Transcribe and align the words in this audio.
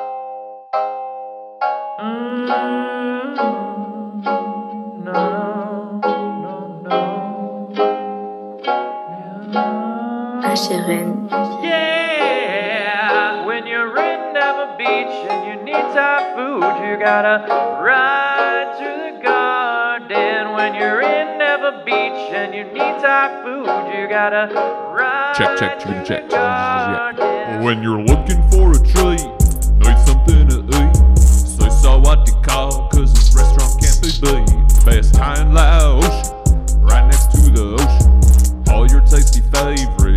HRN. 10.43 11.29
Yeah, 11.63 13.45
when 13.45 13.65
you're 13.67 13.97
in 13.97 14.33
Napa 14.33 14.75
Beach 14.77 14.87
and 15.29 15.45
you 15.47 15.55
need 15.65 15.73
Thai 15.93 16.33
food, 16.35 16.63
you 16.85 16.97
gotta 16.97 17.45
ride 17.83 18.75
to 18.79 18.89
the 19.17 19.23
garden. 19.23 20.53
When 20.53 20.73
you're 20.75 21.01
in 21.01 21.37
Napa 21.37 21.83
Beach 21.85 22.31
and 22.33 22.53
you 22.53 22.63
need 22.65 23.01
Thai 23.01 23.41
food, 23.43 23.67
you 23.97 24.07
gotta 24.07 24.49
ride 24.95 25.35
Check, 25.37 25.57
check, 25.57 25.79
to 25.79 25.85
check, 25.87 26.03
the 26.03 26.05
check. 26.05 26.29
garden. 26.29 27.63
When 27.63 27.81
you're 27.83 28.01
looking 28.01 28.41
for 28.49 28.71
a 28.71 28.79
treat, 28.85 29.38
Say 32.09 32.15
sawadee 32.15 32.89
cause 32.91 33.13
this 33.13 33.35
restaurant 33.35 33.79
can't 33.79 34.01
be 34.01 34.09
beat. 34.21 34.85
Best 34.85 35.13
Thai 35.13 35.41
in 35.41 35.53
Laos, 35.53 36.31
right 36.77 37.05
next 37.05 37.27
to 37.33 37.51
the 37.51 37.77
ocean. 37.77 38.73
All 38.73 38.87
your 38.87 39.01
tasty 39.01 39.41
favorites 39.51 40.08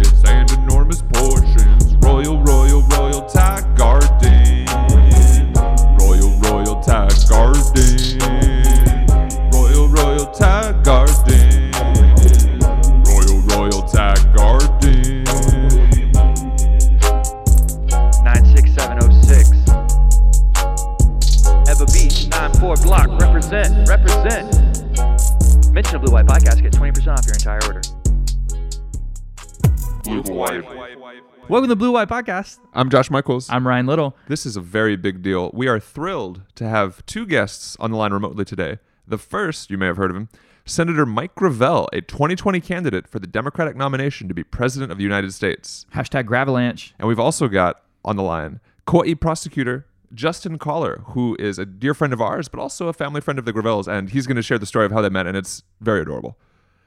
the 31.73 31.77
Blue 31.77 31.93
White 31.93 32.11
Podcast. 32.11 32.59
I'm 32.75 32.91
Josh 32.91 33.11
Michaels. 33.11 33.49
I'm 33.49 33.67
Ryan 33.67 33.87
Little. 33.87 34.15
This 34.29 34.45
is 34.45 34.59
a 34.59 34.61
very 34.61 34.95
big 34.95 35.23
deal. 35.23 35.51
We 35.55 35.69
are 35.69 35.81
thrilled 35.81 36.43
to 36.57 36.69
have 36.69 37.03
two 37.07 37.25
guests 37.25 37.79
on 37.81 37.91
the 37.91 37.97
line 37.97 38.13
remotely 38.13 38.45
today. 38.45 38.79
The 39.09 39.17
first, 39.17 39.71
you 39.71 39.79
may 39.79 39.87
have 39.87 39.97
heard 39.97 40.11
of 40.11 40.17
him, 40.19 40.29
Senator 40.67 41.07
Mike 41.07 41.35
Gravel, 41.35 41.89
a 41.95 42.03
2020 42.03 42.61
candidate 42.61 43.09
for 43.09 43.21
the 43.21 43.27
Democratic 43.27 43.75
nomination 43.75 44.29
to 44.29 44.35
be 44.35 44.45
President 44.45 44.93
of 44.93 44.99
the 44.99 45.03
United 45.03 45.33
States. 45.33 45.87
Hashtag 45.95 46.25
Gravalanche. 46.25 46.93
And 46.99 47.09
we've 47.09 47.19
also 47.19 47.49
got 47.49 47.83
on 48.05 48.17
the 48.17 48.23
line 48.23 48.61
Kauai 48.87 49.15
prosecutor 49.15 49.87
Justin 50.13 50.59
Kollar, 50.59 51.03
who 51.13 51.39
is 51.41 51.59
a 51.59 51.65
dear 51.65 51.95
friend 51.95 52.13
of 52.13 52.21
ours, 52.21 52.49
but 52.49 52.61
also 52.61 52.89
a 52.89 52.93
family 52.93 53.23
friend 53.23 53.39
of 53.39 53.47
the 53.47 53.53
Gravels, 53.55 53.89
and 53.89 54.11
he's 54.11 54.27
going 54.27 54.37
to 54.37 54.43
share 54.43 54.59
the 54.59 54.67
story 54.67 54.85
of 54.85 54.93
how 54.93 55.01
they 55.01 55.09
met, 55.09 55.27
and 55.27 55.39
it's 55.39 55.63
very 55.81 56.03
adorable. 56.03 56.37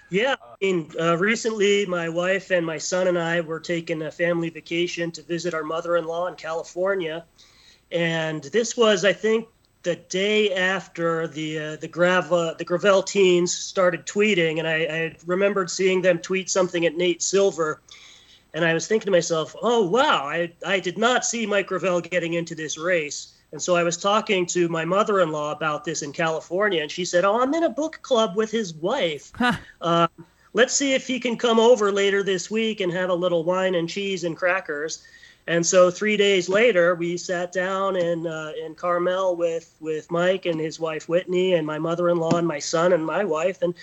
Yeah, 0.09 0.35
I 0.39 0.55
mean, 0.61 0.91
uh, 0.99 1.17
recently 1.17 1.85
my 1.85 2.09
wife 2.09 2.51
and 2.51 2.65
my 2.65 2.77
son 2.77 3.07
and 3.07 3.17
I 3.17 3.41
were 3.41 3.59
taking 3.59 4.03
a 4.03 4.11
family 4.11 4.49
vacation 4.49 5.11
to 5.11 5.23
visit 5.23 5.53
our 5.53 5.63
mother-in-law 5.63 6.27
in 6.27 6.35
California, 6.35 7.25
and 7.91 8.43
this 8.43 8.77
was, 8.77 9.03
I 9.03 9.13
think, 9.13 9.47
the 9.81 9.95
day 9.95 10.53
after 10.53 11.27
the 11.27 11.59
uh, 11.59 11.75
the 11.77 11.87
Grav 11.87 12.31
uh, 12.31 12.53
the 12.55 12.65
Gravel 12.65 13.03
teens 13.03 13.53
started 13.53 14.05
tweeting, 14.05 14.59
and 14.59 14.67
I, 14.67 14.75
I 14.75 15.15
remembered 15.25 15.69
seeing 15.69 16.01
them 16.01 16.19
tweet 16.19 16.49
something 16.49 16.85
at 16.85 16.95
Nate 16.95 17.21
Silver, 17.21 17.81
and 18.53 18.65
I 18.65 18.73
was 18.73 18.87
thinking 18.87 19.05
to 19.05 19.11
myself, 19.11 19.55
oh 19.61 19.87
wow, 19.87 20.25
I 20.27 20.51
I 20.65 20.79
did 20.79 20.97
not 20.97 21.25
see 21.25 21.45
Mike 21.45 21.67
Gravel 21.67 22.01
getting 22.01 22.33
into 22.33 22.55
this 22.55 22.77
race. 22.77 23.34
And 23.55 23.61
so 23.61 23.77
I 23.77 23.83
was 23.83 23.95
talking 23.95 24.45
to 24.47 24.67
my 24.67 24.83
mother-in-law 24.83 25.53
about 25.53 25.85
this 25.85 26.01
in 26.01 26.11
California, 26.11 26.81
and 26.81 26.91
she 26.91 27.05
said, 27.05 27.23
"Oh, 27.23 27.39
I'm 27.39 27.53
in 27.53 27.63
a 27.63 27.69
book 27.69 27.99
club 28.01 28.35
with 28.35 28.51
his 28.51 28.73
wife. 28.73 29.31
Uh, 29.79 30.09
let's 30.51 30.73
see 30.73 30.93
if 30.93 31.07
he 31.07 31.21
can 31.21 31.37
come 31.37 31.57
over 31.57 31.89
later 31.89 32.21
this 32.21 32.51
week 32.51 32.81
and 32.81 32.91
have 32.91 33.09
a 33.09 33.13
little 33.13 33.45
wine 33.45 33.75
and 33.75 33.87
cheese 33.87 34.25
and 34.25 34.35
crackers." 34.35 35.03
And 35.47 35.65
so 35.65 35.89
three 35.89 36.17
days 36.17 36.49
later, 36.49 36.95
we 36.95 37.15
sat 37.15 37.53
down 37.53 37.95
in 37.95 38.27
uh, 38.27 38.51
in 38.61 38.75
Carmel 38.75 39.37
with 39.37 39.73
with 39.79 40.11
Mike 40.11 40.45
and 40.45 40.59
his 40.59 40.77
wife 40.77 41.07
Whitney 41.07 41.53
and 41.53 41.65
my 41.65 41.79
mother-in-law 41.79 42.35
and 42.35 42.45
my 42.45 42.59
son 42.59 42.91
and 42.91 43.05
my 43.05 43.23
wife, 43.23 43.61
and 43.61 43.73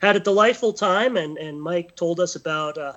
had 0.00 0.16
a 0.16 0.20
delightful 0.20 0.72
time. 0.72 1.16
And 1.16 1.38
and 1.38 1.62
Mike 1.62 1.94
told 1.94 2.18
us 2.18 2.34
about. 2.34 2.76
Uh, 2.76 2.94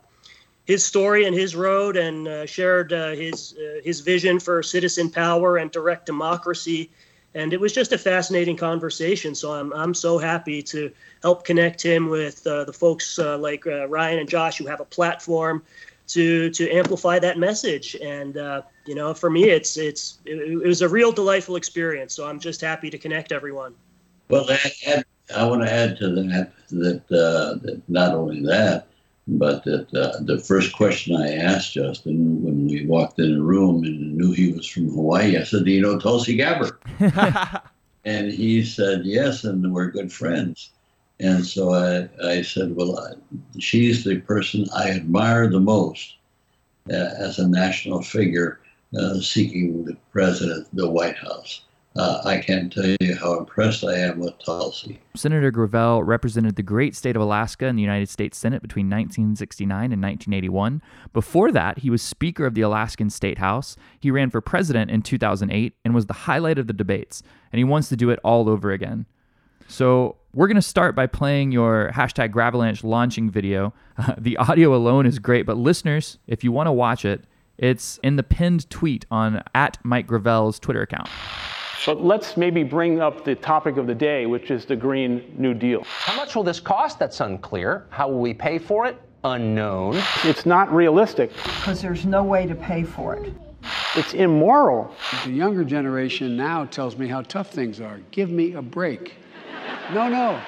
his 0.66 0.86
story 0.86 1.26
and 1.26 1.36
his 1.36 1.56
road, 1.56 1.96
and 1.96 2.28
uh, 2.28 2.46
shared 2.46 2.92
uh, 2.92 3.12
his 3.12 3.56
uh, 3.58 3.82
his 3.84 4.02
vision 4.02 4.40
for 4.40 4.62
citizen 4.64 5.10
power 5.10 5.58
and 5.58 5.72
direct 5.72 6.06
democracy. 6.06 6.90
And 7.36 7.52
it 7.52 7.60
was 7.60 7.74
just 7.74 7.92
a 7.92 7.98
fascinating 7.98 8.58
conversation. 8.58 9.36
So 9.36 9.54
I'm 9.54 9.72
I'm 9.74 9.94
so 9.94 10.18
happy 10.18 10.62
to 10.64 10.92
help 11.22 11.46
connect 11.46 11.82
him 11.82 12.10
with 12.10 12.46
uh, 12.48 12.64
the 12.64 12.74
folks 12.74 13.20
uh, 13.20 13.38
like 13.38 13.68
uh, 13.68 13.88
Ryan 13.88 14.20
and 14.20 14.30
Josh 14.30 14.58
who 14.58 14.66
have 14.66 14.80
a 14.80 14.86
platform 14.86 15.64
to 16.08 16.50
to 16.52 16.72
amplify 16.72 17.20
that 17.20 17.38
message. 17.38 17.96
And 18.02 18.36
you 18.86 18.96
know, 18.96 19.14
for 19.14 19.30
me, 19.30 19.46
it's 19.46 19.78
it's 19.78 20.20
it, 20.26 20.38
it 20.64 20.68
was 20.68 20.82
a 20.82 20.90
real 20.90 21.12
delightful 21.12 21.58
experience. 21.58 22.14
So 22.14 22.28
I'm 22.28 22.40
just 22.40 22.62
happy 22.62 22.90
to 22.90 22.98
connect 22.98 23.32
everyone. 23.32 23.76
Well, 24.30 24.46
I, 24.50 25.04
I 25.36 25.46
want 25.46 25.62
to 25.62 25.72
add 25.72 25.98
to 25.98 26.10
that 26.10 26.52
that, 26.70 27.08
that 27.08 27.82
not 27.88 28.14
only 28.16 28.42
that, 28.46 28.88
but 29.28 29.64
that 29.64 29.94
uh, 29.96 30.20
the 30.22 30.38
first 30.38 30.76
question 30.76 31.16
I 31.16 31.36
asked 31.36 31.74
Justin 31.74 32.44
when 32.44 32.68
we 32.68 32.86
walked 32.86 33.20
in 33.20 33.36
the 33.36 33.42
room 33.42 33.84
and 33.84 34.16
knew 34.16 34.32
he 34.32 34.52
was 34.52 34.68
from 34.68 34.90
Hawaii, 34.90 35.38
I 35.38 35.44
said, 35.44 35.66
"Do 35.66 35.72
you 35.72 35.82
know 35.82 36.00
Tulsi 36.00 36.36
Gabbard?" 36.36 36.78
and 38.06 38.32
he 38.32 38.64
said, 38.64 39.06
"Yes," 39.06 39.44
and 39.44 39.74
we're 39.74 39.88
good 39.88 40.12
friends. 40.12 40.72
And 41.20 41.46
so 41.46 41.74
I, 41.74 42.10
I 42.24 42.42
said, 42.44 42.76
"Well, 42.76 43.00
I, 43.00 43.14
she's 43.60 44.04
the 44.04 44.20
person 44.22 44.68
I 44.76 44.92
admire 44.92 45.50
the 45.50 45.60
most 45.60 46.16
uh, 46.90 46.94
as 47.18 47.40
a 47.40 47.48
national 47.48 48.04
figure 48.04 48.60
uh, 48.98 49.20
seeking 49.20 49.86
the 49.86 49.98
president, 50.12 50.68
the 50.74 50.90
White 50.90 51.18
House." 51.18 51.65
Uh, 51.98 52.22
I 52.26 52.40
can't 52.40 52.74
tell 52.74 52.86
you 53.00 53.16
how 53.16 53.40
impressed 53.40 53.86
I 53.86 53.98
am 53.98 54.20
with 54.20 54.38
Tulsi. 54.40 55.00
Senator 55.16 55.50
Gravel 55.50 56.04
represented 56.04 56.58
the 56.58 56.64
great 56.64 56.94
state 56.94 57.16
of 57.16 57.22
Alaska 57.22 57.68
in 57.68 57.78
the 57.78 57.82
United 57.82 58.10
States 58.10 58.38
Senate 58.38 58.62
between 58.62 58.88
1969 58.88 59.94
and 59.94 60.02
1981. 60.02 60.82
Before 61.14 61.54
that, 61.54 61.80
he 61.80 61.90
was 61.90 62.02
Speaker 62.02 62.46
of 62.46 62.54
the 62.54 62.62
Alaskan 62.62 63.10
State 63.10 63.38
House. 63.38 63.78
He 63.98 64.12
ran 64.12 64.30
for 64.30 64.42
president 64.42 64.92
in 64.92 65.04
2008 65.04 65.74
and 65.86 65.96
was 65.96 66.08
the 66.08 66.14
highlight 66.14 66.58
of 66.58 66.68
the 66.68 66.74
debates, 66.74 67.24
and 67.54 67.60
he 67.60 67.64
wants 67.64 67.88
to 67.90 67.96
do 67.96 68.10
it 68.10 68.20
all 68.26 68.50
over 68.50 68.72
again. 68.72 69.06
So, 69.68 70.18
we're 70.34 70.48
going 70.48 70.56
to 70.56 70.62
start 70.62 70.96
by 70.96 71.08
playing 71.08 71.54
your 71.54 71.92
hashtag 71.96 72.32
Gravalanche 72.32 72.84
launching 72.84 73.30
video. 73.30 73.74
Uh, 73.98 74.16
the 74.18 74.36
audio 74.36 74.76
alone 74.76 75.06
is 75.06 75.18
great, 75.18 75.46
but 75.46 75.56
listeners, 75.56 76.20
if 76.28 76.44
you 76.44 76.52
want 76.52 76.68
to 76.68 76.74
watch 76.74 77.06
it, 77.06 77.24
it's 77.58 78.00
in 78.04 78.18
the 78.18 78.24
pinned 78.24 78.70
tweet 78.70 79.06
on 79.10 79.42
at 79.56 79.78
Mike 79.84 80.08
Gravel's 80.08 80.60
Twitter 80.60 80.82
account. 80.82 81.08
But 81.86 82.04
let's 82.04 82.36
maybe 82.36 82.64
bring 82.64 83.00
up 83.00 83.24
the 83.24 83.36
topic 83.36 83.78
of 83.78 83.86
the 83.86 83.94
day, 83.94 84.26
which 84.26 84.50
is 84.50 84.66
the 84.66 84.76
Green 84.76 85.36
New 85.38 85.54
Deal. 85.54 85.84
How 85.84 86.16
much 86.16 86.36
will 86.36 86.44
this 86.44 86.60
cost? 86.60 86.98
That's 86.98 87.20
unclear. 87.20 87.86
How 87.90 88.10
will 88.10 88.20
we 88.20 88.34
pay 88.34 88.58
for 88.58 88.88
it? 88.88 89.00
Unknown. 89.24 90.02
It's 90.24 90.48
not 90.48 90.74
realistic. 90.74 91.32
Because 91.44 91.82
there's 91.82 92.06
no 92.06 92.24
way 92.24 92.48
to 92.48 92.56
pay 92.56 92.84
for 92.84 93.16
it. 93.16 93.34
It's 93.96 94.14
immoral. 94.14 94.94
The 95.26 95.32
younger 95.32 95.64
generation 95.64 96.36
now 96.36 96.66
tells 96.66 96.98
me 96.98 97.08
how 97.08 97.22
tough 97.22 97.52
things 97.52 97.80
are. 97.80 98.00
Give 98.12 98.32
me 98.32 98.54
a 98.54 98.62
break. 98.62 99.14
No, 99.94 100.10
no. 100.10 100.42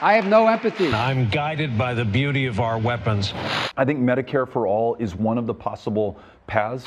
I 0.00 0.14
have 0.14 0.26
no 0.26 0.46
empathy. 0.46 0.92
I'm 0.92 1.28
guided 1.28 1.76
by 1.76 1.92
the 1.92 2.04
beauty 2.04 2.46
of 2.46 2.60
our 2.60 2.78
weapons. 2.78 3.32
I 3.76 3.84
think 3.84 4.00
Medicare 4.00 4.48
for 4.48 4.66
all 4.66 4.94
is 4.96 5.14
one 5.14 5.38
of 5.38 5.46
the 5.46 5.54
possible 5.54 6.20
paths. 6.46 6.86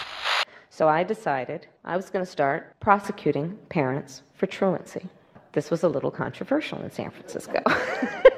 So 0.73 0.87
I 0.87 1.03
decided 1.03 1.67
I 1.83 1.97
was 1.97 2.09
going 2.09 2.23
to 2.23 2.31
start 2.31 2.79
prosecuting 2.79 3.57
parents 3.67 4.23
for 4.35 4.47
truancy. 4.47 5.05
This 5.51 5.69
was 5.69 5.83
a 5.83 5.89
little 5.89 6.09
controversial 6.09 6.81
in 6.81 6.89
San 6.89 7.11
Francisco. 7.11 7.61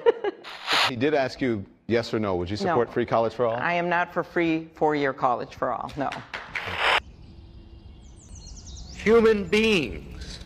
he 0.89 0.95
did 0.95 1.13
ask 1.13 1.39
you 1.41 1.63
yes 1.85 2.12
or 2.12 2.19
no. 2.19 2.35
Would 2.38 2.50
you 2.50 2.57
support 2.57 2.88
no. 2.88 2.94
free 2.94 3.06
college 3.06 3.33
for 3.33 3.45
all? 3.45 3.57
I 3.57 3.74
am 3.74 3.88
not 3.88 4.12
for 4.12 4.24
free 4.24 4.68
four 4.74 4.95
year 4.95 5.13
college 5.13 5.53
for 5.53 5.71
all, 5.71 5.91
no. 5.95 6.09
Human 8.95 9.44
beings 9.44 10.39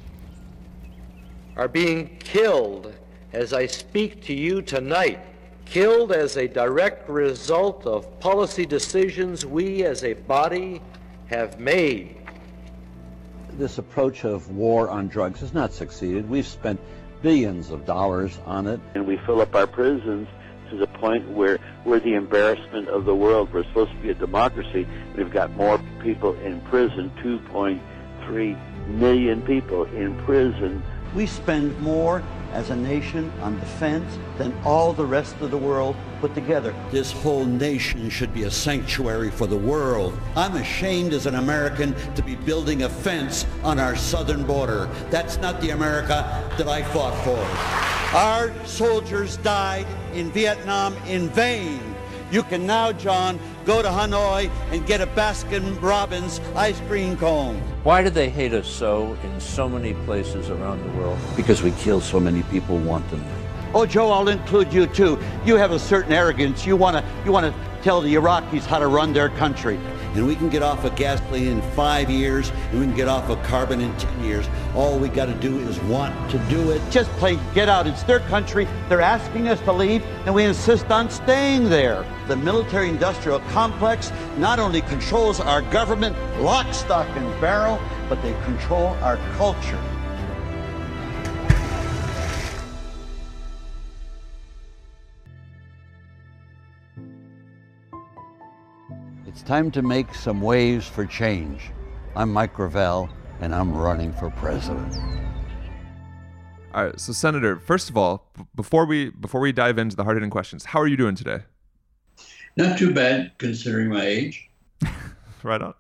are 1.56 1.70
being 1.70 2.18
killed 2.20 2.94
as 3.32 3.54
I 3.54 3.66
speak 3.66 4.22
to 4.24 4.34
you 4.34 4.62
tonight, 4.62 5.22
killed 5.64 6.12
as 6.12 6.36
a 6.36 6.50
direct 6.50 7.08
result 7.08 7.86
of 7.86 8.20
policy 8.20 8.66
decisions 8.66 9.46
we 9.46 9.86
as 9.86 10.04
a 10.04 10.16
body 10.16 10.82
have 11.30 11.60
made. 11.60 12.16
This 13.54 13.78
approach 13.78 14.24
of 14.24 14.52
war 14.52 14.90
on 14.90 15.08
drugs 15.08 15.40
has 15.42 15.54
not 15.54 15.74
succeeded. 15.74 16.30
We've 16.30 16.48
spent 16.48 16.80
billions 17.22 17.72
of 17.72 17.86
dollars 17.86 18.38
on 18.46 18.68
it. 18.68 18.80
And 18.94 19.08
we 19.08 19.18
fill 19.26 19.42
up 19.42 19.56
our 19.56 19.68
prisons 19.68 20.28
to 20.70 20.78
the 20.78 20.88
point 20.88 21.28
where 21.30 21.60
we're 21.86 22.00
the 22.00 22.14
embarrassment 22.14 22.88
of 22.90 23.06
the 23.06 23.16
world. 23.16 23.52
We're 23.52 23.64
supposed 23.64 23.92
to 23.92 23.98
be 23.98 24.10
a 24.10 24.14
democracy. 24.14 24.88
We've 25.16 25.32
got 25.32 25.52
more 25.56 25.80
people 26.02 26.36
in 26.42 26.62
prison, 26.62 27.12
2.3 27.24 28.88
million 28.88 29.42
people 29.42 29.86
in 29.86 30.18
prison. 30.26 30.84
We 31.18 31.26
spend 31.26 31.82
more 31.82 32.22
as 32.54 32.70
a 32.70 32.76
nation 32.76 33.34
on 33.42 33.60
defense 33.60 34.20
than 34.38 34.56
all 34.64 34.94
the 34.94 35.08
rest 35.08 35.36
of 35.42 35.50
the 35.50 35.58
world 35.58 35.96
put 36.22 36.36
together. 36.36 36.76
This 36.92 37.12
whole 37.12 37.44
nation 37.44 38.12
should 38.12 38.32
be 38.36 38.44
a 38.44 38.52
sanctuary 38.52 39.32
for 39.32 39.48
the 39.48 39.58
world. 39.58 40.16
I'm 40.36 40.58
ashamed 40.58 41.14
as 41.14 41.26
an 41.26 41.34
American 41.34 41.96
to 42.14 42.22
be 42.22 42.36
building 42.36 42.84
a 42.84 42.90
fence 42.90 43.48
on 43.64 43.80
our 43.80 43.96
southern 43.96 44.44
border. 44.44 44.86
That's 45.10 45.38
not 45.38 45.60
the 45.60 45.72
America 45.72 46.48
that 46.56 46.68
I 46.68 46.84
fought 46.84 47.18
for. 47.24 48.16
Our 48.16 48.54
soldiers 48.68 49.38
died 49.38 49.88
in 50.14 50.32
Vietnam 50.32 50.96
in 51.08 51.30
vain. 51.30 51.80
You 52.30 52.44
can 52.44 52.68
now, 52.68 52.92
John, 52.92 53.40
go 53.68 53.82
to 53.82 53.90
Hanoi 53.90 54.50
and 54.72 54.88
get 54.88 55.02
a 55.02 55.08
Baskin 55.08 55.80
Robbins 55.82 56.40
ice 56.56 56.80
cream 56.88 57.18
cone. 57.18 57.58
Why 57.84 58.02
do 58.02 58.10
they 58.10 58.30
hate 58.30 58.54
us 58.54 58.66
so 58.66 59.18
in 59.26 59.42
so 59.42 59.68
many 59.68 59.94
places 60.06 60.50
around 60.50 60.82
the 60.84 60.98
world? 60.98 61.20
Because 61.36 61.62
we 61.62 61.72
kill 61.72 62.00
so 62.00 62.18
many 62.18 62.44
people 62.44 62.78
wantonly. 62.78 63.28
Oh, 63.74 63.86
Joe, 63.86 64.10
I'll 64.10 64.30
include 64.30 64.74
you 64.74 64.88
too. 64.88 65.20
You 65.46 65.58
have 65.58 65.72
a 65.72 65.80
certain 65.80 66.14
arrogance. 66.14 66.66
You 66.66 66.78
want 66.78 66.96
to 66.96 67.04
you 67.26 67.34
want 67.34 67.54
to 67.54 67.84
tell 67.84 68.00
the 68.00 68.16
Iraqis 68.16 68.66
how 68.66 68.80
to 68.80 68.88
run 68.88 69.12
their 69.12 69.30
country. 69.30 69.78
And 70.18 70.26
we 70.26 70.36
can 70.36 70.50
get 70.50 70.64
off 70.64 70.84
of 70.84 70.96
gasoline 70.96 71.46
in 71.46 71.62
five 71.74 72.10
years, 72.10 72.50
and 72.72 72.80
we 72.80 72.88
can 72.88 72.96
get 72.96 73.08
off 73.08 73.30
of 73.30 73.42
carbon 73.44 73.80
in 73.80 73.96
10 73.98 74.24
years. 74.24 74.50
All 74.74 74.98
we 74.98 75.10
got 75.10 75.28
to 75.28 75.34
do 75.36 75.60
is 75.60 75.80
want 75.82 76.32
to 76.32 76.40
do 76.50 76.72
it. 76.72 76.82
Just 76.90 77.12
play 77.12 77.38
get 77.54 77.70
out. 77.70 77.86
It's 77.86 78.02
their 78.02 78.22
country. 78.22 78.68
They're 78.90 79.00
asking 79.00 79.48
us 79.48 79.62
to 79.62 79.72
leave, 79.72 80.04
and 80.26 80.34
we 80.34 80.44
insist 80.44 80.90
on 80.90 81.12
staying 81.12 81.70
there. 81.70 82.04
The 82.28 82.36
military 82.36 82.90
industrial 82.90 83.42
complex 83.52 84.12
not 84.40 84.58
only 84.58 84.82
controls 84.82 85.40
our 85.40 85.62
government, 85.62 86.18
lock, 86.42 86.74
stock, 86.74 87.08
and 87.16 87.40
barrel, 87.40 87.80
but 88.10 88.20
they 88.24 88.34
control 88.44 88.98
our 89.04 89.18
culture. 89.38 89.97
Time 99.48 99.72
to 99.72 99.82
make 99.82 100.14
some 100.14 100.42
waves 100.42 100.86
for 100.86 101.06
change. 101.06 101.72
I'm 102.18 102.34
Mike 102.34 102.54
Gravel, 102.54 103.10
and 103.40 103.56
I'm 103.56 103.74
running 103.74 104.12
for 104.12 104.30
president. 104.30 104.98
All 106.74 106.84
right, 106.84 107.00
so 107.00 107.14
Senator, 107.14 107.58
first 107.58 107.90
of 107.90 107.96
all, 107.96 108.30
b- 108.38 108.44
before 108.56 108.86
we 108.86 109.10
before 109.10 109.40
we 109.40 109.54
dive 109.54 109.78
into 109.78 109.96
the 109.96 110.04
hard 110.04 110.18
hitting 110.18 110.30
questions, 110.30 110.66
how 110.66 110.82
are 110.82 110.88
you 110.88 110.98
doing 110.98 111.16
today? 111.16 111.44
Not 112.58 112.78
too 112.78 112.94
bad 112.94 113.38
considering 113.38 113.88
my 113.88 114.06
age. 114.06 114.50
right 115.44 115.62
on. 115.62 115.74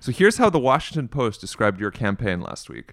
So 0.00 0.12
here's 0.12 0.36
how 0.36 0.50
the 0.50 0.60
Washington 0.60 1.08
Post 1.08 1.40
described 1.40 1.80
your 1.80 1.90
campaign 1.90 2.42
last 2.42 2.68
week. 2.68 2.92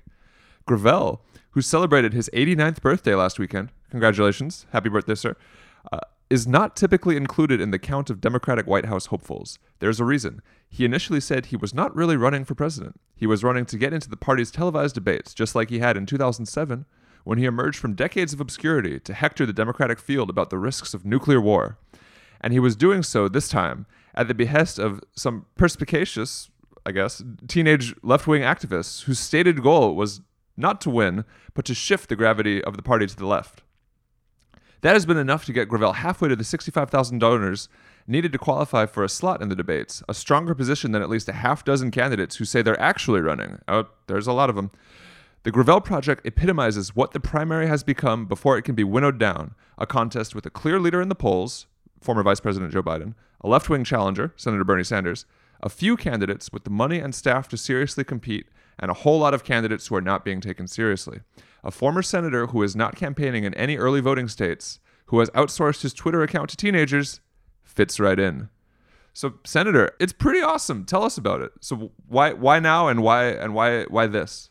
Gravel, 0.65 1.25
who 1.51 1.61
celebrated 1.61 2.13
his 2.13 2.29
89th 2.33 2.81
birthday 2.81 3.15
last 3.15 3.37
weekend, 3.37 3.67
congratulations, 3.89 4.65
happy 4.71 4.87
birthday, 4.87 5.15
sir, 5.15 5.35
uh, 5.91 5.99
is 6.31 6.47
not 6.47 6.77
typically 6.77 7.17
included 7.17 7.59
in 7.59 7.71
the 7.71 7.77
count 7.77 8.09
of 8.09 8.21
Democratic 8.21 8.65
White 8.65 8.85
House 8.85 9.07
hopefuls. 9.07 9.59
There's 9.79 9.99
a 9.99 10.05
reason. 10.05 10.41
He 10.69 10.85
initially 10.85 11.19
said 11.19 11.47
he 11.47 11.57
was 11.57 11.73
not 11.73 11.93
really 11.93 12.15
running 12.15 12.45
for 12.45 12.55
president. 12.55 13.01
He 13.13 13.27
was 13.27 13.43
running 13.43 13.65
to 13.65 13.77
get 13.77 13.91
into 13.91 14.09
the 14.09 14.15
party's 14.15 14.49
televised 14.49 14.95
debates, 14.95 15.33
just 15.33 15.55
like 15.55 15.69
he 15.69 15.79
had 15.79 15.97
in 15.97 16.05
2007 16.05 16.85
when 17.25 17.37
he 17.37 17.43
emerged 17.43 17.77
from 17.77 17.95
decades 17.95 18.31
of 18.31 18.39
obscurity 18.39 18.97
to 18.97 19.13
hector 19.13 19.45
the 19.45 19.51
Democratic 19.51 19.99
field 19.99 20.29
about 20.29 20.49
the 20.49 20.57
risks 20.57 20.93
of 20.93 21.05
nuclear 21.05 21.41
war. 21.41 21.77
And 22.39 22.53
he 22.53 22.59
was 22.59 22.77
doing 22.77 23.03
so 23.03 23.27
this 23.27 23.49
time 23.49 23.85
at 24.15 24.29
the 24.29 24.33
behest 24.33 24.79
of 24.79 25.01
some 25.13 25.45
perspicacious, 25.57 26.49
I 26.85 26.93
guess, 26.93 27.21
teenage 27.49 27.93
left 28.01 28.25
wing 28.25 28.41
activists 28.41 29.03
whose 29.03 29.19
stated 29.19 29.61
goal 29.61 29.95
was 29.95 30.21
not 30.55 30.79
to 30.81 30.89
win, 30.89 31.25
but 31.53 31.65
to 31.65 31.75
shift 31.75 32.07
the 32.07 32.15
gravity 32.15 32.63
of 32.63 32.77
the 32.77 32.83
party 32.83 33.05
to 33.05 33.15
the 33.17 33.27
left. 33.27 33.63
That 34.81 34.93
has 34.93 35.05
been 35.05 35.17
enough 35.17 35.45
to 35.45 35.53
get 35.53 35.69
Gravel 35.69 35.93
halfway 35.93 36.29
to 36.29 36.35
the 36.35 36.43
65,000 36.43 37.19
donors 37.19 37.69
needed 38.07 38.31
to 38.31 38.39
qualify 38.39 38.87
for 38.87 39.03
a 39.03 39.09
slot 39.09 39.41
in 39.41 39.49
the 39.49 39.55
debates, 39.55 40.01
a 40.09 40.13
stronger 40.13 40.55
position 40.55 40.91
than 40.91 41.03
at 41.03 41.09
least 41.09 41.29
a 41.29 41.33
half 41.33 41.63
dozen 41.63 41.91
candidates 41.91 42.37
who 42.37 42.45
say 42.45 42.61
they're 42.61 42.81
actually 42.81 43.21
running. 43.21 43.59
Oh, 43.67 43.87
there's 44.07 44.27
a 44.27 44.33
lot 44.33 44.49
of 44.49 44.55
them. 44.55 44.71
The 45.43 45.51
Gravel 45.51 45.81
Project 45.81 46.25
epitomizes 46.25 46.95
what 46.95 47.11
the 47.11 47.19
primary 47.19 47.67
has 47.67 47.83
become 47.83 48.25
before 48.25 48.57
it 48.57 48.63
can 48.63 48.75
be 48.75 48.83
winnowed 48.83 49.17
down 49.17 49.55
a 49.77 49.85
contest 49.87 50.35
with 50.35 50.45
a 50.45 50.51
clear 50.51 50.79
leader 50.79 51.01
in 51.01 51.09
the 51.09 51.15
polls, 51.15 51.67
former 51.99 52.23
Vice 52.23 52.39
President 52.39 52.71
Joe 52.71 52.83
Biden, 52.83 53.15
a 53.41 53.47
left 53.47 53.69
wing 53.69 53.83
challenger, 53.83 54.33
Senator 54.35 54.63
Bernie 54.63 54.83
Sanders, 54.83 55.25
a 55.61 55.69
few 55.69 55.95
candidates 55.95 56.51
with 56.51 56.63
the 56.63 56.69
money 56.69 56.99
and 56.99 57.13
staff 57.13 57.47
to 57.49 57.57
seriously 57.57 58.03
compete, 58.03 58.47
and 58.79 58.89
a 58.91 58.95
whole 58.95 59.19
lot 59.19 59.33
of 59.33 59.43
candidates 59.43 59.87
who 59.87 59.95
are 59.95 60.01
not 60.01 60.25
being 60.25 60.41
taken 60.41 60.67
seriously. 60.67 61.19
A 61.63 61.71
former 61.71 62.01
senator 62.01 62.47
who 62.47 62.63
is 62.63 62.75
not 62.75 62.95
campaigning 62.95 63.43
in 63.43 63.53
any 63.53 63.77
early 63.77 64.01
voting 64.01 64.27
states, 64.27 64.79
who 65.05 65.19
has 65.19 65.29
outsourced 65.31 65.81
his 65.81 65.93
Twitter 65.93 66.23
account 66.23 66.49
to 66.49 66.57
teenagers, 66.57 67.19
fits 67.63 67.99
right 67.99 68.19
in. 68.19 68.49
So, 69.13 69.35
Senator, 69.43 69.91
it's 69.99 70.13
pretty 70.13 70.41
awesome. 70.41 70.85
Tell 70.85 71.03
us 71.03 71.17
about 71.17 71.41
it. 71.41 71.51
So, 71.59 71.91
why 72.07 72.33
why 72.33 72.59
now 72.59 72.87
and 72.87 73.03
why 73.03 73.25
and 73.25 73.53
why 73.53 73.83
why 73.83 74.07
this? 74.07 74.49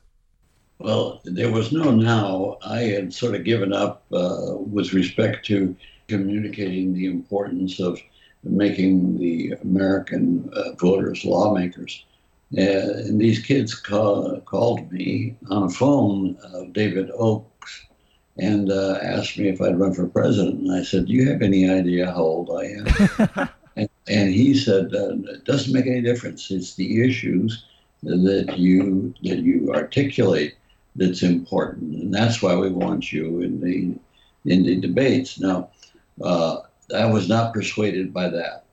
Well, 0.78 1.20
there 1.24 1.50
was 1.50 1.72
no 1.72 1.90
now. 1.90 2.58
I 2.64 2.80
had 2.80 3.12
sort 3.12 3.34
of 3.34 3.44
given 3.44 3.72
up 3.72 4.04
uh, 4.12 4.56
with 4.56 4.92
respect 4.92 5.44
to 5.46 5.76
communicating 6.08 6.92
the 6.92 7.06
importance 7.06 7.80
of 7.80 8.00
making 8.42 9.18
the 9.18 9.52
American 9.62 10.50
uh, 10.54 10.72
voters 10.80 11.24
lawmakers. 11.24 12.04
Uh, 12.56 13.06
and 13.06 13.20
these 13.20 13.38
kids 13.38 13.74
call, 13.74 14.40
called 14.40 14.90
me 14.90 15.36
on 15.50 15.64
a 15.64 15.70
phone, 15.70 16.36
uh, 16.52 16.64
David 16.72 17.10
Oks, 17.16 17.86
and 18.38 18.72
uh, 18.72 18.98
asked 19.02 19.38
me 19.38 19.48
if 19.48 19.60
I'd 19.60 19.78
run 19.78 19.94
for 19.94 20.08
president. 20.08 20.60
And 20.60 20.72
I 20.72 20.82
said, 20.82 21.06
Do 21.06 21.12
you 21.12 21.30
have 21.30 21.42
any 21.42 21.70
idea 21.70 22.06
how 22.06 22.22
old 22.22 22.50
I 22.50 22.64
am? 22.64 23.48
and, 23.76 23.88
and 24.08 24.34
he 24.34 24.54
said, 24.54 24.94
uh, 24.94 25.14
It 25.32 25.44
doesn't 25.44 25.72
make 25.72 25.86
any 25.86 26.00
difference. 26.00 26.50
It's 26.50 26.74
the 26.74 27.04
issues 27.04 27.64
that 28.02 28.58
you 28.58 29.14
that 29.22 29.38
you 29.40 29.72
articulate 29.72 30.54
that's 30.96 31.22
important, 31.22 31.94
and 31.94 32.12
that's 32.12 32.42
why 32.42 32.54
we 32.54 32.70
want 32.70 33.12
you 33.12 33.42
in 33.42 33.60
the 33.60 34.50
in 34.50 34.64
the 34.64 34.80
debates. 34.80 35.38
Now, 35.38 35.70
uh, 36.20 36.58
I 36.96 37.06
was 37.06 37.28
not 37.28 37.54
persuaded 37.54 38.12
by 38.12 38.28
that. 38.30 38.64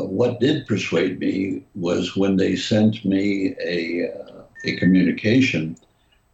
What 0.00 0.40
did 0.40 0.66
persuade 0.66 1.18
me 1.18 1.64
was 1.74 2.16
when 2.16 2.36
they 2.36 2.56
sent 2.56 3.04
me 3.04 3.54
a 3.62 4.10
uh, 4.12 4.42
a 4.64 4.76
communication 4.76 5.76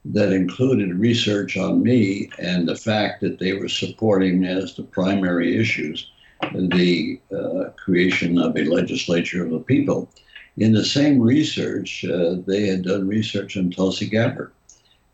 that 0.05 0.33
included 0.33 0.99
research 0.99 1.57
on 1.57 1.83
me 1.83 2.31
and 2.39 2.69
the 2.69 2.77
fact 2.77 3.21
that 3.23 3.39
they 3.39 3.55
were 3.55 3.69
supporting 3.69 4.45
as 4.45 4.75
the 4.75 4.83
primary 4.83 5.57
issues 5.59 6.11
the 6.55 7.21
uh, 7.35 7.71
creation 7.83 8.39
of 8.39 8.57
a 8.57 8.65
legislature 8.65 9.45
of 9.45 9.51
the 9.51 9.61
people. 9.61 10.09
In 10.57 10.73
the 10.73 10.85
same 10.85 11.21
research, 11.21 12.05
uh, 12.05 12.37
they 12.47 12.67
had 12.67 12.85
done 12.85 13.09
research 13.09 13.57
on 13.57 13.71
Tulsi 13.71 14.09
Gabbard 14.09 14.53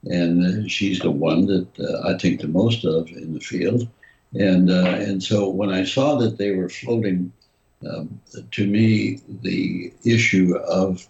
and 0.07 0.65
uh, 0.65 0.69
she's 0.69 0.99
the 0.99 1.11
one 1.11 1.47
that 1.47 1.67
uh, 1.81 2.09
I 2.09 2.19
think 2.19 2.41
the 2.41 2.49
most 2.49 2.85
of 2.85 3.09
in 3.09 3.35
the 3.35 3.41
field. 3.41 3.89
And 4.35 4.69
and 4.69 5.23
so 5.23 5.49
when 5.49 5.71
I 5.71 5.85
saw 5.85 6.17
that 6.17 6.39
they 6.39 6.53
were 6.53 6.69
floating 6.69 7.33
um, 7.87 8.21
to 8.51 8.67
me 8.67 9.21
the 9.43 9.93
issue 10.05 10.57
of 10.57 11.07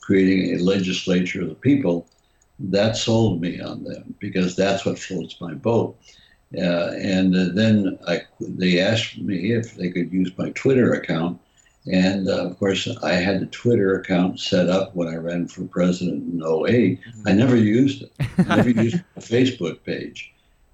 creating 0.00 0.54
a 0.54 0.62
legislature 0.62 1.42
of 1.42 1.48
the 1.48 1.54
people, 1.54 2.06
that 2.58 2.96
sold 2.96 3.40
me 3.40 3.60
on 3.60 3.82
them 3.84 4.14
because 4.20 4.54
that's 4.54 4.84
what 4.84 4.98
floats 4.98 5.40
my 5.40 5.54
boat. 5.54 5.96
Uh, 6.56 6.92
and 6.98 7.34
uh, 7.34 7.46
then 7.52 7.98
I, 8.06 8.22
they 8.38 8.80
asked 8.80 9.18
me 9.18 9.52
if 9.52 9.74
they 9.74 9.90
could 9.90 10.12
use 10.12 10.30
my 10.38 10.50
Twitter 10.50 10.92
account. 10.92 11.40
And 11.90 12.28
uh, 12.28 12.46
of 12.46 12.58
course, 12.58 12.88
I 13.02 13.12
had 13.12 13.40
the 13.40 13.46
Twitter 13.46 13.98
account 13.98 14.40
set 14.40 14.68
up 14.68 14.94
when 14.94 15.08
I 15.08 15.16
ran 15.16 15.48
for 15.48 15.64
president 15.64 16.32
in 16.32 16.40
8 16.40 16.44
mm-hmm. 16.44 17.28
I 17.28 17.32
never 17.32 17.56
used 17.56 18.02
it. 18.02 18.12
I 18.38 18.56
never 18.56 18.70
used 18.70 19.02
a 19.16 19.20
Facebook 19.20 19.82
page. 19.84 20.32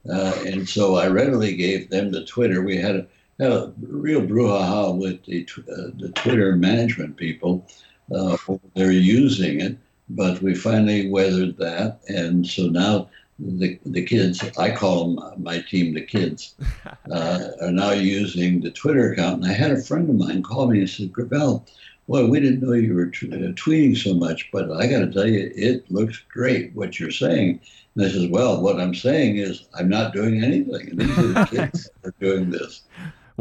Uh, 0.08 0.34
and 0.46 0.68
so 0.68 0.96
I 0.96 1.08
readily 1.08 1.56
gave 1.56 1.90
them 1.90 2.10
the 2.10 2.25
Twitter. 2.25 2.62
We 2.62 2.76
had 2.76 2.96
a, 2.96 2.99
had 2.99 3.06
a 3.40 3.73
real 3.80 4.23
brouhaha 4.23 4.97
with 4.97 5.25
the, 5.25 5.49
uh, 5.59 5.90
the 5.99 6.12
Twitter 6.14 6.56
management 6.56 7.16
people. 7.16 7.66
Uh, 8.14 8.37
they're 8.75 8.90
using 8.90 9.61
it, 9.61 9.78
but 10.09 10.42
we 10.42 10.54
finally 10.54 11.11
weathered 11.11 11.56
that. 11.59 12.00
And 12.09 12.47
so 12.47 12.66
now 12.66 13.09
the, 13.38 13.78
the 13.87 14.02
kids, 14.02 14.42
I 14.59 14.70
call 14.73 15.14
them 15.14 15.42
my 15.42 15.61
team, 15.61 15.94
the 15.94 16.02
kids, 16.02 16.54
uh, 17.11 17.49
are 17.62 17.70
now 17.70 17.92
using 17.92 18.61
the 18.61 18.70
Twitter 18.70 19.12
account. 19.12 19.42
And 19.42 19.50
I 19.50 19.54
had 19.54 19.70
a 19.70 19.80
friend 19.80 20.09
of 20.11 20.16
mine 20.16 20.42
call 20.42 20.68
me 20.68 20.80
and 20.80 20.90
said, 20.90 21.12
Gravel, 21.12 21.66
well, 22.06 22.26
we 22.26 22.40
didn't 22.40 22.61
know 22.61 22.73
you 22.73 22.94
were 22.94 23.06
t- 23.06 23.32
uh, 23.32 23.52
tweeting 23.52 23.97
so 23.97 24.14
much, 24.14 24.50
but 24.52 24.70
I 24.73 24.88
got 24.88 25.00
to 25.00 25.12
tell 25.12 25.28
you, 25.28 25.52
it 25.54 25.88
looks 25.90 26.18
great 26.28 26.75
what 26.75 26.99
you're 26.99 27.12
saying. 27.12 27.61
And 27.94 28.04
I 28.04 28.09
says, 28.09 28.28
well, 28.28 28.61
what 28.61 28.80
I'm 28.80 28.94
saying 28.94 29.37
is 29.37 29.68
I'm 29.75 29.88
not 29.88 30.12
doing 30.12 30.42
anything. 30.42 30.90
And 30.90 30.99
these 30.99 31.18
are 31.18 31.28
the 31.28 31.44
kids 31.50 31.88
that 32.02 32.09
are 32.09 32.14
doing 32.20 32.50
this. 32.50 32.82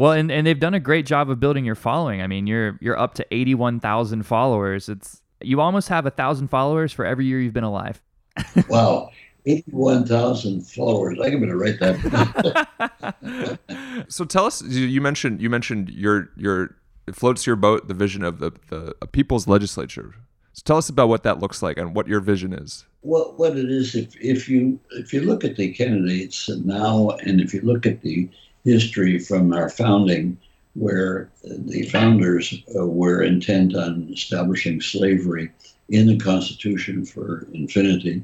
Well, 0.00 0.12
and, 0.12 0.32
and 0.32 0.46
they've 0.46 0.58
done 0.58 0.72
a 0.72 0.80
great 0.80 1.04
job 1.04 1.28
of 1.28 1.40
building 1.40 1.66
your 1.66 1.74
following. 1.74 2.22
I 2.22 2.26
mean, 2.26 2.46
you're 2.46 2.78
you're 2.80 2.98
up 2.98 3.12
to 3.16 3.26
81,000 3.30 4.22
followers. 4.22 4.88
It's 4.88 5.20
You 5.42 5.60
almost 5.60 5.88
have 5.88 6.06
a 6.06 6.10
thousand 6.10 6.48
followers 6.48 6.90
for 6.90 7.04
every 7.04 7.26
year 7.26 7.38
you've 7.38 7.52
been 7.52 7.64
alive. 7.64 8.00
wow. 8.70 9.10
81,000 9.44 10.62
followers. 10.62 11.18
I'm 11.22 11.32
going 11.32 11.48
to 11.50 11.56
write 11.56 11.80
that. 11.80 13.58
so 14.08 14.24
tell 14.24 14.46
us 14.46 14.62
you 14.62 15.02
mentioned 15.02 15.42
you 15.42 15.50
mentioned 15.50 15.90
your 15.90 16.30
your 16.34 16.76
it 17.06 17.14
floats 17.14 17.46
your 17.46 17.56
boat 17.56 17.86
the 17.86 17.92
vision 17.92 18.24
of 18.24 18.38
the 18.38 18.52
the 18.68 18.94
a 19.02 19.06
people's 19.06 19.46
legislature. 19.46 20.14
So 20.54 20.62
tell 20.64 20.78
us 20.78 20.88
about 20.88 21.10
what 21.10 21.24
that 21.24 21.40
looks 21.40 21.62
like 21.62 21.76
and 21.76 21.94
what 21.94 22.08
your 22.08 22.20
vision 22.20 22.54
is. 22.54 22.86
What 23.02 23.38
what 23.38 23.54
it 23.54 23.70
is 23.70 23.94
if 23.94 24.18
if 24.18 24.48
you 24.48 24.80
if 24.92 25.12
you 25.12 25.20
look 25.20 25.44
at 25.44 25.56
the 25.56 25.74
candidates 25.74 26.48
now 26.48 27.10
and 27.26 27.38
if 27.38 27.52
you 27.52 27.60
look 27.60 27.84
at 27.84 28.00
the 28.00 28.30
history 28.64 29.18
from 29.18 29.52
our 29.52 29.68
founding 29.68 30.38
where 30.74 31.28
the 31.42 31.82
founders 31.84 32.62
uh, 32.78 32.86
were 32.86 33.22
intent 33.22 33.74
on 33.74 34.08
establishing 34.12 34.80
slavery 34.80 35.50
in 35.88 36.06
the 36.06 36.18
Constitution 36.18 37.04
for 37.04 37.46
infinity. 37.52 38.22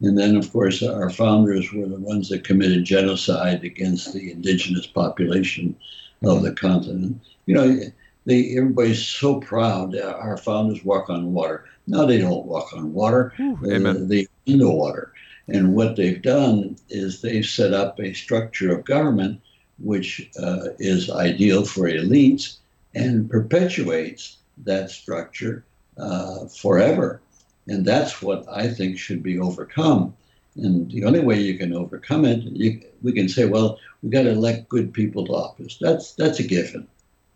And 0.00 0.16
then, 0.16 0.36
of 0.36 0.52
course, 0.52 0.82
our 0.82 1.10
founders 1.10 1.72
were 1.72 1.88
the 1.88 1.98
ones 1.98 2.28
that 2.28 2.44
committed 2.44 2.84
genocide 2.84 3.64
against 3.64 4.12
the 4.12 4.30
indigenous 4.30 4.86
population 4.86 5.74
of 6.22 6.42
the 6.42 6.52
continent. 6.52 7.20
You 7.46 7.54
know, 7.54 7.80
they, 8.24 8.56
everybody's 8.56 9.04
so 9.04 9.40
proud. 9.40 9.98
Our 9.98 10.36
founders 10.36 10.84
walk 10.84 11.10
on 11.10 11.32
water. 11.32 11.64
No, 11.88 12.06
they 12.06 12.18
don't 12.18 12.46
walk 12.46 12.72
on 12.74 12.92
water. 12.92 13.32
Ooh, 13.40 13.58
amen. 13.66 14.06
They 14.06 14.28
in 14.46 14.58
the 14.58 14.70
water. 14.70 15.12
And 15.48 15.74
what 15.74 15.96
they've 15.96 16.20
done 16.20 16.76
is 16.90 17.20
they've 17.20 17.44
set 17.44 17.72
up 17.72 17.98
a 17.98 18.12
structure 18.12 18.76
of 18.76 18.84
government 18.84 19.40
which 19.78 20.30
uh, 20.40 20.68
is 20.78 21.10
ideal 21.10 21.64
for 21.64 21.88
elites 21.88 22.56
and 22.94 23.30
perpetuates 23.30 24.38
that 24.64 24.90
structure 24.90 25.64
uh, 25.98 26.46
forever. 26.46 27.20
And 27.68 27.84
that's 27.84 28.22
what 28.22 28.44
I 28.48 28.68
think 28.68 28.98
should 28.98 29.22
be 29.22 29.38
overcome. 29.38 30.14
And 30.56 30.90
the 30.90 31.04
only 31.04 31.20
way 31.20 31.40
you 31.40 31.56
can 31.56 31.72
overcome 31.72 32.24
it, 32.24 32.42
you, 32.42 32.80
we 33.02 33.12
can 33.12 33.28
say, 33.28 33.44
well, 33.44 33.78
we 34.02 34.10
got 34.10 34.22
to 34.22 34.30
elect 34.30 34.68
good 34.68 34.92
people 34.92 35.26
to 35.26 35.32
office. 35.32 35.78
That's 35.80 36.14
that's 36.14 36.40
a 36.40 36.42
given. 36.42 36.86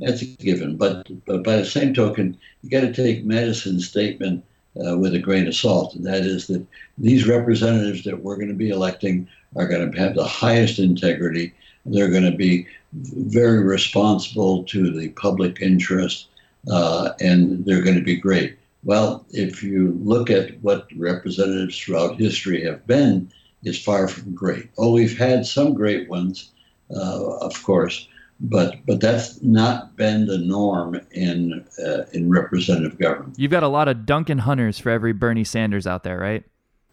That's 0.01 0.23
a 0.23 0.27
given. 0.27 0.77
But 0.77 1.09
but 1.27 1.45
by 1.45 1.57
the 1.57 1.65
same 1.65 1.95
token, 1.95 2.39
you 2.63 2.71
got 2.71 2.81
to 2.81 2.93
take 2.93 3.25
Madison's 3.25 3.89
statement 3.89 4.45
uh, 4.85 4.97
with 4.97 5.15
a 5.15 5.19
grain 5.19 5.47
of 5.47 5.55
salt, 5.55 5.95
and 5.95 6.05
that 6.07 6.23
is 6.23 6.47
that 6.49 6.67
these 6.99 7.29
representatives 7.29 8.03
that 8.05 8.23
we're 8.23 8.37
going 8.37 8.49
to 8.49 8.55
be 8.55 8.71
electing 8.71 9.29
are 9.55 9.69
going 9.69 9.93
to 9.93 9.99
have 9.99 10.15
the 10.15 10.27
highest 10.27 10.79
integrity. 10.79 11.55
They're 11.87 12.11
going 12.11 12.31
to 12.31 12.37
be 12.37 12.67
very 12.93 13.63
responsible 13.63 14.65
to 14.65 14.91
the 14.91 15.09
public 15.11 15.61
interest, 15.61 16.29
uh, 16.71 17.11
and 17.21 17.65
they're 17.65 17.83
going 17.83 17.97
to 17.97 18.05
be 18.05 18.17
great. 18.17 18.59
Well, 18.85 19.25
if 19.31 19.63
you 19.63 19.99
look 20.03 20.31
at 20.31 20.61
what 20.63 20.89
representatives 20.97 21.79
throughout 21.79 22.19
history 22.19 22.65
have 22.65 22.87
been, 22.87 23.31
it's 23.63 23.83
far 23.83 24.09
from 24.09 24.35
great. 24.35 24.71
Oh, 24.77 24.93
we've 24.93 25.17
had 25.17 25.47
some 25.47 25.73
great 25.75 26.09
ones, 26.09 26.51
uh, 26.95 27.37
of 27.39 27.63
course, 27.63 28.09
but 28.41 28.77
but 28.87 29.01
that's 29.01 29.41
not 29.43 29.97
been 29.97 30.27
the 30.27 30.39
norm 30.39 31.01
in 31.13 31.65
uh, 31.85 32.03
in 32.13 32.29
representative 32.29 32.99
government. 32.99 33.39
You've 33.39 33.53
got 33.53 33.63
a 33.63 33.69
lot 33.69 33.87
of 33.87 34.05
Duncan 34.05 34.39
Hunters 34.39 34.79
for 34.79 34.91
every 34.91 35.13
Bernie 35.13 35.45
Sanders 35.45 35.87
out 35.87 36.03
there, 36.03 36.19
right? 36.19 36.45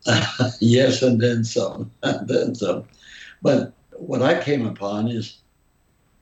yes, 0.61 1.01
and 1.01 1.19
then 1.19 1.43
some, 1.43 1.91
and 2.03 2.27
then 2.27 2.53
some. 2.53 2.83
But 3.41 3.73
what 3.99 4.21
I 4.21 4.41
came 4.41 4.65
upon 4.65 5.07
is 5.07 5.37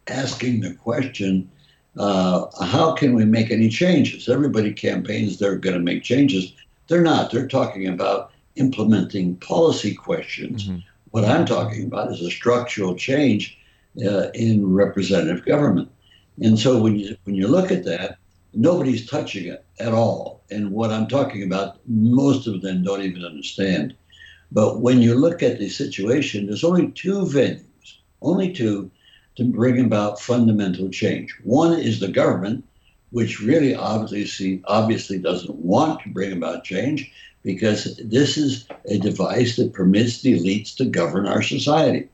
asking 0.07 0.61
the 0.61 0.73
question 0.73 1.49
uh, 1.97 2.45
how 2.63 2.93
can 2.93 3.13
we 3.13 3.25
make 3.25 3.49
any 3.49 3.69
changes? 3.69 4.29
Everybody 4.29 4.71
campaigns 4.71 5.39
they're 5.39 5.55
going 5.55 5.75
to 5.75 5.81
make 5.81 6.03
changes. 6.03 6.53
They're 6.87 7.01
not. 7.01 7.31
They're 7.31 7.47
talking 7.47 7.87
about 7.87 8.31
implementing 8.55 9.35
policy 9.37 9.95
questions. 9.95 10.65
Mm-hmm. 10.65 10.79
What 11.11 11.25
I'm 11.25 11.45
talking 11.45 11.85
about 11.85 12.11
is 12.11 12.21
a 12.21 12.29
structural 12.29 12.95
change 12.95 13.57
uh, 14.05 14.29
in 14.33 14.71
representative 14.71 15.45
government. 15.45 15.89
And 16.41 16.59
so 16.59 16.79
when 16.79 16.99
you 16.99 17.17
when 17.23 17.35
you 17.35 17.47
look 17.47 17.71
at 17.71 17.83
that, 17.85 18.17
nobody's 18.53 19.07
touching 19.09 19.47
it 19.47 19.65
at 19.79 19.93
all. 19.93 20.43
And 20.51 20.71
what 20.71 20.91
I'm 20.91 21.07
talking 21.07 21.43
about, 21.43 21.79
most 21.87 22.47
of 22.47 22.61
them 22.61 22.83
don't 22.83 23.01
even 23.01 23.25
understand. 23.25 23.95
But 24.51 24.81
when 24.81 25.01
you 25.01 25.15
look 25.15 25.41
at 25.43 25.59
the 25.59 25.69
situation, 25.69 26.45
there's 26.45 26.63
only 26.63 26.91
two 26.91 27.25
venues, 27.25 27.63
only 28.21 28.51
two 28.51 28.89
to 29.35 29.45
bring 29.45 29.79
about 29.79 30.19
fundamental 30.19 30.89
change. 30.89 31.35
One 31.43 31.79
is 31.79 31.99
the 31.99 32.07
government, 32.07 32.65
which 33.11 33.39
really 33.39 33.75
obviously 33.75 34.61
obviously 34.65 35.19
doesn't 35.19 35.55
want 35.55 36.01
to 36.01 36.09
bring 36.09 36.33
about 36.33 36.63
change 36.63 37.11
because 37.43 37.97
this 38.03 38.37
is 38.37 38.67
a 38.85 38.97
device 38.97 39.55
that 39.55 39.73
permits 39.73 40.21
the 40.21 40.37
elites 40.37 40.75
to 40.75 40.85
govern 40.85 41.27
our 41.27 41.41
society. 41.41 42.09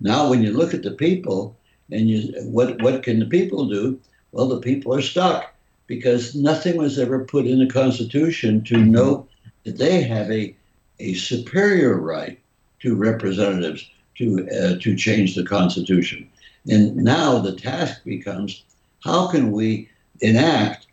Now, 0.00 0.28
when 0.28 0.42
you 0.42 0.52
look 0.52 0.74
at 0.74 0.82
the 0.82 0.90
people 0.90 1.56
and 1.90 2.10
you 2.10 2.34
what 2.42 2.82
what 2.82 3.02
can 3.02 3.20
the 3.20 3.26
people 3.26 3.66
do? 3.66 3.98
Well, 4.32 4.48
the 4.48 4.60
people 4.60 4.94
are 4.94 5.00
stuck 5.00 5.54
because 5.86 6.34
nothing 6.34 6.76
was 6.76 6.98
ever 6.98 7.24
put 7.24 7.46
in 7.46 7.60
the 7.60 7.72
Constitution 7.72 8.64
to 8.64 8.78
know 8.78 9.28
that 9.64 9.78
they 9.78 10.02
have 10.02 10.30
a 10.30 10.54
a 10.98 11.14
superior 11.14 11.96
right 11.96 12.38
to 12.80 12.96
representatives 12.96 13.88
to 14.16 14.48
uh, 14.48 14.78
to 14.80 14.96
change 14.96 15.34
the 15.34 15.44
Constitution. 15.44 16.28
And 16.68 16.96
now 16.96 17.38
the 17.38 17.54
task 17.54 18.04
becomes 18.04 18.64
how 19.04 19.28
can 19.28 19.52
we 19.52 19.88
enact 20.20 20.86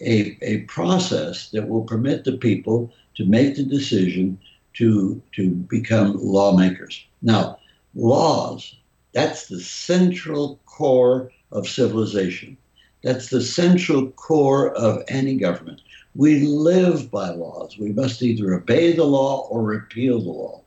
a, 0.00 0.36
a 0.42 0.62
process 0.62 1.50
that 1.50 1.68
will 1.68 1.84
permit 1.84 2.24
the 2.24 2.36
people 2.36 2.92
to 3.14 3.24
make 3.24 3.54
the 3.54 3.62
decision 3.62 4.38
to, 4.74 5.22
to 5.32 5.50
become 5.50 6.16
lawmakers? 6.20 7.04
Now, 7.20 7.58
laws, 7.94 8.74
that's 9.12 9.46
the 9.46 9.60
central 9.60 10.58
core 10.66 11.30
of 11.52 11.68
civilization. 11.68 12.56
That's 13.04 13.28
the 13.28 13.42
central 13.42 14.10
core 14.12 14.74
of 14.74 15.02
any 15.08 15.36
government. 15.36 15.82
We 16.14 16.40
live 16.46 17.10
by 17.10 17.30
laws. 17.30 17.78
We 17.78 17.92
must 17.92 18.22
either 18.22 18.54
obey 18.54 18.92
the 18.92 19.04
law 19.04 19.46
or 19.48 19.62
repeal 19.62 20.20
the 20.20 20.30
law. 20.30 20.62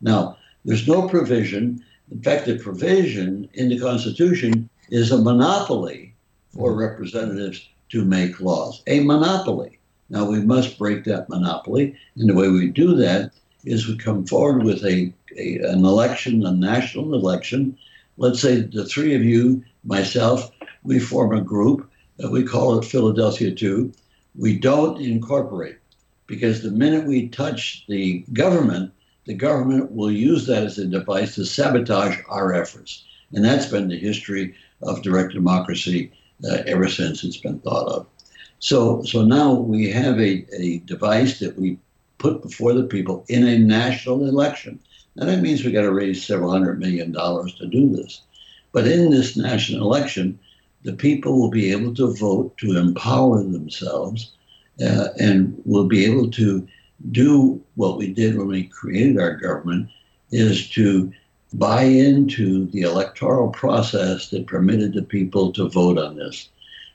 Now, 0.00 0.38
there's 0.64 0.88
no 0.88 1.08
provision 1.08 1.82
in 2.12 2.22
fact, 2.22 2.44
the 2.44 2.58
provision 2.58 3.48
in 3.54 3.70
the 3.70 3.80
Constitution 3.80 4.68
is 4.90 5.10
a 5.10 5.22
monopoly 5.22 6.14
for 6.52 6.70
mm-hmm. 6.70 6.80
representatives 6.80 7.66
to 7.88 8.04
make 8.04 8.38
laws. 8.38 8.82
A 8.86 9.00
monopoly. 9.00 9.78
Now, 10.10 10.26
we 10.26 10.42
must 10.42 10.78
break 10.78 11.04
that 11.04 11.30
monopoly. 11.30 11.96
And 12.16 12.28
the 12.28 12.34
way 12.34 12.48
we 12.48 12.68
do 12.68 12.94
that 12.96 13.32
is 13.64 13.88
we 13.88 13.96
come 13.96 14.26
forward 14.26 14.62
with 14.62 14.84
a, 14.84 15.12
a 15.38 15.58
an 15.60 15.86
election, 15.86 16.44
a 16.44 16.52
national 16.52 17.14
election. 17.14 17.78
Let's 18.18 18.42
say 18.42 18.60
the 18.60 18.84
three 18.84 19.14
of 19.14 19.24
you, 19.24 19.64
myself, 19.82 20.50
we 20.82 20.98
form 20.98 21.34
a 21.34 21.40
group. 21.40 21.88
that 22.18 22.30
we 22.30 22.44
call 22.44 22.78
it 22.78 22.84
Philadelphia 22.84 23.54
2. 23.54 23.90
We 24.34 24.58
don't 24.58 25.00
incorporate 25.00 25.78
because 26.26 26.60
the 26.60 26.70
minute 26.70 27.06
we 27.06 27.28
touch 27.28 27.86
the 27.88 28.24
government, 28.34 28.92
the 29.24 29.34
government 29.34 29.92
will 29.92 30.10
use 30.10 30.46
that 30.46 30.64
as 30.64 30.78
a 30.78 30.86
device 30.86 31.36
to 31.36 31.44
sabotage 31.44 32.18
our 32.28 32.52
efforts. 32.54 33.04
And 33.32 33.44
that's 33.44 33.66
been 33.66 33.88
the 33.88 33.98
history 33.98 34.54
of 34.82 35.02
direct 35.02 35.32
democracy 35.32 36.12
uh, 36.44 36.58
ever 36.66 36.88
since 36.88 37.24
it's 37.24 37.36
been 37.36 37.60
thought 37.60 37.88
of. 37.88 38.06
So, 38.58 39.02
so 39.04 39.24
now 39.24 39.54
we 39.54 39.90
have 39.90 40.18
a, 40.20 40.46
a 40.56 40.78
device 40.80 41.38
that 41.38 41.58
we 41.58 41.78
put 42.18 42.42
before 42.42 42.72
the 42.72 42.84
people 42.84 43.24
in 43.28 43.46
a 43.46 43.58
national 43.58 44.28
election. 44.28 44.78
Now 45.16 45.26
that 45.26 45.42
means 45.42 45.64
we 45.64 45.72
got 45.72 45.82
to 45.82 45.92
raise 45.92 46.24
several 46.24 46.50
hundred 46.50 46.78
million 46.78 47.12
dollars 47.12 47.54
to 47.56 47.66
do 47.66 47.94
this. 47.94 48.22
But 48.72 48.86
in 48.86 49.10
this 49.10 49.36
national 49.36 49.82
election, 49.82 50.38
the 50.82 50.94
people 50.94 51.38
will 51.38 51.50
be 51.50 51.70
able 51.70 51.94
to 51.94 52.14
vote 52.14 52.56
to 52.58 52.76
empower 52.76 53.42
themselves 53.42 54.32
uh, 54.84 55.08
and 55.20 55.60
will 55.64 55.86
be 55.86 56.04
able 56.04 56.30
to 56.30 56.66
do 57.10 57.60
what 57.74 57.98
we 57.98 58.12
did 58.12 58.36
when 58.36 58.48
we 58.48 58.64
created 58.64 59.18
our 59.18 59.36
government 59.36 59.88
is 60.30 60.68
to 60.70 61.12
buy 61.54 61.82
into 61.82 62.66
the 62.66 62.82
electoral 62.82 63.48
process 63.50 64.30
that 64.30 64.46
permitted 64.46 64.94
the 64.94 65.02
people 65.02 65.52
to 65.52 65.68
vote 65.68 65.98
on 65.98 66.16
this. 66.16 66.48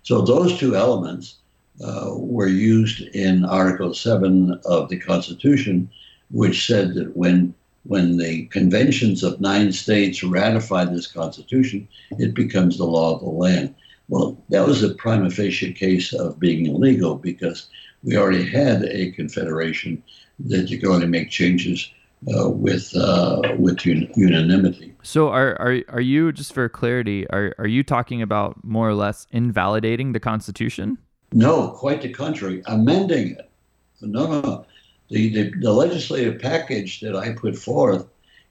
So 0.03 0.21
those 0.21 0.57
two 0.57 0.75
elements 0.75 1.35
uh, 1.83 2.11
were 2.13 2.47
used 2.47 3.01
in 3.01 3.45
Article 3.45 3.93
7 3.93 4.59
of 4.65 4.89
the 4.89 4.97
Constitution, 4.97 5.89
which 6.31 6.65
said 6.65 6.93
that 6.95 7.15
when 7.15 7.53
when 7.83 8.17
the 8.17 8.45
conventions 8.47 9.23
of 9.23 9.39
nine 9.39 9.71
states 9.71 10.21
ratify 10.21 10.83
this 10.83 11.07
Constitution, 11.07 11.87
it 12.19 12.33
becomes 12.33 12.77
the 12.77 12.83
law 12.83 13.15
of 13.15 13.21
the 13.21 13.29
land. 13.29 13.73
Well, 14.09 14.37
that 14.49 14.67
was 14.67 14.83
a 14.83 14.93
prima 14.95 15.29
facie 15.29 15.71
case 15.71 16.11
of 16.11 16.37
being 16.37 16.65
illegal 16.65 17.15
because 17.15 17.67
we 18.03 18.17
already 18.17 18.45
had 18.45 18.83
a 18.83 19.11
confederation 19.11 20.01
that 20.39 20.69
you 20.69 20.79
could 20.79 20.89
only 20.89 21.07
make 21.07 21.29
changes 21.29 21.91
uh, 22.35 22.49
with 22.49 22.95
uh, 22.95 23.41
with 23.57 23.85
un- 23.85 24.09
unanimity. 24.15 24.95
So 25.03 25.29
are, 25.29 25.59
are 25.59 25.81
are 25.89 26.01
you 26.01 26.31
just 26.31 26.53
for 26.53 26.67
clarity 26.69 27.29
are 27.29 27.53
are 27.57 27.67
you 27.67 27.83
talking 27.83 28.21
about 28.21 28.63
more 28.63 28.89
or 28.89 28.93
less 28.93 29.27
invalidating 29.31 30.13
the 30.13 30.19
Constitution? 30.19 30.97
No, 31.33 31.69
quite 31.69 32.01
the 32.01 32.09
contrary, 32.09 32.63
amending 32.67 33.31
it, 33.31 33.49
No, 34.01 34.41
no. 34.41 34.65
The, 35.09 35.29
the, 35.29 35.51
the 35.61 35.71
legislative 35.71 36.41
package 36.41 36.99
that 37.01 37.15
I 37.15 37.33
put 37.33 37.57
forth 37.57 38.05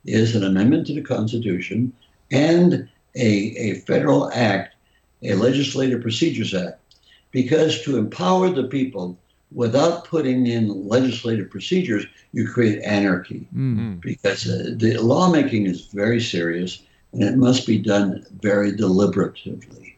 is 0.05 0.35
an 0.35 0.45
amendment 0.45 0.87
to 0.87 0.95
the 0.95 1.03
Constitution 1.03 1.93
and 2.31 2.89
a, 3.15 3.27
a 3.27 3.75
federal 3.81 4.31
act, 4.33 4.75
a 5.23 5.35
Legislative 5.35 6.01
Procedures 6.01 6.55
Act, 6.55 6.81
because 7.31 7.83
to 7.83 7.99
empower 7.99 8.51
the 8.51 8.65
people 8.65 9.19
without 9.53 10.05
putting 10.05 10.47
in 10.47 10.89
legislative 10.89 11.51
procedures, 11.51 12.07
you 12.33 12.49
create 12.49 12.83
anarchy. 12.83 13.47
Because 14.01 14.49
uh, 14.49 14.75
the 14.77 14.99
lawmaking 14.99 15.67
is 15.67 15.87
very 15.87 16.21
serious 16.21 16.83
and 17.13 17.23
it 17.23 17.37
must 17.37 17.67
be 17.67 17.79
done 17.79 18.27
very 18.41 18.73
deliberatively. 18.73 19.97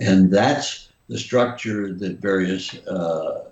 And 0.00 0.30
that's 0.32 0.88
the 1.08 1.18
structure 1.18 1.92
that 1.92 2.18
various 2.20 2.74
uh, 2.86 3.44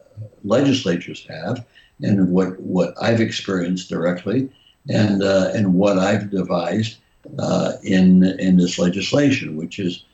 legislatures 0.44 1.26
have, 1.28 1.66
and 2.00 2.30
what, 2.30 2.60
what 2.60 2.94
I've 3.02 3.20
experienced 3.20 3.88
directly, 3.88 4.48
and 4.88 5.22
uh, 5.22 5.50
and 5.54 5.74
what 5.74 5.98
I've 5.98 6.30
devised 6.30 6.98
uh, 7.38 7.72
in 7.82 8.24
in 8.38 8.56
this 8.56 8.78
legislation, 8.78 9.56
which 9.56 9.78
is 9.78 10.04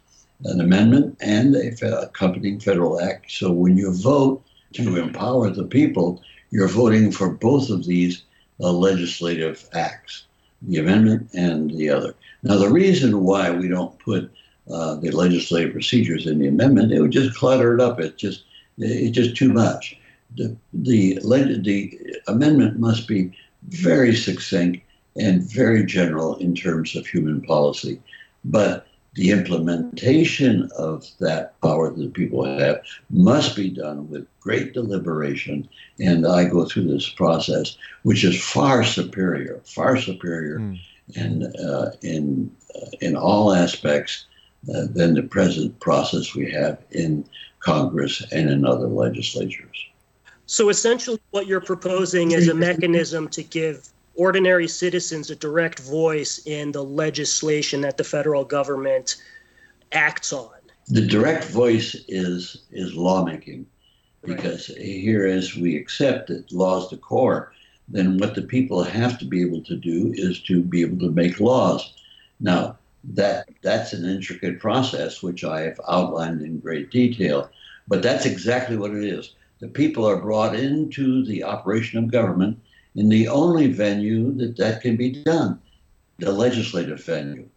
an 0.44 0.60
amendment 0.60 1.16
and 1.20 1.54
a 1.54 1.70
fe- 1.72 1.88
accompanying 1.88 2.58
federal 2.58 3.00
act. 3.00 3.30
So 3.30 3.52
when 3.52 3.76
you 3.76 3.92
vote 3.92 4.42
to 4.74 4.96
empower 4.96 5.50
the 5.50 5.64
people, 5.64 6.22
you're 6.50 6.68
voting 6.68 7.10
for 7.10 7.30
both 7.30 7.70
of 7.70 7.86
these 7.86 8.22
uh, 8.60 8.70
legislative 8.70 9.68
acts, 9.72 10.24
the 10.62 10.78
amendment 10.78 11.28
and 11.34 11.70
the 11.70 11.90
other. 11.90 12.14
Now, 12.42 12.58
the 12.58 12.70
reason 12.70 13.24
why 13.24 13.50
we 13.50 13.68
don't 13.68 13.98
put 13.98 14.30
uh, 14.70 14.94
the 14.96 15.10
legislative 15.10 15.72
procedures 15.72 16.26
in 16.26 16.38
the 16.38 16.48
amendment, 16.48 16.92
it 16.92 17.00
would 17.00 17.10
just 17.10 17.36
clutter 17.36 17.74
it 17.74 17.80
up. 17.80 18.00
It's 18.00 18.20
just 18.20 18.44
it's 18.78 19.14
just 19.14 19.36
too 19.36 19.52
much. 19.52 19.98
The 20.36 20.56
the 20.72 21.18
the 21.22 21.98
amendment 22.28 22.78
must 22.78 23.06
be 23.06 23.36
very 23.68 24.14
succinct 24.14 24.82
and 25.16 25.42
very 25.42 25.84
general 25.84 26.36
in 26.36 26.54
terms 26.54 26.96
of 26.96 27.06
human 27.06 27.40
policy, 27.42 28.00
but 28.44 28.86
the 29.14 29.30
implementation 29.30 30.68
of 30.76 31.06
that 31.20 31.58
power 31.60 31.90
that 31.90 32.00
the 32.00 32.08
people 32.08 32.44
have 32.44 32.82
must 33.10 33.54
be 33.54 33.70
done 33.70 34.10
with 34.10 34.26
great 34.44 34.74
deliberation. 34.74 35.68
And 35.98 36.26
I 36.26 36.44
go 36.44 36.66
through 36.66 36.92
this 36.92 37.08
process, 37.08 37.76
which 38.02 38.22
is 38.22 38.40
far 38.44 38.84
superior, 38.84 39.60
far 39.64 39.96
superior, 39.96 40.58
and 41.16 41.56
uh, 41.56 41.90
in 42.02 42.54
uh, 42.76 42.90
in 43.00 43.16
all 43.16 43.52
aspects 43.52 44.26
uh, 44.68 44.86
than 44.90 45.14
the 45.14 45.22
present 45.22 45.78
process 45.80 46.34
we 46.34 46.50
have 46.52 46.78
in 46.90 47.24
Congress 47.60 48.22
and 48.32 48.50
in 48.50 48.64
other 48.64 48.86
legislatures. 48.86 49.86
So 50.46 50.68
essentially, 50.68 51.18
what 51.30 51.46
you're 51.46 51.60
proposing 51.60 52.32
is 52.32 52.48
a 52.48 52.54
mechanism 52.54 53.28
to 53.28 53.42
give 53.42 53.88
ordinary 54.14 54.68
citizens 54.68 55.30
a 55.30 55.36
direct 55.36 55.80
voice 55.80 56.40
in 56.46 56.72
the 56.72 56.84
legislation 56.84 57.80
that 57.80 57.96
the 57.96 58.04
federal 58.04 58.44
government 58.44 59.16
acts 59.92 60.32
on. 60.32 60.50
The 60.88 61.06
direct 61.06 61.44
voice 61.44 61.94
is 62.08 62.64
is 62.70 62.94
lawmaking, 62.94 63.66
because 64.24 64.66
here, 64.66 65.26
as 65.26 65.56
we 65.56 65.76
accept 65.76 66.28
that 66.28 66.52
law's 66.52 66.90
the 66.90 66.96
core, 66.96 67.52
then 67.88 68.18
what 68.18 68.34
the 68.34 68.42
people 68.42 68.82
have 68.82 69.18
to 69.18 69.24
be 69.24 69.42
able 69.42 69.62
to 69.62 69.76
do 69.76 70.12
is 70.16 70.40
to 70.42 70.62
be 70.62 70.80
able 70.80 70.98
to 70.98 71.10
make 71.10 71.40
laws. 71.40 71.92
Now, 72.40 72.78
that 73.12 73.48
that's 73.62 73.92
an 73.92 74.08
intricate 74.08 74.58
process 74.60 75.22
which 75.22 75.44
I 75.44 75.62
have 75.62 75.80
outlined 75.88 76.40
in 76.40 76.60
great 76.60 76.90
detail, 76.90 77.50
but 77.86 78.02
that's 78.02 78.24
exactly 78.24 78.76
what 78.76 78.92
it 78.92 79.04
is. 79.04 79.34
The 79.60 79.68
people 79.68 80.06
are 80.08 80.20
brought 80.20 80.54
into 80.54 81.24
the 81.24 81.44
operation 81.44 81.98
of 81.98 82.10
government 82.10 82.58
in 82.94 83.08
the 83.08 83.28
only 83.28 83.66
venue 83.66 84.32
that 84.34 84.56
that 84.56 84.80
can 84.80 84.96
be 84.96 85.22
done, 85.22 85.60
the 86.18 86.32
legislative 86.32 87.04
venue. 87.04 87.48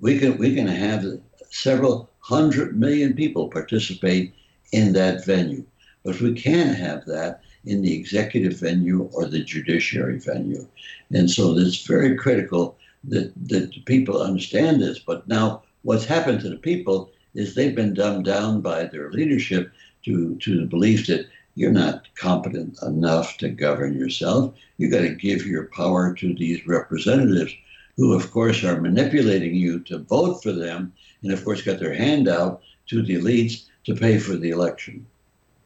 We 0.00 0.18
can 0.18 0.38
we 0.38 0.54
can 0.54 0.68
have 0.68 1.04
several 1.50 2.10
hundred 2.20 2.78
million 2.78 3.14
people 3.14 3.48
participate 3.48 4.32
in 4.72 4.92
that 4.92 5.24
venue, 5.24 5.64
but 6.04 6.20
we 6.20 6.34
can't 6.34 6.76
have 6.76 7.04
that 7.06 7.42
in 7.64 7.82
the 7.82 7.94
executive 7.94 8.58
venue 8.58 9.08
or 9.12 9.26
the 9.26 9.42
judiciary 9.42 10.18
venue. 10.18 10.66
And 11.12 11.30
so 11.30 11.56
it's 11.56 11.86
very 11.86 12.16
critical 12.16 12.76
that, 13.04 13.32
that 13.48 13.84
people 13.84 14.20
understand 14.20 14.80
this. 14.80 14.98
But 14.98 15.26
now 15.28 15.62
what's 15.82 16.04
happened 16.04 16.40
to 16.40 16.50
the 16.50 16.56
people 16.56 17.10
is 17.34 17.54
they've 17.54 17.74
been 17.74 17.94
dumbed 17.94 18.24
down 18.24 18.60
by 18.60 18.84
their 18.84 19.10
leadership 19.10 19.72
to, 20.04 20.36
to 20.36 20.60
the 20.60 20.66
belief 20.66 21.06
that 21.06 21.26
you're 21.54 21.72
not 21.72 22.08
competent 22.14 22.78
enough 22.82 23.36
to 23.38 23.48
govern 23.48 23.98
yourself. 23.98 24.54
You've 24.78 24.92
got 24.92 25.02
to 25.02 25.14
give 25.14 25.46
your 25.46 25.66
power 25.66 26.14
to 26.14 26.34
these 26.34 26.66
representatives 26.66 27.52
who, 27.96 28.14
of 28.14 28.30
course, 28.30 28.64
are 28.64 28.80
manipulating 28.80 29.54
you 29.54 29.80
to 29.80 29.98
vote 29.98 30.42
for 30.42 30.52
them 30.52 30.92
and, 31.22 31.32
of 31.32 31.44
course, 31.44 31.62
got 31.62 31.78
their 31.78 31.94
hand 31.94 32.26
out 32.26 32.62
to 32.86 33.02
the 33.02 33.14
elites 33.14 33.66
to 33.84 33.94
pay 33.94 34.18
for 34.18 34.36
the 34.36 34.50
election. 34.50 35.06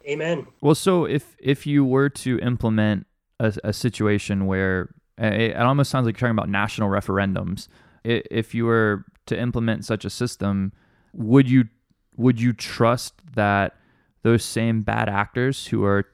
Amen. 0.09 0.47
Well, 0.61 0.75
so 0.75 1.05
if 1.05 1.37
if 1.41 1.67
you 1.67 1.85
were 1.85 2.09
to 2.11 2.39
implement 2.41 3.07
a, 3.41 3.53
a 3.65 3.73
situation 3.73 4.47
where 4.47 4.95
it, 5.19 5.33
it 5.53 5.57
almost 5.57 5.91
sounds 5.91 6.07
like 6.07 6.15
you're 6.21 6.29
talking 6.29 6.39
about 6.39 6.49
national 6.49 6.89
referendums, 6.91 7.69
i- 8.05 8.23
if 8.31 8.55
you 8.55 8.67
were 8.67 9.05
to 9.27 9.39
implement 9.39 9.85
such 9.85 10.05
a 10.05 10.11
system, 10.11 10.73
would 11.13 11.51
you 11.51 11.65
would 12.17 12.41
you 12.41 12.53
trust 12.53 13.15
that 13.35 13.75
those 14.23 14.45
same 14.45 14.83
bad 14.83 15.09
actors 15.09 15.67
who 15.67 15.85
are 15.85 16.05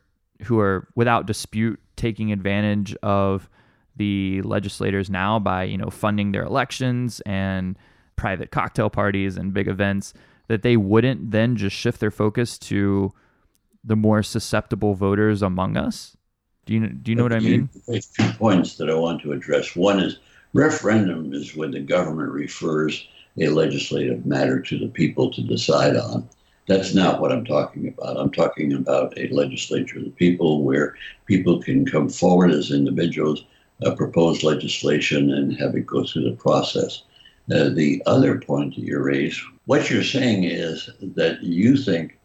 who 0.44 0.59
are 0.59 0.88
without 0.96 1.26
dispute 1.26 1.78
taking 1.96 2.33
advantage 2.33 2.94
of 3.02 3.48
the 3.96 4.40
legislators 4.42 5.11
now 5.11 5.38
by 5.38 5.64
you 5.64 5.76
know 5.76 5.90
funding 5.90 6.33
their 6.33 6.44
elections 6.44 7.20
and 7.26 7.76
private 8.16 8.50
cocktail 8.50 8.88
parties 8.88 9.37
and 9.37 9.52
big 9.52 9.68
events 9.68 10.14
that 10.48 10.62
they 10.62 10.76
wouldn't 10.76 11.31
then 11.31 11.57
just 11.57 11.76
shift 11.76 12.00
their 12.00 12.11
focus 12.11 12.59
to 12.59 13.12
the 13.85 13.97
more 13.97 14.23
susceptible 14.23 14.95
voters 14.95 15.42
among 15.42 15.77
us 15.77 16.16
do 16.66 16.75
you 16.75 16.87
do 16.88 17.11
you 17.11 17.16
know 17.16 17.25
what 17.25 17.33
i 17.33 17.38
mean 17.38 17.68
two 17.88 18.33
points 18.38 18.77
that 18.77 18.90
I 18.90 18.95
want 18.95 19.23
to 19.23 19.33
address. 19.33 19.77
One 19.77 20.01
is 20.01 20.18
referendum 20.53 21.33
is 21.33 21.57
when 21.57 21.71
the 21.71 21.81
government 21.81 22.31
refers 22.31 23.07
a 23.38 23.49
legislative 23.49 24.27
matter 24.27 24.61
to 24.61 24.79
the 24.79 24.88
people 24.88 25.31
to 25.33 25.42
decide 25.42 25.97
on. 25.97 26.29
That's 26.68 26.95
not 26.95 27.21
what 27.21 27.33
I'm 27.33 27.45
talking 27.45 27.88
about. 27.88 28.16
I'm 28.16 28.31
talking 28.31 28.73
about 28.73 29.18
a 29.18 29.29
legislature 29.29 29.99
of 29.99 30.05
the 30.05 30.11
people 30.11 30.62
where 30.62 30.97
people 31.27 31.61
can 31.61 31.85
come 31.85 32.09
forward 32.09 32.53
as 32.53 32.71
individuals, 32.71 33.45
uh, 33.85 33.95
propose 33.95 34.45
legislation, 34.45 35.33
and 35.33 35.59
have 35.59 35.75
it 35.75 35.87
go 35.87 36.05
through 36.05 36.25
the 36.25 36.37
process. 36.37 37.03
Uh, 37.51 37.71
the 37.71 38.03
other 38.07 38.38
point 38.38 38.77
that 38.77 38.83
you 38.83 38.99
raise, 38.99 39.42
what 39.66 39.90
you're 39.90 40.05
saying 40.05 40.45
is 40.45 40.88
that 41.01 41.42
you 41.42 41.77
think 41.77 42.18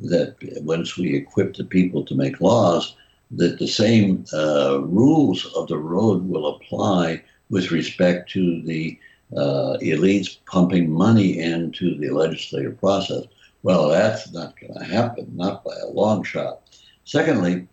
that 0.00 0.36
once 0.62 0.96
we 0.96 1.14
equip 1.16 1.54
the 1.54 1.64
people 1.64 2.04
to 2.04 2.14
make 2.14 2.40
laws, 2.40 2.96
that 3.32 3.58
the 3.58 3.66
same 3.68 4.24
uh, 4.32 4.80
rules 4.82 5.44
of 5.54 5.68
the 5.68 5.76
road 5.78 6.28
will 6.28 6.46
apply 6.56 7.22
with 7.50 7.70
respect 7.70 8.30
to 8.30 8.62
the 8.62 8.98
uh, 9.36 9.76
elites 9.82 10.38
pumping 10.46 10.90
money 10.90 11.38
into 11.38 11.96
the 11.98 12.08
legislative 12.10 12.78
process. 12.80 13.24
Well, 13.62 13.88
that's 13.88 14.32
not 14.32 14.54
going 14.58 14.74
to 14.74 14.84
happen, 14.84 15.30
not 15.34 15.64
by 15.64 15.74
a 15.82 15.88
long 15.88 16.22
shot. 16.22 16.60
Secondly, 17.04 17.66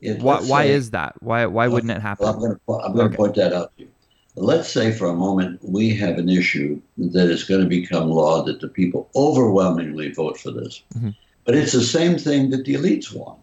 it, 0.00 0.20
why, 0.20 0.40
why 0.40 0.64
say- 0.64 0.70
is 0.70 0.90
that 0.90 1.14
why 1.20 1.44
why 1.46 1.68
wouldn't 1.68 1.90
it 1.92 2.00
happen 2.00 2.24
well, 2.24 2.34
I'm 2.34 2.40
going 2.40 2.54
to 2.54 2.72
I'm 2.86 2.92
going 2.94 3.08
to 3.10 3.14
Okay. 3.14 3.16
point 3.16 3.34
that 3.36 3.52
out 3.52 3.72
to 3.76 3.84
you. 3.84 3.90
Let's 4.36 4.68
say 4.72 4.90
for 4.92 5.06
a 5.08 5.14
moment 5.14 5.60
we 5.62 5.94
have 5.96 6.18
an 6.18 6.28
issue 6.28 6.80
that 6.98 7.28
is 7.30 7.44
going 7.44 7.60
to 7.62 7.66
become 7.68 8.10
law 8.10 8.42
that 8.42 8.60
the 8.60 8.68
people 8.68 9.08
overwhelmingly 9.14 10.12
vote 10.12 10.38
for 10.38 10.50
this, 10.50 10.82
Mhm. 10.96 11.14
But 11.44 11.54
it's 11.54 11.72
the 11.72 11.82
same 11.82 12.18
thing 12.18 12.50
that 12.50 12.64
the 12.64 12.74
elites 12.74 13.14
want. 13.14 13.38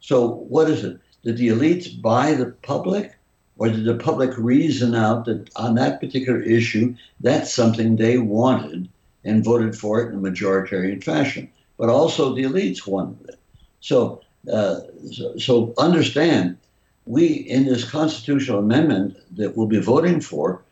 So 0.00 0.28
what 0.28 0.70
is 0.70 0.84
it? 0.84 0.98
Did 1.22 1.38
the 1.38 1.48
elites 1.48 2.00
buy 2.00 2.34
the 2.34 2.46
public, 2.62 3.14
or 3.56 3.68
did 3.68 3.84
the 3.84 3.94
public 3.94 4.36
reason 4.36 4.94
out 4.94 5.24
that 5.24 5.48
on 5.56 5.76
that 5.76 6.00
particular 6.00 6.40
issue 6.42 6.94
that's 7.20 7.52
something 7.52 7.96
they 7.96 8.18
wanted 8.18 8.88
and 9.24 9.44
voted 9.44 9.76
for 9.76 10.02
it 10.02 10.12
in 10.12 10.18
a 10.18 10.30
majoritarian 10.30 11.02
fashion? 11.02 11.50
But 11.78 11.88
also 11.88 12.34
the 12.34 12.42
elites 12.42 12.86
wanted 12.86 13.28
it. 13.30 13.40
So, 13.80 14.20
uh, 14.52 14.80
so, 15.10 15.36
so 15.38 15.74
understand, 15.78 16.58
we 17.06 17.26
in 17.26 17.66
this 17.66 17.88
constitutional 17.88 18.58
amendment 18.58 19.16
that 19.36 19.56
we'll 19.56 19.66
be 19.66 19.80
voting 19.80 20.20
for, 20.20 20.62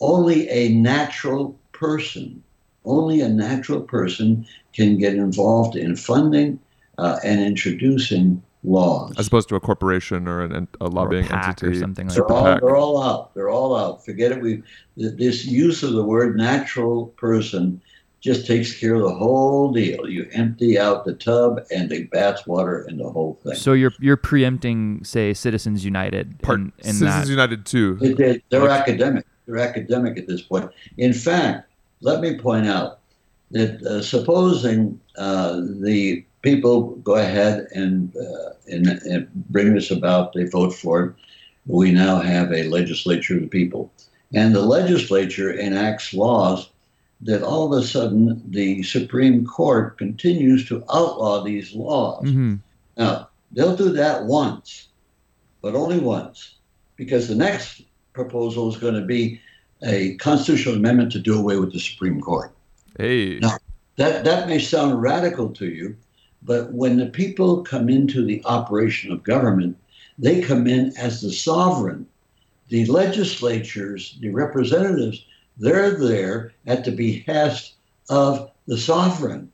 only 0.00 0.48
a 0.48 0.70
natural 0.70 1.58
person, 1.72 2.42
only 2.84 3.20
a 3.20 3.28
natural 3.28 3.80
person 3.80 4.46
can 4.72 4.98
get 4.98 5.14
involved 5.14 5.76
in 5.76 5.96
funding 5.96 6.58
uh, 6.98 7.18
and 7.24 7.40
introducing 7.40 8.42
laws. 8.64 9.14
As 9.16 9.26
opposed 9.28 9.48
to 9.50 9.56
a 9.56 9.60
corporation 9.60 10.26
or 10.26 10.42
an, 10.42 10.52
an- 10.52 10.68
a 10.80 10.88
lobbying 10.88 11.24
PAC 11.24 11.62
or 11.62 11.66
entity. 11.66 11.78
something 11.80 12.06
like 12.08 12.14
They're 12.16 12.24
Super 12.24 12.34
all, 12.34 12.44
they're 12.60 12.76
all 12.76 13.02
out. 13.02 13.34
They're 13.34 13.50
all 13.50 13.76
out. 13.76 14.04
Forget 14.04 14.32
it. 14.32 14.40
We 14.42 14.62
th- 14.98 15.16
this 15.16 15.44
use 15.46 15.82
of 15.82 15.92
the 15.92 16.02
word 16.04 16.36
natural 16.36 17.06
person 17.16 17.80
just 18.20 18.48
takes 18.48 18.76
care 18.76 18.94
of 18.96 19.02
the 19.02 19.14
whole 19.14 19.70
deal. 19.72 20.08
You 20.08 20.26
empty 20.32 20.76
out 20.76 21.04
the 21.04 21.14
tub 21.14 21.60
and 21.70 21.88
the 21.88 22.08
bathwater 22.08 22.84
and 22.88 22.98
the 22.98 23.08
whole 23.08 23.38
thing. 23.44 23.54
So 23.54 23.74
you're 23.74 23.92
you're 24.00 24.16
preempting, 24.16 25.04
say, 25.04 25.32
Citizens 25.34 25.84
United. 25.84 26.40
Part, 26.42 26.58
in, 26.58 26.72
in 26.78 26.94
Citizens 26.94 27.26
that. 27.26 27.28
United 27.30 27.64
too. 27.64 27.96
It- 28.00 28.18
it- 28.18 28.44
they're 28.50 28.68
academic. 28.68 29.24
They're 29.46 29.58
academic 29.58 30.18
at 30.18 30.26
this 30.26 30.42
point. 30.42 30.68
In 30.98 31.12
fact, 31.14 31.67
let 32.00 32.20
me 32.20 32.38
point 32.38 32.66
out 32.66 33.00
that 33.50 33.82
uh, 33.82 34.02
supposing 34.02 35.00
uh, 35.16 35.60
the 35.80 36.24
people 36.42 36.96
go 36.96 37.16
ahead 37.16 37.66
and, 37.72 38.14
uh, 38.16 38.50
and 38.70 38.86
and 38.86 39.28
bring 39.50 39.74
this 39.74 39.90
about, 39.90 40.32
they 40.32 40.44
vote 40.44 40.74
for 40.74 41.04
it. 41.04 41.14
We 41.66 41.92
now 41.92 42.20
have 42.20 42.52
a 42.52 42.68
legislature 42.68 43.36
of 43.36 43.42
the 43.42 43.48
people, 43.48 43.92
and 44.34 44.54
the 44.54 44.62
legislature 44.62 45.52
enacts 45.52 46.14
laws 46.14 46.70
that 47.20 47.42
all 47.42 47.72
of 47.72 47.82
a 47.82 47.84
sudden 47.84 48.42
the 48.48 48.82
Supreme 48.82 49.44
Court 49.44 49.98
continues 49.98 50.68
to 50.68 50.84
outlaw 50.92 51.42
these 51.42 51.74
laws. 51.74 52.28
hmm 52.28 52.56
Now, 52.96 53.28
they'll 53.52 53.76
do 53.76 53.90
that 53.90 54.24
once, 54.24 54.88
but 55.62 55.74
only 55.74 55.98
once, 55.98 56.56
because 56.96 57.28
the 57.28 57.34
next 57.34 57.82
proposal 58.12 58.68
is 58.68 58.76
going 58.76 58.94
to 58.94 59.04
be 59.04 59.40
a 59.82 60.14
constitutional 60.16 60.74
amendment 60.74 61.12
to 61.12 61.18
do 61.18 61.38
away 61.38 61.56
with 61.58 61.72
the 61.72 61.80
Supreme 61.80 62.20
Court. 62.20 62.52
Hey. 62.98 63.38
Now, 63.38 63.58
that, 63.96 64.24
that 64.24 64.48
may 64.48 64.58
sound 64.58 65.00
radical 65.00 65.50
to 65.50 65.66
you, 65.66 65.96
but 66.42 66.72
when 66.72 66.96
the 66.96 67.06
people 67.06 67.62
come 67.62 67.88
into 67.88 68.24
the 68.24 68.42
operation 68.44 69.12
of 69.12 69.22
government, 69.22 69.76
they 70.18 70.40
come 70.40 70.66
in 70.66 70.92
as 70.96 71.20
the 71.20 71.32
sovereign. 71.32 72.06
The 72.68 72.84
legislatures, 72.86 74.18
the 74.20 74.30
representatives, 74.30 75.24
they're 75.56 75.96
there 75.96 76.52
at 76.66 76.84
the 76.84 76.92
behest 76.92 77.74
of 78.08 78.50
the 78.66 78.78
sovereign. 78.78 79.50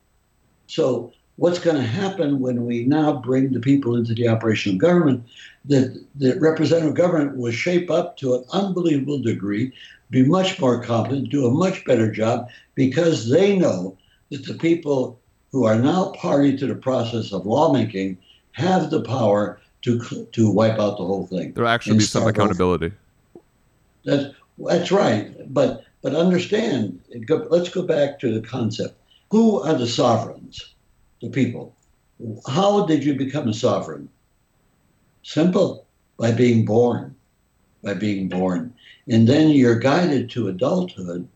So, 0.67 1.13
what's 1.37 1.59
going 1.59 1.77
to 1.77 1.83
happen 1.83 2.41
when 2.41 2.65
we 2.67 2.85
now 2.85 3.13
bring 3.15 3.53
the 3.53 3.61
people 3.61 3.97
into 3.97 4.15
the 4.15 4.29
operation 4.29 4.73
of 4.73 4.79
government? 4.79 5.25
That 5.67 6.05
the 6.15 6.39
representative 6.39 6.95
government 6.95 7.37
will 7.37 7.53
shape 7.53 7.91
up 7.91 8.17
to 8.19 8.35
an 8.35 8.45
unbelievable 8.53 9.21
degree, 9.21 9.73
be 10.15 10.25
much 10.25 10.61
more 10.61 10.81
competent, 10.81 11.29
do 11.29 11.45
a 11.45 11.51
much 11.51 11.85
better 11.85 12.11
job 12.11 12.49
because 12.77 13.29
they 13.29 13.59
know 13.59 13.99
that 14.31 14.47
the 14.47 14.55
people 14.55 15.21
who 15.51 15.65
are 15.65 15.75
now 15.75 16.13
party 16.13 16.57
to 16.57 16.67
the 16.69 16.75
process 16.77 17.33
of 17.33 17.45
lawmaking 17.45 18.17
have 18.53 18.91
the 18.91 19.03
power 19.03 19.61
to 19.83 19.99
to 20.33 20.51
wipe 20.51 20.79
out 20.79 20.97
the 20.99 21.05
whole 21.05 21.27
thing. 21.27 21.53
There'll 21.53 21.69
actually 21.69 21.99
be 21.99 22.05
some 22.05 22.23
over. 22.23 22.31
accountability. 22.31 22.93
That's 24.05 24.33
that's 24.57 24.93
right. 24.93 25.35
But 25.53 25.85
but 26.01 26.15
understand. 26.15 27.01
go- 27.27 27.49
Let's 27.51 27.69
go 27.69 27.83
back 27.83 28.21
to 28.21 28.33
the 28.33 28.47
concept. 28.47 28.95
Who 29.33 29.61
are 29.63 29.75
the 29.75 29.89
sovereigns? 29.89 30.75
The 31.21 31.31
people. 31.31 31.75
How 32.47 32.87
did 32.87 33.03
you 33.05 33.15
become 33.15 33.49
a 33.49 33.55
sovereign? 33.55 34.09
Simple. 35.25 35.87
By 36.19 36.31
being 36.31 36.65
born. 36.65 37.17
By 37.83 37.95
being 37.95 38.29
born, 38.29 38.73
and 39.09 39.29
then 39.29 39.51
you're 39.51 39.79
guided 39.79 40.31
to 40.31 40.49
adulthood, 40.49 41.29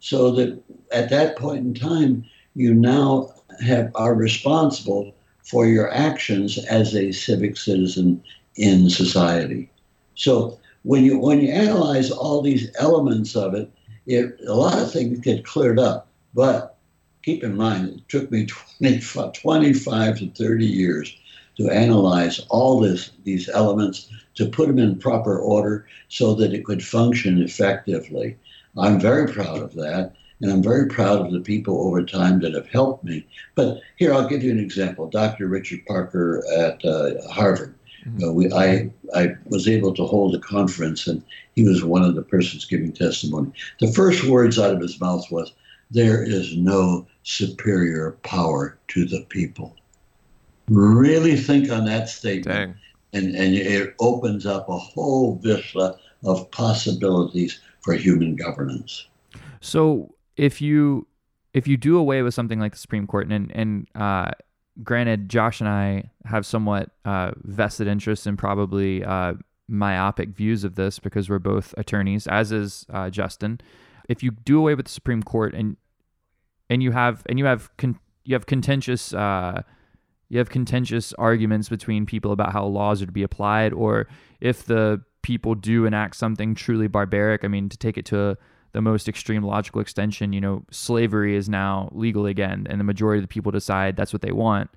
so 0.00 0.30
that 0.32 0.62
at 0.92 1.10
that 1.10 1.36
point 1.36 1.64
in 1.66 1.74
time 1.74 2.24
you 2.54 2.72
now 2.74 3.32
have 3.64 3.90
are 3.94 4.14
responsible 4.14 5.14
for 5.42 5.66
your 5.66 5.92
actions 5.92 6.58
as 6.66 6.94
a 6.94 7.12
civic 7.12 7.56
citizen 7.56 8.22
in 8.56 8.90
society. 8.90 9.70
So 10.14 10.58
when 10.82 11.04
you 11.04 11.18
when 11.18 11.40
you 11.40 11.52
analyze 11.52 12.10
all 12.10 12.42
these 12.42 12.70
elements 12.78 13.36
of 13.36 13.54
it, 13.54 13.70
it 14.06 14.40
a 14.46 14.54
lot 14.54 14.80
of 14.80 14.92
things 14.92 15.20
get 15.20 15.44
cleared 15.44 15.78
up. 15.78 16.08
But 16.34 16.76
keep 17.22 17.42
in 17.42 17.56
mind, 17.56 17.88
it 17.88 18.08
took 18.08 18.30
me 18.30 18.46
25, 18.78 19.32
25 19.32 20.18
to 20.18 20.30
30 20.30 20.64
years 20.64 21.16
to 21.56 21.70
analyze 21.70 22.40
all 22.50 22.80
this 22.80 23.10
these 23.24 23.48
elements 23.48 24.08
to 24.36 24.46
put 24.46 24.68
them 24.68 24.78
in 24.78 24.98
proper 24.98 25.38
order 25.38 25.86
so 26.08 26.34
that 26.34 26.54
it 26.54 26.64
could 26.64 26.84
function 26.84 27.42
effectively. 27.42 28.36
I'm 28.78 29.00
very 29.00 29.30
proud 29.32 29.58
of 29.58 29.74
that. 29.74 30.14
And 30.40 30.52
I'm 30.52 30.62
very 30.62 30.86
proud 30.86 31.24
of 31.24 31.32
the 31.32 31.40
people 31.40 31.86
over 31.86 32.04
time 32.04 32.40
that 32.40 32.54
have 32.54 32.68
helped 32.68 33.04
me. 33.04 33.26
But 33.54 33.80
here, 33.96 34.12
I'll 34.12 34.28
give 34.28 34.42
you 34.42 34.50
an 34.50 34.60
example. 34.60 35.08
Dr. 35.08 35.46
Richard 35.46 35.84
Parker 35.86 36.44
at 36.54 36.84
uh, 36.84 37.26
Harvard. 37.30 37.74
Uh, 38.22 38.32
we, 38.32 38.52
I, 38.52 38.90
I 39.14 39.34
was 39.46 39.66
able 39.66 39.92
to 39.94 40.04
hold 40.04 40.34
a 40.34 40.38
conference, 40.38 41.06
and 41.06 41.22
he 41.54 41.64
was 41.64 41.82
one 41.82 42.02
of 42.02 42.14
the 42.14 42.22
persons 42.22 42.64
giving 42.64 42.92
testimony. 42.92 43.50
The 43.80 43.92
first 43.92 44.24
words 44.24 44.58
out 44.58 44.74
of 44.74 44.80
his 44.80 45.00
mouth 45.00 45.28
was, 45.30 45.52
"There 45.90 46.22
is 46.22 46.56
no 46.56 47.06
superior 47.24 48.12
power 48.22 48.78
to 48.88 49.06
the 49.06 49.22
people." 49.28 49.74
Really 50.68 51.36
think 51.36 51.70
on 51.70 51.84
that 51.86 52.08
statement, 52.08 52.76
and 53.16 53.34
and 53.34 53.54
it 53.54 53.94
opens 54.00 54.46
up 54.46 54.68
a 54.68 54.78
whole 54.78 55.36
vista 55.36 55.96
of 56.24 56.50
possibilities 56.50 57.60
for 57.80 57.94
human 57.94 58.36
governance. 58.36 59.06
So 59.60 60.14
if 60.36 60.60
you 60.60 61.06
if 61.54 61.66
you 61.66 61.76
do 61.76 61.96
away 61.96 62.22
with 62.22 62.34
something 62.34 62.60
like 62.60 62.72
the 62.72 62.78
Supreme 62.78 63.06
Court, 63.06 63.30
and 63.30 63.50
and 63.52 63.88
uh, 63.94 64.32
granted, 64.82 65.28
Josh 65.28 65.60
and 65.60 65.68
I 65.68 66.10
have 66.24 66.44
somewhat 66.44 66.90
uh, 67.04 67.32
vested 67.42 67.86
interests 67.86 68.26
and 68.26 68.38
probably 68.38 69.04
uh, 69.04 69.34
myopic 69.68 70.30
views 70.30 70.64
of 70.64 70.74
this 70.74 70.98
because 70.98 71.30
we're 71.30 71.38
both 71.38 71.74
attorneys, 71.76 72.26
as 72.26 72.52
is 72.52 72.86
uh, 72.90 73.10
Justin. 73.10 73.60
If 74.08 74.22
you 74.22 74.30
do 74.30 74.58
away 74.58 74.74
with 74.74 74.86
the 74.86 74.92
Supreme 74.92 75.22
Court 75.22 75.54
and 75.54 75.76
and 76.68 76.82
you 76.82 76.92
have 76.92 77.22
and 77.26 77.38
you 77.38 77.46
have 77.46 77.74
con- 77.76 77.98
you 78.24 78.34
have 78.34 78.46
contentious 78.46 79.14
uh, 79.14 79.62
you 80.28 80.38
have 80.38 80.50
contentious 80.50 81.12
arguments 81.14 81.68
between 81.68 82.06
people 82.06 82.32
about 82.32 82.52
how 82.52 82.64
laws 82.66 83.02
are 83.02 83.06
to 83.06 83.12
be 83.12 83.22
applied, 83.22 83.72
or 83.72 84.08
if 84.40 84.64
the 84.64 85.02
people 85.22 85.54
do 85.54 85.86
enact 85.86 86.16
something 86.16 86.54
truly 86.54 86.86
barbaric. 86.86 87.44
I 87.44 87.48
mean, 87.48 87.68
to 87.68 87.76
take 87.76 87.98
it 87.98 88.04
to 88.06 88.36
the 88.72 88.80
most 88.80 89.08
extreme 89.08 89.42
logical 89.42 89.80
extension, 89.80 90.32
you 90.32 90.40
know, 90.40 90.64
slavery 90.70 91.34
is 91.34 91.48
now 91.48 91.88
legal 91.92 92.26
again, 92.26 92.66
and 92.68 92.78
the 92.78 92.84
majority 92.84 93.18
of 93.18 93.24
the 93.24 93.28
people 93.28 93.52
decide 93.52 93.96
that's 93.96 94.12
what 94.12 94.22
they 94.22 94.32
want. 94.32 94.70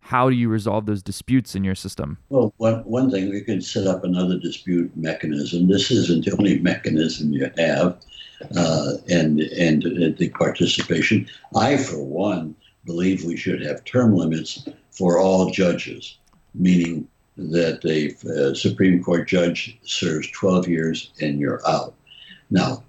How 0.00 0.30
do 0.30 0.36
you 0.36 0.48
resolve 0.48 0.86
those 0.86 1.02
disputes 1.02 1.54
in 1.54 1.62
your 1.62 1.74
system? 1.74 2.18
Well, 2.30 2.54
one, 2.56 2.80
one 2.84 3.10
thing, 3.10 3.30
we 3.30 3.42
could 3.42 3.64
set 3.64 3.86
up 3.86 4.02
another 4.02 4.38
dispute 4.38 4.96
mechanism. 4.96 5.68
This 5.68 5.90
isn't 5.90 6.24
the 6.24 6.32
only 6.32 6.58
mechanism 6.58 7.32
you 7.32 7.50
have, 7.58 8.00
uh, 8.56 8.92
and, 9.08 9.40
and 9.40 9.82
the 10.16 10.30
participation. 10.38 11.28
I, 11.54 11.76
for 11.76 12.02
one, 12.02 12.54
believe 12.86 13.24
we 13.24 13.36
should 13.36 13.60
have 13.62 13.84
term 13.84 14.14
limits 14.14 14.66
for 14.90 15.18
all 15.18 15.50
judges, 15.50 16.18
meaning 16.54 17.08
that 17.36 17.84
a 17.84 18.14
uh, 18.28 18.54
Supreme 18.54 19.02
Court 19.02 19.26
judge 19.26 19.78
serves 19.84 20.30
12 20.32 20.68
years 20.68 21.10
and 21.20 21.40
you're 21.40 21.66
out. 21.66 21.94
Now, 22.50 22.82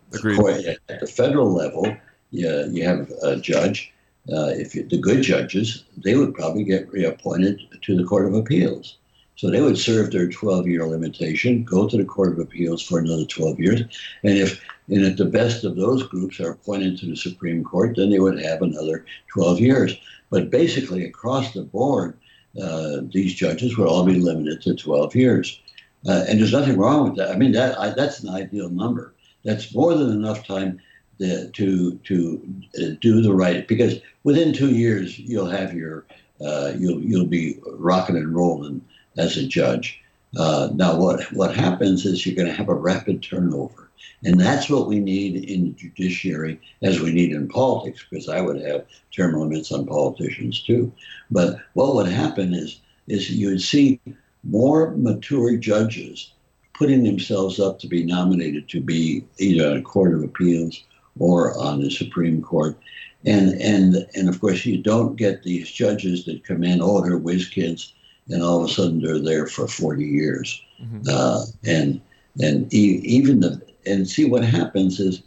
at 0.90 1.00
the 1.00 1.08
federal 1.08 1.54
level, 1.54 1.96
you, 2.32 2.70
you 2.72 2.84
have 2.84 3.10
a 3.24 3.38
judge. 3.38 3.94
Uh, 4.32 4.52
if 4.54 4.76
you, 4.76 4.84
the 4.84 4.98
good 4.98 5.22
judges, 5.22 5.86
they 5.98 6.16
would 6.16 6.34
probably 6.34 6.64
get 6.64 6.92
reappointed 6.92 7.62
to 7.82 7.96
the 7.96 8.04
Court 8.04 8.26
of 8.26 8.34
Appeals. 8.34 8.98
So 9.36 9.50
they 9.50 9.62
would 9.62 9.78
serve 9.78 10.12
their 10.12 10.28
12-year 10.28 10.86
limitation, 10.86 11.64
go 11.64 11.88
to 11.88 11.98
the 11.98 12.06
Court 12.06 12.34
of 12.34 12.40
Appeals 12.40 12.82
for 12.82 13.00
another 13.00 13.26
12 13.26 13.60
years, 13.60 13.82
and 14.24 14.38
if 14.38 14.62
and 14.88 15.06
if 15.06 15.18
the 15.18 15.26
best 15.26 15.64
of 15.64 15.78
those 15.78 16.04
groups 16.04 16.40
are 16.40 16.52
appointed 16.52 16.98
to 17.00 17.06
the 17.06 17.16
Supreme 17.16 17.64
Court, 17.64 17.96
then 17.96 18.10
they 18.10 18.20
would 18.20 18.40
have 18.44 18.62
another 18.62 19.06
12 19.34 19.60
years. 19.60 19.98
But 20.32 20.50
basically, 20.50 21.06
across 21.06 21.54
the 21.54 21.62
board, 21.62 22.17
uh, 22.60 23.02
these 23.12 23.36
judges 23.36 23.78
would 23.78 23.88
all 23.88 24.06
be 24.06 24.20
limited 24.20 24.62
to 24.63 24.76
12 24.76 25.15
years. 25.15 25.62
Uh, 26.08 26.26
and 26.28 26.39
there's 26.39 26.54
nothing 26.54 26.78
wrong 26.78 27.04
with 27.04 27.17
that. 27.17 27.30
I 27.30 27.38
mean, 27.38 27.52
that 27.52 27.80
I, 27.80 27.91
that's 27.91 28.22
an 28.22 28.30
ideal 28.30 28.70
number. 28.70 29.13
That's 29.44 29.74
more 29.76 29.94
than 29.94 30.10
enough 30.10 30.48
time 30.48 30.80
to 31.20 31.50
to, 31.50 31.96
to 31.96 32.54
uh, 32.82 32.96
do 33.00 33.22
the 33.22 33.34
right. 33.34 33.67
Because 33.67 34.00
within 34.24 34.54
two 34.54 34.74
years, 34.74 35.20
you'll 35.20 35.50
have 35.50 35.74
your 35.74 36.06
uh, 36.44 36.74
you'll 36.78 37.02
you'll 37.02 37.28
be 37.28 37.60
rocking 37.74 38.17
and 38.17 38.34
rolling 38.34 38.82
as 39.17 39.38
a 39.38 39.46
judge. 39.46 40.02
Uh, 40.38 40.70
now, 40.74 40.98
what 40.98 41.22
what 41.34 41.56
happens 41.56 42.06
is 42.06 42.26
you're 42.26 42.36
going 42.36 42.48
to 42.48 42.54
have 42.54 42.70
a 42.70 42.74
rapid 42.74 43.22
turnover. 43.22 43.90
And 44.23 44.39
that's 44.39 44.69
what 44.69 44.88
we 44.88 44.99
need 44.99 45.49
in 45.49 45.65
the 45.65 45.71
judiciary 45.71 46.60
as 46.84 46.99
we 46.99 47.12
need 47.12 47.31
in 47.31 47.47
politics, 47.47 48.05
because 48.10 48.29
I 48.29 48.41
would 48.41 48.62
have 48.62 48.86
term 49.15 49.39
limits 49.39 49.71
on 49.71 49.88
politicians 49.88 50.62
too. 50.62 50.91
But 51.31 51.57
what 51.73 51.95
would 51.95 52.07
happen 52.07 52.53
is, 52.53 52.79
is 53.07 53.31
you 53.31 53.49
would 53.49 53.62
see 53.62 53.99
more 54.43 54.91
mature 54.95 55.57
judges 55.57 56.34
putting 56.73 57.03
themselves 57.03 57.60
up 57.60 57.79
to 57.79 57.88
be 57.88 58.03
nominated 58.03 58.67
to 58.69 58.81
be 58.81 59.23
either 59.38 59.69
on 59.69 59.77
a 59.77 59.81
court 59.81 60.13
of 60.13 60.23
appeals 60.23 60.84
or 61.19 61.57
on 61.60 61.81
the 61.81 61.89
Supreme 61.89 62.41
Court. 62.41 62.77
And 63.25 63.62
and 63.62 64.07
and 64.15 64.29
of 64.29 64.41
course 64.41 64.65
you 64.65 64.81
don't 64.81 65.15
get 65.15 65.43
these 65.43 65.69
judges 65.69 66.25
that 66.25 66.43
come 66.43 66.63
in, 66.63 66.81
oh, 66.81 67.01
they're 67.01 67.17
whiz 67.17 67.47
kids, 67.47 67.93
and 68.29 68.41
all 68.41 68.63
of 68.63 68.69
a 68.69 68.73
sudden 68.73 69.01
they're 69.01 69.19
there 69.19 69.45
for 69.45 69.67
40 69.67 70.03
years. 70.03 70.60
Uh, 71.07 71.43
and 71.63 72.01
and 72.41 72.73
e- 72.73 73.01
even 73.03 73.41
the 73.41 73.62
and 73.86 74.08
see 74.08 74.26
what 74.26 74.44
happens 74.44 75.00
is 75.00 75.24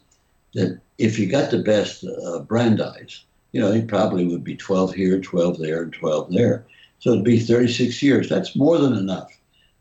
that 0.54 0.80
if 0.98 1.18
you 1.18 1.30
got 1.30 1.50
the 1.50 1.62
best 1.62 2.04
uh, 2.04 2.40
Brandeis, 2.40 3.24
you 3.52 3.60
know, 3.60 3.70
it 3.70 3.88
probably 3.88 4.26
would 4.26 4.44
be 4.44 4.56
12 4.56 4.94
here, 4.94 5.20
12 5.20 5.58
there, 5.58 5.82
and 5.82 5.92
12 5.92 6.32
there. 6.32 6.64
So 6.98 7.12
it'd 7.12 7.24
be 7.24 7.38
36 7.38 8.02
years. 8.02 8.28
That's 8.28 8.56
more 8.56 8.78
than 8.78 8.94
enough. 8.94 9.30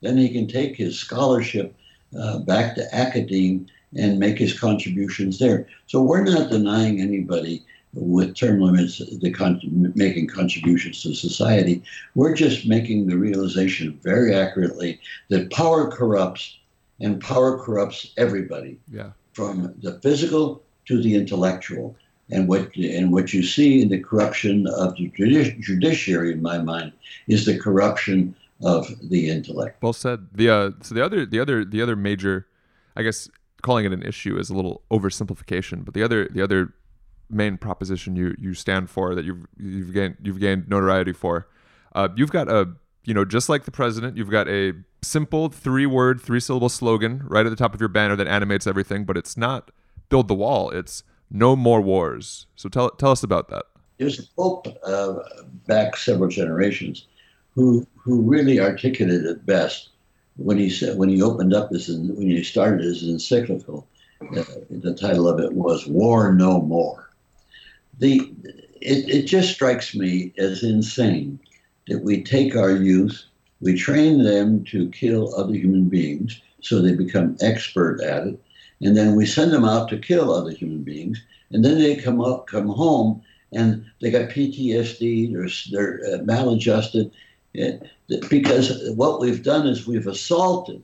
Then 0.02 0.18
he 0.18 0.30
can 0.30 0.48
take 0.48 0.76
his 0.76 1.00
scholarship 1.00 1.76
uh, 2.20 2.40
back 2.40 2.76
to 2.76 2.96
academe 2.96 3.68
and 3.96 4.20
make 4.20 4.38
his 4.38 4.60
contributions 4.60 5.40
there. 5.40 5.68
So 5.88 6.02
we're 6.02 6.24
not 6.24 6.52
denying 6.52 7.00
anybody 7.00 7.64
with 7.94 8.36
term 8.36 8.60
limits 8.60 9.02
the 9.22 9.32
con- 9.32 9.94
making 9.96 10.28
contributions 10.28 11.04
to 11.04 11.14
society. 11.14 11.82
We're 12.16 12.36
just 12.36 12.68
making 12.68 13.08
the 13.08 13.18
realization 13.18 14.00
very 14.02 14.36
accurately 14.36 15.00
that 15.30 15.52
power 15.52 15.90
corrupts, 15.90 16.58
and 17.04 17.20
power 17.22 17.58
corrupts 17.64 18.14
everybody, 18.18 18.80
Yeah. 18.92 19.12
from 19.34 19.74
the 19.82 20.00
physical 20.02 20.64
to 20.88 21.02
the 21.02 21.16
intellectual. 21.16 21.96
And 22.32 22.48
what 22.48 22.76
and 22.78 23.12
what 23.12 23.34
you 23.34 23.44
see 23.44 23.82
in 23.82 23.90
the 23.90 24.00
corruption 24.00 24.66
of 24.68 24.96
the 24.96 25.10
judi- 25.18 25.60
judiciary, 25.60 26.32
in 26.32 26.42
my 26.42 26.58
mind, 26.58 26.94
is 27.28 27.46
the 27.46 27.58
corruption 27.60 28.34
of 28.64 28.88
the 29.10 29.30
intellect. 29.30 29.84
Well 29.84 29.94
said. 29.94 30.28
The 30.34 30.50
uh, 30.50 30.72
so 30.82 30.96
the 30.96 31.04
other 31.06 31.26
the 31.26 31.40
other 31.40 31.66
the 31.66 31.82
other 31.82 31.96
major, 31.98 32.48
I 32.96 33.04
guess 33.04 33.30
calling 33.62 33.86
it 33.86 33.92
an 33.92 34.04
issue 34.04 34.38
is 34.40 34.50
a 34.50 34.56
little 34.56 34.82
oversimplification. 34.90 35.84
But 35.84 35.94
the 35.94 36.02
other 36.04 36.28
the 36.32 36.42
other 36.42 36.74
main 37.30 37.58
proposition 37.58 38.16
you 38.16 38.36
you 38.40 38.54
stand 38.54 38.90
for 38.90 39.14
that 39.16 39.26
you've 39.26 39.46
you've 39.60 39.94
gained 39.94 40.16
you've 40.24 40.40
gained 40.40 40.70
notoriety 40.70 41.12
for, 41.14 41.48
uh, 41.94 42.08
you've 42.16 42.32
got 42.32 42.48
a 42.50 42.70
you 43.04 43.14
know 43.14 43.26
just 43.26 43.50
like 43.50 43.66
the 43.66 43.72
president, 43.72 44.16
you've 44.16 44.32
got 44.32 44.48
a 44.48 44.74
simple 45.04 45.50
three 45.50 45.86
word 45.86 46.22
three 46.22 46.40
syllable 46.40 46.70
slogan 46.70 47.22
right 47.26 47.46
at 47.46 47.50
the 47.50 47.56
top 47.56 47.74
of 47.74 47.80
your 47.80 47.90
banner 47.90 48.16
that 48.16 48.28
animates 48.28 48.68
everything. 48.68 49.06
But 49.06 49.18
it's 49.18 49.38
not 49.38 49.72
build 50.10 50.28
the 50.28 50.36
wall. 50.36 50.70
It's 50.70 51.04
no 51.30 51.56
more 51.56 51.82
wars. 51.82 52.48
So 52.56 52.70
tell 52.70 52.90
tell 52.92 53.12
us 53.12 53.24
about 53.24 53.50
that. 53.50 53.66
There's 53.98 54.20
a 54.20 54.24
pope 54.36 54.68
uh, 54.86 55.16
back 55.68 55.98
several 55.98 56.30
generations 56.30 57.08
who 57.56 57.88
who 57.96 58.22
really 58.22 58.60
articulated 58.60 59.26
it 59.26 59.46
best 59.46 59.90
when 60.38 60.58
he 60.58 60.70
said 60.70 60.98
when 60.98 61.10
he 61.10 61.22
opened 61.22 61.54
up 61.54 61.72
his 61.72 61.88
when 61.88 62.30
he 62.30 62.44
started 62.44 62.82
his 62.82 63.04
encyclical. 63.04 63.88
Uh, 64.22 64.44
the 64.70 64.94
title 64.94 65.28
of 65.28 65.40
it 65.40 65.54
was 65.54 65.88
"War 65.88 66.34
No 66.34 66.62
More." 66.62 67.10
The 68.00 68.34
it, 68.82 69.10
it 69.10 69.24
just 69.24 69.54
strikes 69.54 69.96
me 69.96 70.34
as 70.38 70.64
insane 70.64 71.40
that 71.88 72.00
we 72.00 72.24
take 72.24 72.56
our 72.56 72.72
youth, 72.72 73.24
we 73.64 73.76
train 73.76 74.24
them 74.24 74.64
to 74.66 74.90
kill 74.90 75.34
other 75.36 75.54
human 75.54 75.88
beings 75.88 76.42
so 76.62 76.82
they 76.82 76.94
become 76.94 77.38
expert 77.42 78.02
at 78.02 78.28
it, 78.28 78.40
and 78.82 78.96
then 78.96 79.16
we 79.16 79.26
send 79.26 79.52
them 79.52 79.64
out 79.66 79.90
to 79.90 79.98
kill 79.98 80.32
other 80.34 80.52
human 80.52 80.84
beings, 80.84 81.24
and 81.52 81.64
then 81.64 81.80
they 81.80 81.96
come 81.96 82.22
up, 82.22 82.48
come 82.48 82.68
home, 82.68 83.22
and 83.54 83.86
they 84.02 84.12
got 84.12 84.30
PTSD, 84.30 85.32
they're, 85.32 85.50
they're 85.72 86.14
uh, 86.14 86.24
maladjusted, 86.24 87.12
eh, 87.56 87.78
because 88.30 88.90
what 88.96 89.22
we've 89.22 89.44
done 89.44 89.66
is 89.68 89.88
we've 89.88 90.08
assaulted 90.08 90.84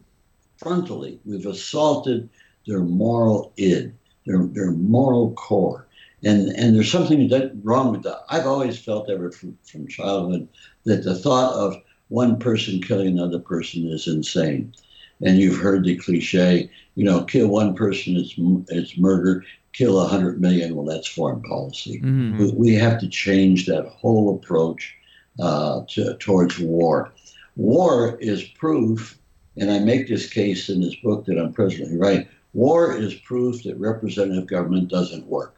frontally, 0.61 1.19
we've 1.25 1.45
assaulted 1.45 2.29
their 2.65 2.81
moral 2.81 3.51
id, 3.57 3.93
their, 4.25 4.45
their 4.47 4.71
moral 4.71 5.33
core. 5.33 5.85
And, 6.23 6.49
and 6.49 6.75
there's 6.75 6.91
something 6.91 7.29
that 7.29 7.53
wrong 7.63 7.91
with 7.91 8.03
that. 8.03 8.25
I've 8.29 8.45
always 8.45 8.77
felt 8.77 9.09
ever 9.09 9.31
from, 9.31 9.57
from 9.63 9.87
childhood 9.87 10.49
that 10.83 11.03
the 11.03 11.15
thought 11.15 11.53
of 11.53 11.81
one 12.09 12.37
person 12.37 12.81
killing 12.81 13.07
another 13.07 13.39
person 13.39 13.87
is 13.87 14.07
insane. 14.07 14.73
And 15.21 15.37
you've 15.37 15.59
heard 15.59 15.83
the 15.83 15.95
cliche, 15.95 16.69
you 16.95 17.03
know, 17.03 17.23
kill 17.23 17.47
one 17.47 17.75
person, 17.75 18.15
it's, 18.17 18.35
it's 18.69 18.97
murder, 18.97 19.43
kill 19.73 19.99
a 19.99 20.07
hundred 20.07 20.41
million, 20.41 20.75
well, 20.75 20.85
that's 20.85 21.07
foreign 21.07 21.41
policy. 21.43 22.01
Mhm. 22.01 22.37
We, 22.39 22.51
we 22.51 22.73
have 22.75 22.99
to 22.99 23.07
change 23.07 23.65
that 23.65 23.85
whole 23.87 24.35
approach 24.35 24.95
uh, 25.39 25.81
to, 25.89 26.15
towards 26.17 26.59
war. 26.59 27.11
War 27.55 28.17
is 28.19 28.43
proof, 28.43 29.19
and 29.57 29.69
I 29.69 29.79
make 29.79 30.07
this 30.07 30.29
case 30.29 30.69
in 30.69 30.81
this 30.81 30.95
book 30.95 31.25
that 31.25 31.37
I'm 31.37 31.53
presently 31.53 31.97
writing. 31.97 32.27
War 32.53 32.95
is 32.95 33.13
proof 33.13 33.63
that 33.63 33.77
representative 33.77 34.47
government 34.47 34.89
doesn't 34.89 35.27
work. 35.27 35.57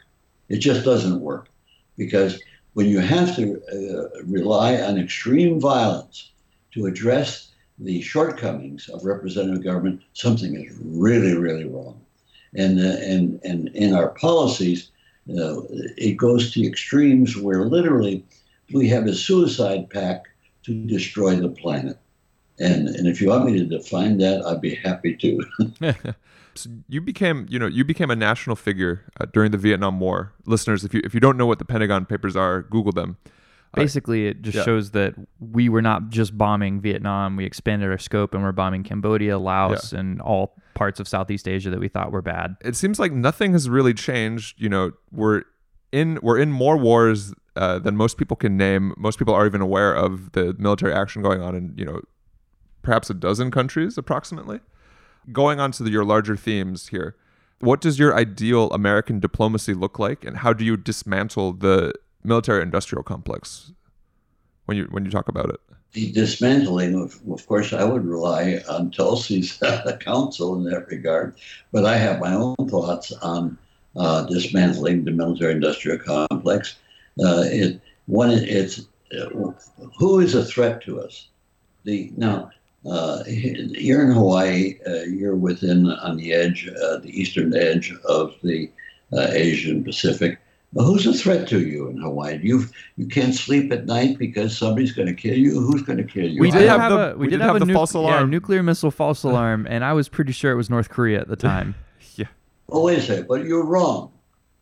It 0.49 0.57
just 0.57 0.83
doesn't 0.83 1.21
work 1.21 1.47
because 1.97 2.41
when 2.73 2.87
you 2.87 2.99
have 2.99 3.35
to 3.37 3.61
uh, 3.71 4.23
rely 4.23 4.81
on 4.81 4.97
extreme 4.97 5.59
violence 5.59 6.31
to 6.73 6.85
address 6.85 7.51
the 7.79 8.01
shortcomings 8.01 8.89
of 8.89 9.03
representative 9.03 9.63
government, 9.63 10.01
something 10.13 10.55
is 10.55 10.77
really, 10.83 11.35
really 11.35 11.65
wrong. 11.65 11.99
And 12.55 12.79
uh, 12.79 12.97
and 13.01 13.39
and 13.43 13.69
in 13.69 13.93
our 13.93 14.09
policies, 14.09 14.91
uh, 15.29 15.61
it 15.97 16.17
goes 16.17 16.51
to 16.53 16.65
extremes 16.65 17.37
where 17.37 17.65
literally 17.65 18.25
we 18.73 18.89
have 18.89 19.05
a 19.07 19.13
suicide 19.13 19.89
pact 19.89 20.27
to 20.63 20.73
destroy 20.85 21.35
the 21.35 21.49
planet. 21.49 21.97
And 22.59 22.89
and 22.89 23.07
if 23.07 23.21
you 23.21 23.29
want 23.29 23.45
me 23.45 23.57
to 23.57 23.65
define 23.65 24.17
that, 24.17 24.45
I'd 24.45 24.61
be 24.61 24.75
happy 24.75 25.15
to. 25.15 26.15
So 26.55 26.69
you 26.89 27.01
became, 27.01 27.45
you 27.49 27.59
know, 27.59 27.67
you 27.67 27.85
became 27.85 28.11
a 28.11 28.15
national 28.15 28.55
figure 28.55 29.05
uh, 29.19 29.25
during 29.25 29.51
the 29.51 29.57
Vietnam 29.57 29.99
War. 29.99 30.33
Listeners, 30.45 30.83
if 30.83 30.93
you 30.93 31.01
if 31.03 31.13
you 31.13 31.19
don't 31.19 31.37
know 31.37 31.45
what 31.45 31.59
the 31.59 31.65
Pentagon 31.65 32.05
Papers 32.05 32.35
are, 32.35 32.61
Google 32.61 32.91
them. 32.91 33.17
Basically, 33.73 34.27
it 34.27 34.41
just 34.41 34.57
yeah. 34.57 34.63
shows 34.63 34.91
that 34.91 35.15
we 35.39 35.69
were 35.69 35.81
not 35.81 36.09
just 36.09 36.37
bombing 36.37 36.81
Vietnam. 36.81 37.37
We 37.37 37.45
expanded 37.45 37.89
our 37.89 37.97
scope 37.97 38.33
and 38.33 38.43
we're 38.43 38.51
bombing 38.51 38.83
Cambodia, 38.83 39.39
Laos, 39.39 39.93
and 39.93 40.21
all 40.21 40.55
parts 40.73 40.99
of 40.99 41.07
Southeast 41.07 41.47
Asia 41.47 41.69
that 41.69 41.79
we 41.79 41.87
thought 41.87 42.11
were 42.11 42.21
bad. 42.21 42.57
it 42.65 42.75
seems 42.75 42.99
like 42.99 43.13
nothing 43.13 43.53
has 43.53 43.69
really 43.69 43.93
changed. 43.93 44.59
You 44.59 44.67
know, 44.67 44.91
we're 45.11 45.43
in 45.91 46.19
we're 46.21 46.37
in 46.37 46.51
more 46.51 46.77
wars 46.77 47.33
uh, 47.55 47.79
than 47.79 47.95
most 47.95 48.17
people 48.17 48.35
can 48.35 48.57
name. 48.57 48.93
Most 48.97 49.19
people 49.19 49.33
are 49.33 49.45
even 49.45 49.61
aware 49.61 49.93
of 49.93 50.31
the 50.33 50.55
military 50.57 50.93
action 50.93 51.21
going 51.21 51.41
on 51.41 51.55
in 51.55 51.73
you 51.77 51.85
know 51.85 52.01
perhaps 52.81 53.09
a 53.09 53.13
dozen 53.13 53.51
countries 53.51 53.97
approximately. 53.97 54.59
Going 55.31 55.59
on 55.59 55.71
to 55.73 55.83
the, 55.83 55.91
your 55.91 56.03
larger 56.03 56.35
themes 56.35 56.87
here, 56.87 57.15
what 57.59 57.79
does 57.79 57.99
your 57.99 58.15
ideal 58.15 58.71
American 58.71 59.19
diplomacy 59.19 59.73
look 59.75 59.99
like, 59.99 60.25
and 60.25 60.37
how 60.37 60.51
do 60.51 60.65
you 60.65 60.75
dismantle 60.75 61.53
the 61.53 61.93
military-industrial 62.23 63.03
complex 63.03 63.71
when 64.65 64.77
you 64.77 64.87
when 64.91 65.05
you 65.05 65.11
talk 65.11 65.27
about 65.27 65.49
it? 65.49 65.59
the 65.93 66.11
dismantling 66.11 66.95
of, 66.95 67.19
of 67.29 67.45
course, 67.47 67.73
I 67.73 67.83
would 67.83 68.05
rely 68.05 68.61
on 68.69 68.91
Tulsi's 68.91 69.61
counsel 69.99 70.55
in 70.55 70.63
that 70.65 70.87
regard, 70.87 71.35
but 71.71 71.85
I 71.85 71.97
have 71.97 72.19
my 72.19 72.33
own 72.33 72.55
thoughts 72.69 73.11
on 73.21 73.57
uh, 73.95 74.25
dismantling 74.25 75.03
the 75.03 75.11
military-industrial 75.11 75.99
complex. 75.99 76.77
Uh, 77.19 77.43
it 77.45 77.81
one, 78.05 78.31
it's 78.31 78.87
uh, 79.19 79.51
who 79.97 80.19
is 80.19 80.33
a 80.33 80.45
threat 80.45 80.81
to 80.83 81.01
us? 81.01 81.27
The 81.83 82.11
now 82.15 82.51
uh, 82.85 83.23
you're 83.27 84.03
in 84.03 84.11
Hawaii. 84.11 84.79
Uh, 84.87 85.03
you're 85.03 85.35
within 85.35 85.87
on 85.91 86.17
the 86.17 86.33
edge, 86.33 86.69
uh, 86.69 86.97
the 86.97 87.09
eastern 87.09 87.55
edge 87.55 87.93
of 88.05 88.35
the 88.43 88.71
uh, 89.11 89.27
Asian 89.31 89.83
Pacific. 89.83 90.39
But 90.73 90.85
who's 90.85 91.05
a 91.05 91.13
threat 91.13 91.49
to 91.49 91.59
you 91.65 91.87
in 91.89 91.97
Hawaii? 91.97 92.39
You 92.41 92.65
you 92.95 93.05
can't 93.07 93.35
sleep 93.35 93.71
at 93.73 93.85
night 93.85 94.17
because 94.17 94.57
somebody's 94.57 94.93
going 94.93 95.07
to 95.09 95.13
kill 95.13 95.37
you. 95.37 95.59
Who's 95.59 95.81
going 95.81 95.97
to 95.97 96.03
kill 96.05 96.29
you? 96.29 96.39
We 96.39 96.49
did 96.49 96.67
have- 96.69 96.79
have, 96.79 96.91
a 96.91 97.17
we, 97.17 97.27
did, 97.27 97.41
have, 97.41 97.57
a 97.57 97.59
the 97.59 97.65
nuc- 97.65 97.73
false 97.73 97.93
yeah, 97.93 97.99
alarm. 98.01 98.29
nuclear 98.29 98.63
missile 98.63 98.89
false 98.91 99.23
alarm, 99.31 99.67
and 99.69 99.83
I 99.83 99.91
was 99.93 100.07
pretty 100.07 100.31
sure 100.31 100.51
it 100.51 100.55
was 100.55 100.69
North 100.69 100.89
Korea 100.89 101.19
at 101.19 101.27
the 101.27 101.35
time. 101.51 101.75
yeah. 102.15 102.27
Oh, 102.69 102.83
wait 102.85 102.99
a 102.99 103.01
second, 103.01 103.27
but 103.27 103.43
you're 103.45 103.65
wrong. 103.65 104.13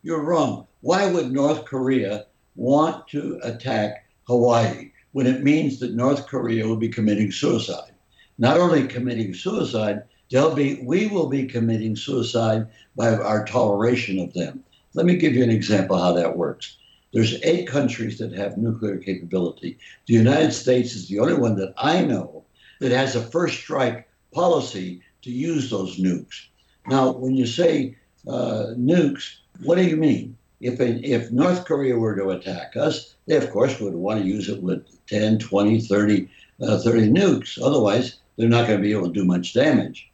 You're 0.02 0.22
wrong. 0.24 0.66
Why 0.80 1.10
would 1.12 1.30
North 1.30 1.64
Korea 1.64 2.26
want 2.56 3.06
to 3.08 3.38
attack 3.44 4.06
Hawaii 4.26 4.90
when 5.12 5.26
it 5.26 5.42
means 5.44 5.78
that 5.78 5.94
North 5.94 6.26
Korea 6.26 6.66
will 6.66 6.76
be 6.76 6.88
committing 6.88 7.30
suicide? 7.30 7.92
Not 8.38 8.58
only 8.58 8.86
committing 8.88 9.32
suicide, 9.34 10.02
they'll 10.30 10.54
be 10.56 10.80
we 10.82 11.06
will 11.06 11.28
be 11.28 11.44
committing 11.46 11.94
suicide 11.94 12.66
by 12.96 13.14
our 13.14 13.44
toleration 13.44 14.18
of 14.18 14.32
them. 14.32 14.64
Let 14.94 15.06
me 15.06 15.16
give 15.16 15.34
you 15.34 15.44
an 15.44 15.50
example 15.50 15.96
how 15.96 16.12
that 16.14 16.36
works. 16.36 16.76
There's 17.12 17.40
eight 17.42 17.66
countries 17.66 18.18
that 18.18 18.32
have 18.32 18.56
nuclear 18.56 18.98
capability. 18.98 19.78
The 20.06 20.14
United 20.14 20.52
States 20.52 20.94
is 20.94 21.08
the 21.08 21.18
only 21.20 21.34
one 21.34 21.56
that 21.56 21.74
I 21.76 22.02
know 22.02 22.44
that 22.80 22.92
has 22.92 23.14
a 23.14 23.22
first 23.22 23.58
strike 23.58 24.08
policy 24.32 25.02
to 25.22 25.30
use 25.30 25.70
those 25.70 25.98
nukes. 25.98 26.46
Now, 26.86 27.12
when 27.12 27.34
you 27.34 27.46
say 27.46 27.96
uh, 28.26 28.74
nukes, 28.76 29.36
what 29.62 29.76
do 29.76 29.84
you 29.84 29.96
mean? 29.96 30.36
If, 30.60 30.80
if 30.80 31.30
North 31.30 31.64
Korea 31.64 31.96
were 31.96 32.16
to 32.16 32.30
attack 32.30 32.76
us, 32.76 33.14
they 33.26 33.36
of 33.36 33.50
course 33.50 33.80
would 33.80 33.94
want 33.94 34.20
to 34.20 34.26
use 34.26 34.48
it 34.48 34.62
with 34.62 34.84
10, 35.06 35.38
20, 35.38 35.80
30, 35.80 36.28
uh, 36.62 36.78
30 36.78 37.10
nukes. 37.10 37.58
Otherwise, 37.62 38.18
they're 38.36 38.48
not 38.48 38.66
going 38.66 38.78
to 38.78 38.82
be 38.82 38.92
able 38.92 39.08
to 39.08 39.12
do 39.12 39.24
much 39.24 39.54
damage. 39.54 40.10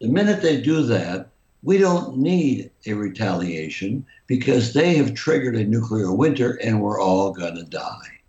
The 0.00 0.08
minute 0.08 0.42
they 0.42 0.60
do 0.60 0.82
that, 0.84 1.28
we 1.64 1.78
don't 1.78 2.16
need 2.16 2.70
a 2.86 2.92
retaliation 2.92 4.04
because 4.26 4.72
they 4.74 4.94
have 4.94 5.14
triggered 5.14 5.56
a 5.56 5.64
nuclear 5.64 6.12
winter 6.12 6.58
and 6.62 6.80
we're 6.80 7.00
all 7.00 7.32
going 7.32 7.56
to 7.56 7.64
die. 7.64 8.20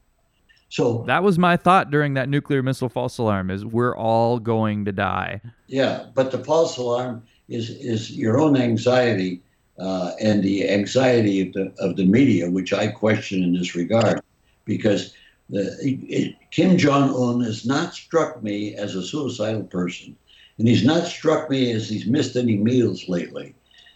So 0.70 1.04
That 1.08 1.24
was 1.24 1.38
my 1.38 1.58
thought 1.58 1.92
during 1.92 2.16
that 2.16 2.28
nuclear 2.28 2.64
missile 2.64 2.90
false 2.90 3.18
alarm: 3.18 3.52
is 3.52 3.64
we're 3.64 3.96
all 3.96 4.40
going 4.40 4.86
to 4.86 4.92
die. 4.92 5.42
Yeah, 5.68 6.06
but 6.14 6.32
the 6.32 6.44
false 6.44 6.78
alarm 6.78 7.24
is 7.48 7.70
is 7.70 8.12
your 8.12 8.40
own 8.40 8.58
anxiety 8.58 9.42
uh, 9.80 10.12
and 10.20 10.44
the 10.44 10.70
anxiety 10.70 11.42
of 11.42 11.54
the, 11.54 11.74
of 11.80 11.96
the 11.96 12.06
media, 12.06 12.50
which 12.50 12.74
I 12.74 12.88
question 12.88 13.44
in 13.44 13.54
this 13.54 13.76
regard, 13.76 14.22
because 14.64 15.14
the, 15.50 15.78
it, 15.82 16.36
Kim 16.52 16.78
Jong 16.78 17.14
Un 17.14 17.42
has 17.42 17.66
not 17.66 17.94
struck 17.94 18.42
me 18.42 18.76
as 18.76 18.96
a 18.96 19.04
suicidal 19.04 19.64
person, 19.64 20.16
and 20.58 20.68
he's 20.68 20.86
not 20.86 21.08
struck 21.08 21.50
me 21.50 21.72
as 21.72 21.90
he's 21.90 22.06
missed 22.06 22.36
any 22.36 22.58
meals 22.58 23.10
lately. 23.10 23.56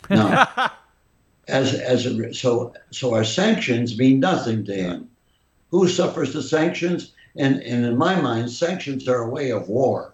No. 0.10 0.45
as 1.48 1.74
as 1.74 2.06
a, 2.06 2.34
so 2.34 2.74
so 2.91 3.13
our 3.13 3.24
sanctions 3.24 3.98
mean 3.98 4.19
nothing 4.19 4.63
to 4.65 4.76
him. 4.76 5.10
Who 5.72 5.88
suffers 5.88 6.34
the 6.34 6.43
sanctions? 6.43 7.12
And 7.36 7.62
and 7.62 7.86
in 7.86 7.98
my 7.98 8.19
mind, 8.19 8.52
sanctions 8.52 9.08
are 9.08 9.24
a 9.24 9.30
way 9.30 9.52
of 9.52 9.69
war. 9.69 10.13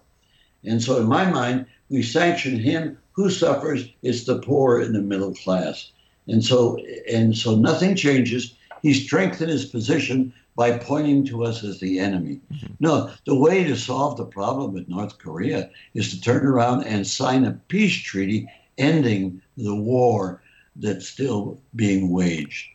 And 0.64 0.82
so 0.82 0.98
in 0.98 1.06
my 1.06 1.30
mind, 1.30 1.66
we 1.88 2.02
sanction 2.02 2.58
him. 2.58 2.98
Who 3.12 3.30
suffers? 3.30 3.88
It's 4.02 4.24
the 4.24 4.38
poor 4.38 4.80
and 4.80 4.94
the 4.94 5.02
middle 5.02 5.34
class. 5.34 5.90
And 6.28 6.44
so 6.44 6.78
and 7.10 7.36
so 7.36 7.56
nothing 7.56 7.94
changes. 7.94 8.54
He 8.82 8.92
strengthened 8.94 9.50
his 9.50 9.64
position 9.64 10.32
by 10.56 10.78
pointing 10.78 11.24
to 11.26 11.44
us 11.44 11.62
as 11.62 11.78
the 11.78 11.98
enemy. 11.98 12.40
Mm-hmm. 12.52 12.72
No, 12.80 13.10
the 13.26 13.34
way 13.34 13.62
to 13.64 13.76
solve 13.76 14.16
the 14.16 14.24
problem 14.24 14.72
with 14.72 14.88
North 14.88 15.18
Korea 15.18 15.70
is 15.94 16.10
to 16.10 16.20
turn 16.20 16.46
around 16.46 16.84
and 16.84 17.06
sign 17.06 17.44
a 17.44 17.52
peace 17.68 17.96
treaty 17.96 18.48
ending 18.78 19.40
the 19.56 19.74
war 19.74 20.42
that's 20.74 21.06
still 21.06 21.60
being 21.74 22.10
waged. 22.10 22.68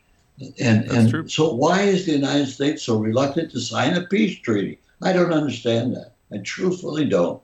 And, 0.59 0.85
and 0.91 1.29
so, 1.31 1.53
why 1.53 1.81
is 1.81 2.05
the 2.05 2.13
United 2.13 2.47
States 2.47 2.83
so 2.83 2.97
reluctant 2.97 3.51
to 3.51 3.59
sign 3.59 3.93
a 3.93 4.07
peace 4.07 4.39
treaty? 4.39 4.79
I 5.03 5.13
don't 5.13 5.33
understand 5.33 5.95
that. 5.95 6.13
I 6.33 6.37
truthfully 6.39 7.05
don't. 7.05 7.41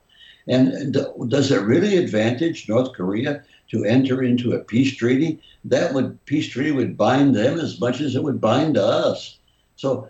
And 0.48 0.94
does 1.28 1.52
it 1.52 1.62
really 1.62 1.98
advantage 1.98 2.70
North 2.70 2.94
Korea 2.94 3.44
to 3.70 3.84
enter 3.84 4.24
into 4.24 4.54
a 4.54 4.60
peace 4.60 4.96
treaty? 4.96 5.40
That 5.66 5.94
would 5.94 6.24
peace 6.26 6.48
treaty 6.48 6.72
would 6.72 6.98
bind 6.98 7.36
them 7.36 7.60
as 7.60 7.80
much 7.80 8.02
as 8.02 8.16
it 8.16 8.24
would 8.24 8.40
bind 8.40 8.78
us. 8.78 9.38
So 9.76 10.10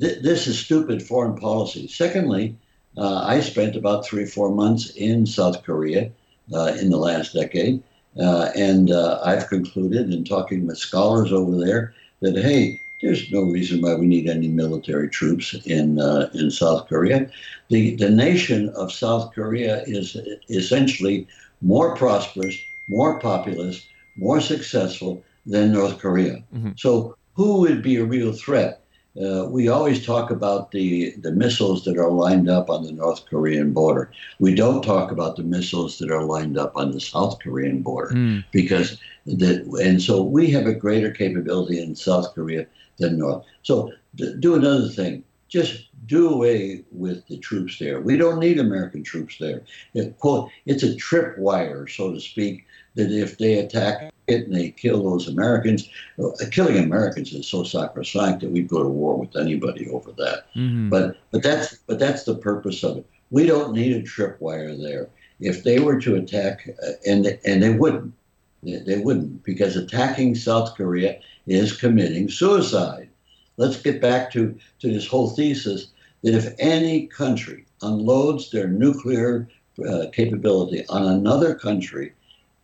th- 0.00 0.22
this 0.22 0.46
is 0.46 0.58
stupid 0.58 1.02
foreign 1.02 1.36
policy. 1.36 1.88
Secondly, 1.88 2.56
uh, 2.96 3.22
I 3.24 3.40
spent 3.40 3.76
about 3.76 4.06
three 4.06 4.24
or 4.24 4.28
four 4.28 4.50
months 4.50 4.90
in 4.90 5.26
South 5.26 5.62
Korea 5.62 6.10
uh, 6.52 6.76
in 6.80 6.90
the 6.90 6.96
last 6.96 7.34
decade, 7.34 7.82
uh, 8.18 8.50
and 8.56 8.90
uh, 8.90 9.20
I've 9.24 9.48
concluded 9.48 10.12
in 10.12 10.24
talking 10.24 10.66
with 10.66 10.78
scholars 10.78 11.32
over 11.32 11.56
there 11.56 11.94
that 12.20 12.36
hey, 12.36 12.80
there's 13.02 13.30
no 13.30 13.42
reason 13.42 13.82
why 13.82 13.94
we 13.94 14.06
need 14.06 14.28
any 14.28 14.48
military 14.48 15.10
troops 15.10 15.54
in 15.66 16.00
uh, 16.00 16.30
in 16.32 16.50
South 16.50 16.88
Korea. 16.88 17.30
The 17.68 17.96
the 17.96 18.10
nation 18.10 18.70
of 18.70 18.92
South 18.92 19.34
Korea 19.34 19.82
is 19.86 20.16
essentially 20.48 21.26
more 21.60 21.94
prosperous, 21.96 22.56
more 22.88 23.18
populous, 23.20 23.86
more 24.16 24.40
successful 24.40 25.22
than 25.44 25.72
North 25.72 25.98
Korea. 25.98 26.42
Mm-hmm. 26.54 26.70
So 26.76 27.16
who 27.34 27.60
would 27.60 27.82
be 27.82 27.96
a 27.96 28.04
real 28.04 28.32
threat? 28.32 28.82
Uh, 29.20 29.46
we 29.48 29.68
always 29.68 30.04
talk 30.04 30.30
about 30.30 30.72
the, 30.72 31.12
the 31.22 31.32
missiles 31.32 31.84
that 31.84 31.96
are 31.96 32.10
lined 32.10 32.50
up 32.50 32.68
on 32.68 32.84
the 32.84 32.92
North 32.92 33.24
Korean 33.26 33.72
border. 33.72 34.10
We 34.38 34.54
don't 34.54 34.82
talk 34.82 35.10
about 35.10 35.36
the 35.36 35.42
missiles 35.42 35.98
that 35.98 36.10
are 36.10 36.24
lined 36.24 36.58
up 36.58 36.76
on 36.76 36.90
the 36.90 37.00
South 37.00 37.38
Korean 37.38 37.82
border 37.82 38.14
mm. 38.14 38.44
because 38.52 38.98
that 39.24 39.64
and 39.82 40.02
so 40.02 40.22
we 40.22 40.50
have 40.50 40.66
a 40.66 40.74
greater 40.74 41.10
capability 41.10 41.80
in 41.80 41.96
South 41.96 42.34
Korea 42.34 42.66
than 42.98 43.18
North. 43.18 43.44
So 43.62 43.92
do 44.14 44.54
another 44.54 44.88
thing. 44.88 45.24
Just 45.48 45.88
do 46.06 46.28
away 46.28 46.84
with 46.90 47.26
the 47.28 47.38
troops 47.38 47.78
there. 47.78 48.00
We 48.00 48.16
don't 48.16 48.40
need 48.40 48.58
American 48.58 49.02
troops 49.02 49.38
there. 49.38 49.62
It, 49.94 50.18
quote, 50.18 50.50
it's 50.66 50.82
a 50.82 50.94
tripwire, 50.96 51.88
so 51.88 52.12
to 52.12 52.20
speak, 52.20 52.66
that 52.96 53.10
if 53.10 53.38
they 53.38 53.54
attack 53.58 54.12
and 54.28 54.54
they 54.54 54.70
kill 54.70 55.02
those 55.02 55.28
Americans, 55.28 55.88
killing 56.50 56.78
Americans 56.78 57.32
is 57.32 57.46
so 57.46 57.62
sacrosanct 57.62 58.40
that 58.40 58.50
we'd 58.50 58.68
go 58.68 58.82
to 58.82 58.88
war 58.88 59.16
with 59.16 59.36
anybody 59.36 59.88
over 59.88 60.12
that. 60.12 60.46
Mm-hmm. 60.54 60.90
But 60.90 61.18
but 61.30 61.42
that's 61.42 61.76
but 61.86 61.98
that's 61.98 62.24
the 62.24 62.34
purpose 62.34 62.82
of 62.82 62.98
it. 62.98 63.06
We 63.30 63.46
don't 63.46 63.72
need 63.72 63.96
a 63.96 64.02
tripwire 64.02 64.80
there. 64.80 65.08
If 65.40 65.64
they 65.64 65.80
were 65.80 66.00
to 66.00 66.16
attack, 66.16 66.68
uh, 66.82 66.92
and 67.06 67.38
and 67.44 67.62
they 67.62 67.70
wouldn't, 67.70 68.12
they 68.62 68.98
wouldn't, 68.98 69.44
because 69.44 69.76
attacking 69.76 70.34
South 70.34 70.74
Korea 70.76 71.20
is 71.46 71.76
committing 71.76 72.28
suicide. 72.28 73.08
Let's 73.58 73.80
get 73.80 74.00
back 74.00 74.32
to, 74.32 74.58
to 74.80 74.92
this 74.92 75.06
whole 75.06 75.30
thesis 75.30 75.88
that 76.22 76.34
if 76.34 76.54
any 76.58 77.06
country 77.06 77.64
unloads 77.82 78.50
their 78.50 78.68
nuclear 78.68 79.48
uh, 79.88 80.06
capability 80.12 80.84
on 80.88 81.04
another 81.04 81.54
country, 81.54 82.12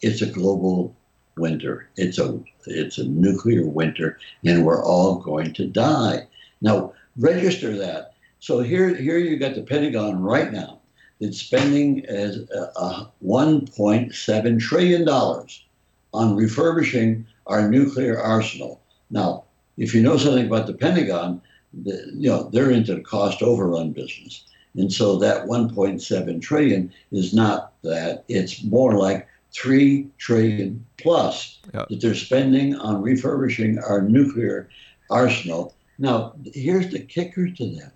it's 0.01 0.23
a 0.23 0.27
global 0.27 0.95
winter. 1.37 1.89
It's 1.97 2.19
a 2.19 2.39
it's 2.67 2.99
a 2.99 3.05
nuclear 3.05 3.67
winter, 3.67 4.19
and 4.45 4.65
we're 4.65 4.85
all 4.85 5.17
going 5.17 5.53
to 5.55 5.67
die. 5.67 6.27
Now 6.61 6.93
register 7.17 7.77
that. 7.79 8.15
So 8.41 8.61
here 8.61 8.95
here 8.95 9.19
you 9.19 9.37
got 9.39 9.55
the 9.55 9.63
Pentagon 9.63 10.21
right 10.23 10.53
now 10.53 10.81
that's 11.21 11.41
spending 11.41 12.05
as 12.07 12.39
a, 12.51 12.73
a 12.77 13.13
1.7 13.25 14.61
trillion 14.61 15.05
dollars 15.05 15.65
on 16.13 16.37
refurbishing 16.37 17.27
our 17.47 17.69
nuclear 17.69 18.19
arsenal. 18.19 18.81
Now, 19.11 19.45
if 19.77 19.95
you 19.95 20.03
know 20.03 20.17
something 20.17 20.47
about 20.47 20.67
the 20.67 20.75
Pentagon, 20.75 21.41
the, 21.73 22.11
you 22.15 22.29
know 22.29 22.51
they're 22.53 22.71
into 22.71 22.95
the 22.95 23.01
cost 23.01 23.43
overrun 23.43 23.93
business, 23.93 24.45
and 24.75 24.93
so 24.93 25.17
that 25.19 25.47
1.7 25.47 26.43
trillion 26.43 26.93
is 27.11 27.33
not 27.33 27.73
that. 27.83 28.25
It's 28.29 28.63
more 28.65 28.97
like 28.97 29.27
three 29.55 30.09
trillion 30.19 30.85
plus 30.99 31.59
that 31.73 32.01
they're 32.01 32.15
spending 32.15 32.75
on 32.77 33.03
refurbishing 33.03 33.79
our 33.79 34.03
nuclear 34.03 34.69
arsenal. 35.11 35.75
Now, 35.99 36.35
here's 36.53 36.91
the 36.91 37.01
kicker 37.01 37.51
to 37.51 37.67
that: 37.77 37.93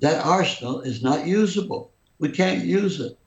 that 0.00 0.24
arsenal 0.24 0.80
is 0.80 1.02
not 1.02 1.26
usable. 1.26 1.90
We 2.18 2.30
can't 2.30 2.64
use 2.64 3.00
it 3.00 3.18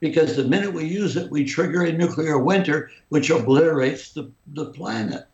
because 0.00 0.36
the 0.36 0.44
minute 0.44 0.72
we 0.72 0.84
use 0.84 1.16
it, 1.16 1.30
we 1.30 1.44
trigger 1.44 1.82
a 1.82 1.92
nuclear 1.92 2.38
winter, 2.38 2.90
which 3.08 3.30
obliterates 3.30 4.12
the, 4.12 4.30
the 4.54 4.66
planet. 4.66 5.26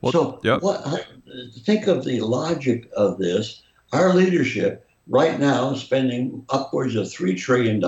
Well, 0.00 0.12
so, 0.12 0.58
what, 0.58 1.06
think 1.60 1.86
of 1.86 2.04
the 2.04 2.20
logic 2.20 2.90
of 2.96 3.18
this. 3.18 3.62
Our 3.92 4.14
leadership 4.14 4.88
right 5.06 5.38
now 5.38 5.72
is 5.72 5.80
spending 5.80 6.44
upwards 6.50 6.96
of 6.96 7.06
$3 7.06 7.38
trillion, 7.38 7.80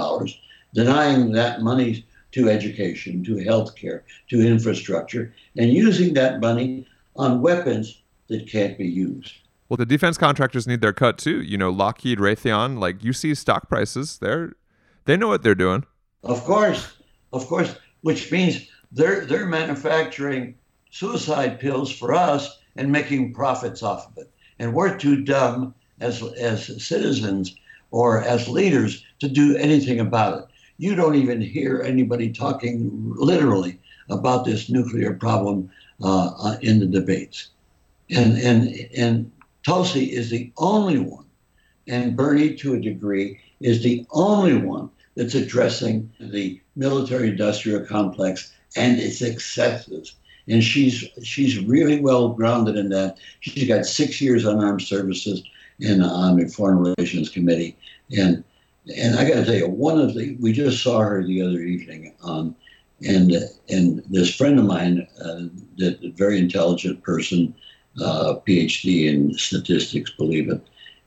denying 0.75 1.33
that 1.33 1.63
money 1.63 2.07
to 2.35 2.51
education, 2.51 3.23
to 3.23 3.37
healthcare, 3.37 4.03
to 4.29 4.45
infrastructure, 4.45 5.33
and 5.57 5.73
using 5.73 6.15
that 6.15 6.41
money 6.41 6.85
on 7.15 7.41
weapons 7.41 8.03
that 8.27 8.49
can't 8.49 8.77
be 8.77 8.87
used. 8.87 9.35
Well, 9.69 9.77
the 9.77 9.87
defense 9.87 10.19
contractors 10.19 10.67
need 10.67 10.81
their 10.81 10.93
cut 10.93 11.17
too. 11.17 11.43
You 11.43 11.57
know, 11.57 11.71
Lockheed, 11.71 12.19
Raytheon, 12.19 12.81
like 12.81 13.05
you 13.05 13.13
see 13.13 13.37
stock 13.37 13.69
prices, 13.69 14.19
they're 14.19 14.55
they 15.05 15.17
know 15.17 15.29
what 15.29 15.43
they're 15.45 15.55
doing. 15.55 15.85
Of 16.25 16.43
course, 16.45 16.93
of 17.33 17.47
course, 17.47 17.77
which 18.03 18.33
means 18.33 18.69
they're 18.91 19.25
they're 19.25 19.47
manufacturing 19.47 20.57
suicide 20.91 21.61
pills 21.61 21.93
for 21.93 22.13
us 22.13 22.59
and 22.75 22.91
making 22.91 23.33
profits 23.33 23.83
off 23.83 24.09
of 24.09 24.19
it. 24.19 24.31
And 24.59 24.75
we're 24.75 24.97
too 24.99 25.23
dumb 25.23 25.73
as 26.01 26.21
as 26.35 26.85
citizens 26.85 27.55
or 27.93 28.23
as 28.23 28.49
leaders 28.49 29.05
to 29.21 29.29
do 29.29 29.57
anything 29.57 30.01
about 30.01 30.39
it 30.41 30.49
you 30.79 30.95
don't 30.95 31.15
even 31.15 31.41
hear 31.41 31.83
anybody 31.83 32.33
talking 32.33 33.13
literally 33.17 33.79
about 34.11 34.45
this 34.45 34.69
nuclear 34.69 35.15
problem 35.15 35.71
uh, 36.03 36.31
uh, 36.39 36.57
in 36.61 36.81
the 36.81 36.87
debates. 36.87 37.51
And, 38.11 38.37
and, 38.39 38.89
and 38.97 39.33
Tulsi 39.65 40.13
is 40.13 40.31
the 40.31 40.53
only 40.59 40.99
one, 40.99 41.25
and 41.89 42.17
Bernie, 42.17 42.55
to 42.57 42.75
a 42.75 42.81
degree, 42.81 43.41
is 43.61 43.83
the 43.83 44.05
only 44.11 44.57
one 44.57 44.91
that's 45.17 45.35
addressing 45.35 46.11
the 46.21 46.61
military 46.77 47.29
industrial 47.29 47.85
complex 47.87 48.53
and 48.77 48.99
its 48.99 49.23
excesses. 49.23 50.17
And 50.49 50.63
she's 50.63 51.09
she's 51.23 51.59
really 51.61 52.01
well 52.01 52.29
grounded 52.31 52.77
in 52.77 52.91
that. 52.91 53.17
She's 53.41 53.67
got 53.67 53.87
six 53.87 54.21
years 54.21 54.45
on 54.45 54.63
armed 54.63 54.83
services 54.83 55.43
and 55.81 56.03
on 56.05 56.37
the 56.37 56.47
Foreign 56.49 56.79
Relations 56.79 57.31
Committee, 57.31 57.77
and 58.15 58.45
and 58.97 59.19
I 59.19 59.29
got 59.29 59.37
to 59.37 59.45
tell 59.45 59.55
you, 59.55 59.69
one 59.69 60.01
of 60.01 60.15
the 60.15 60.37
we 60.41 60.53
just 60.53 60.83
saw 60.83 61.01
her 61.01 61.23
the 61.23 61.41
other 61.43 61.61
evening 61.61 62.15
on, 62.23 62.55
and 63.07 63.33
and 63.69 64.03
this 64.11 64.35
friend 64.35 64.59
of 64.59 64.67
mine, 64.67 65.07
uh, 65.21 65.45
that 65.79 66.13
very 66.17 66.39
intelligent 66.39 67.03
person, 67.03 67.55
uh, 68.03 68.35
PhD 68.47 69.07
in 69.07 69.35
statistics, 69.35 70.11
believe 70.11 70.51
it, 70.51 70.61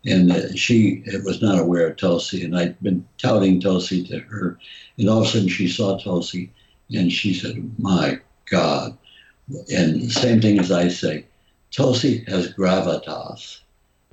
and 0.05 0.31
uh, 0.31 0.53
she 0.55 1.03
was 1.23 1.41
not 1.41 1.59
aware 1.59 1.87
of 1.87 1.97
Tulsi, 1.97 2.43
and 2.43 2.57
I'd 2.57 2.81
been 2.81 3.07
touting 3.17 3.59
Tulsi 3.59 4.03
to 4.07 4.19
her, 4.19 4.57
and 4.97 5.09
all 5.09 5.21
of 5.21 5.27
a 5.27 5.29
sudden 5.29 5.47
she 5.47 5.67
saw 5.67 5.97
Tulsi, 5.97 6.51
and 6.91 7.11
she 7.11 7.33
said, 7.33 7.71
"My 7.77 8.19
God," 8.49 8.97
and 9.71 10.11
same 10.11 10.41
thing 10.41 10.59
as 10.59 10.71
I 10.71 10.87
say, 10.87 11.25
Tulsi 11.71 12.23
has 12.27 12.53
gravitas. 12.53 13.59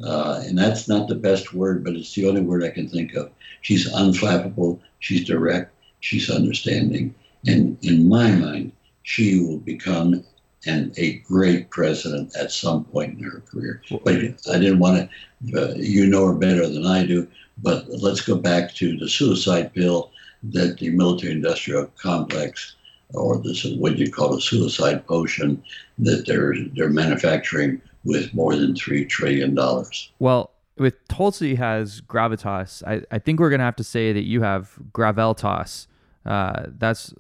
Uh, 0.03 0.43
and 0.45 0.59
that's 0.59 0.89
not 0.89 1.07
the 1.07 1.15
best 1.15 1.55
word, 1.55 1.85
but 1.85 1.95
it's 1.95 2.15
the 2.15 2.27
only 2.27 2.41
word 2.41 2.65
I 2.65 2.71
can 2.71 2.89
think 2.89 3.15
of. 3.15 3.31
She's 3.65 3.91
unflappable, 3.93 4.79
she's 5.01 5.25
direct, 5.25 5.75
she's 6.01 6.31
understanding. 6.31 7.15
And 7.47 7.77
in 7.83 8.09
my 8.09 8.31
mind, 8.31 8.73
she 9.03 9.41
will 9.41 9.59
become 9.59 10.25
and 10.67 10.95
a 10.99 11.19
great 11.19 11.71
president 11.71 12.35
at 12.37 12.51
some 12.51 12.85
point 12.85 13.19
in 13.19 13.25
her 13.25 13.43
career. 13.51 13.83
But 14.03 14.15
I 14.15 14.59
didn't 14.59 14.79
want 14.79 15.11
to, 15.51 15.73
uh, 15.73 15.75
you 15.77 16.07
know 16.07 16.27
her 16.27 16.35
better 16.35 16.67
than 16.67 16.87
I 16.87 17.05
do, 17.05 17.29
but 17.63 17.87
let's 17.89 18.23
go 18.23 18.37
back 18.37 18.75
to 18.77 18.97
the 18.97 19.09
suicide 19.09 19.75
pill 19.75 20.11
that 20.43 20.79
the 20.79 20.91
military 20.91 21.33
industrial 21.33 21.87
complex 22.01 22.77
or 23.13 23.39
this 23.39 23.65
what 23.77 23.99
you 23.99 24.11
call 24.11 24.37
a 24.37 24.41
suicide 24.41 25.07
potion 25.07 25.63
that 25.99 26.27
they're 26.27 26.55
they're 26.75 26.91
manufacturing 26.91 27.81
with 28.05 28.35
more 28.35 28.57
than 28.57 28.75
three 28.75 29.05
trillion 29.05 29.55
dollars. 29.55 30.11
Well, 30.19 30.51
with 30.77 31.07
Tulsi 31.09 31.55
has 31.55 32.01
gravitas, 32.01 32.83
I, 32.87 33.03
I 33.11 33.19
think 33.19 33.41
we're 33.41 33.51
gonna 33.51 33.65
have 33.65 33.77
to 33.77 33.85
say 33.85 34.13
that 34.13 34.25
you 34.25 34.43
have 34.43 34.77
graveltas. 34.93 35.87
Uh, 36.27 36.65
that's 36.79 37.15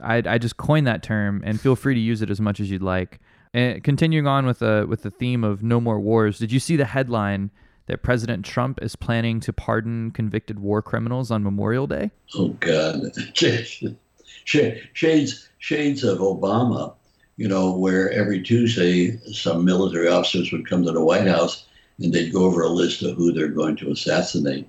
I, 0.00 0.22
I 0.24 0.38
just 0.38 0.56
coined 0.56 0.86
that 0.86 1.02
term, 1.02 1.42
and 1.44 1.60
feel 1.60 1.76
free 1.76 1.94
to 1.94 2.00
use 2.00 2.22
it 2.22 2.30
as 2.30 2.40
much 2.40 2.60
as 2.60 2.70
you'd 2.70 2.82
like. 2.82 3.20
And 3.54 3.82
continuing 3.82 4.26
on 4.26 4.46
with 4.46 4.58
the 4.58 4.86
with 4.88 5.02
the 5.02 5.10
theme 5.10 5.44
of 5.44 5.62
no 5.62 5.80
more 5.80 6.00
wars, 6.00 6.38
did 6.38 6.52
you 6.52 6.60
see 6.60 6.76
the 6.76 6.84
headline 6.84 7.50
that 7.86 8.02
President 8.02 8.44
Trump 8.44 8.82
is 8.82 8.96
planning 8.96 9.40
to 9.40 9.52
pardon 9.52 10.10
convicted 10.10 10.58
war 10.58 10.82
criminals 10.82 11.30
on 11.30 11.42
Memorial 11.42 11.86
Day? 11.86 12.10
Oh 12.34 12.48
God, 12.60 13.00
shades 13.34 13.82
shades 15.58 16.04
of 16.04 16.18
Obama. 16.18 16.94
You 17.36 17.46
know, 17.46 17.76
where 17.76 18.10
every 18.10 18.42
Tuesday 18.42 19.16
some 19.32 19.64
military 19.64 20.08
officers 20.08 20.50
would 20.50 20.68
come 20.68 20.84
to 20.84 20.90
the 20.90 21.04
White 21.04 21.28
House 21.28 21.67
and 22.00 22.12
they'd 22.12 22.32
go 22.32 22.44
over 22.44 22.62
a 22.62 22.68
list 22.68 23.02
of 23.02 23.16
who 23.16 23.32
they're 23.32 23.48
going 23.48 23.76
to 23.76 23.90
assassinate. 23.90 24.68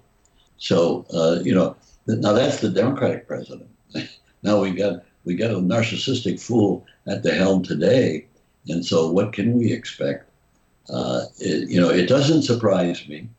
So 0.57 1.05
uh, 1.13 1.39
you 1.43 1.53
know, 1.53 1.75
now 2.07 2.33
that's 2.33 2.61
the 2.61 2.69
Democratic 2.69 3.27
president. 3.27 3.69
now 4.43 4.59
we 4.59 4.71
got 4.71 5.03
we 5.25 5.35
got 5.35 5.51
a 5.51 5.55
narcissistic 5.55 6.41
fool 6.41 6.85
at 7.07 7.23
the 7.23 7.33
helm 7.33 7.63
today, 7.63 8.25
and 8.67 8.85
so 8.85 9.11
what 9.11 9.33
can 9.33 9.57
we 9.57 9.71
expect? 9.71 10.29
Uh, 10.89 11.25
it, 11.39 11.69
you 11.69 11.79
know, 11.79 11.89
it 11.89 12.07
doesn't 12.07 12.43
surprise 12.43 13.07
me. 13.07 13.29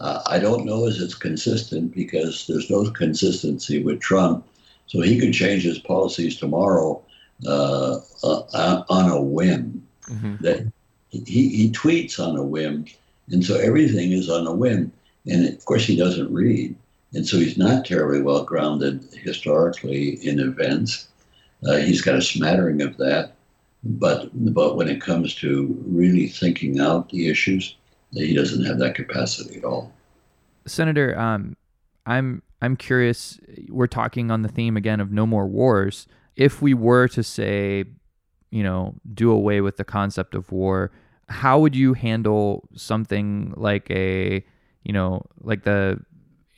Uh, 0.00 0.22
I 0.26 0.38
don't 0.38 0.64
know 0.64 0.86
as 0.86 1.00
it's 1.00 1.14
consistent 1.14 1.94
because 1.94 2.46
there's 2.46 2.70
no 2.70 2.90
consistency 2.90 3.82
with 3.82 4.00
Trump. 4.00 4.46
So 4.86 5.00
he 5.00 5.18
could 5.18 5.32
change 5.32 5.62
his 5.62 5.78
policies 5.78 6.36
tomorrow 6.36 7.02
uh, 7.46 7.98
uh 8.22 8.82
on 8.88 9.10
a 9.10 9.20
whim. 9.20 9.86
Mm-hmm. 10.08 10.44
That 10.44 10.72
he, 11.10 11.20
he 11.48 11.70
tweets 11.70 12.18
on 12.18 12.36
a 12.36 12.42
whim, 12.42 12.86
and 13.30 13.44
so 13.44 13.56
everything 13.56 14.12
is 14.12 14.28
on 14.28 14.46
a 14.46 14.52
whim. 14.52 14.92
And 15.26 15.48
of 15.48 15.64
course, 15.64 15.84
he 15.84 15.96
doesn't 15.96 16.32
read, 16.32 16.74
and 17.14 17.26
so 17.26 17.38
he's 17.38 17.56
not 17.56 17.84
terribly 17.84 18.22
well 18.22 18.44
grounded 18.44 19.06
historically 19.22 20.14
in 20.26 20.40
events. 20.40 21.08
Uh, 21.66 21.76
he's 21.76 22.00
got 22.00 22.16
a 22.16 22.22
smattering 22.22 22.82
of 22.82 22.96
that, 22.96 23.34
but 23.84 24.30
but 24.54 24.76
when 24.76 24.88
it 24.88 25.00
comes 25.00 25.34
to 25.36 25.76
really 25.86 26.26
thinking 26.26 26.80
out 26.80 27.08
the 27.10 27.28
issues, 27.28 27.76
he 28.12 28.34
doesn't 28.34 28.64
have 28.64 28.78
that 28.78 28.94
capacity 28.94 29.58
at 29.58 29.64
all. 29.64 29.92
Senator, 30.66 31.18
um, 31.18 31.56
I'm 32.06 32.42
I'm 32.60 32.76
curious. 32.76 33.38
We're 33.68 33.86
talking 33.86 34.30
on 34.30 34.42
the 34.42 34.48
theme 34.48 34.76
again 34.76 35.00
of 35.00 35.12
no 35.12 35.26
more 35.26 35.46
wars. 35.46 36.06
If 36.36 36.62
we 36.62 36.74
were 36.74 37.08
to 37.08 37.22
say, 37.22 37.84
you 38.50 38.62
know, 38.62 38.94
do 39.12 39.30
away 39.30 39.60
with 39.60 39.76
the 39.76 39.84
concept 39.84 40.34
of 40.34 40.50
war, 40.50 40.90
how 41.28 41.58
would 41.58 41.74
you 41.74 41.94
handle 41.94 42.68
something 42.74 43.52
like 43.56 43.90
a, 43.90 44.44
you 44.84 44.92
know, 44.92 45.22
like 45.40 45.64
the 45.64 46.00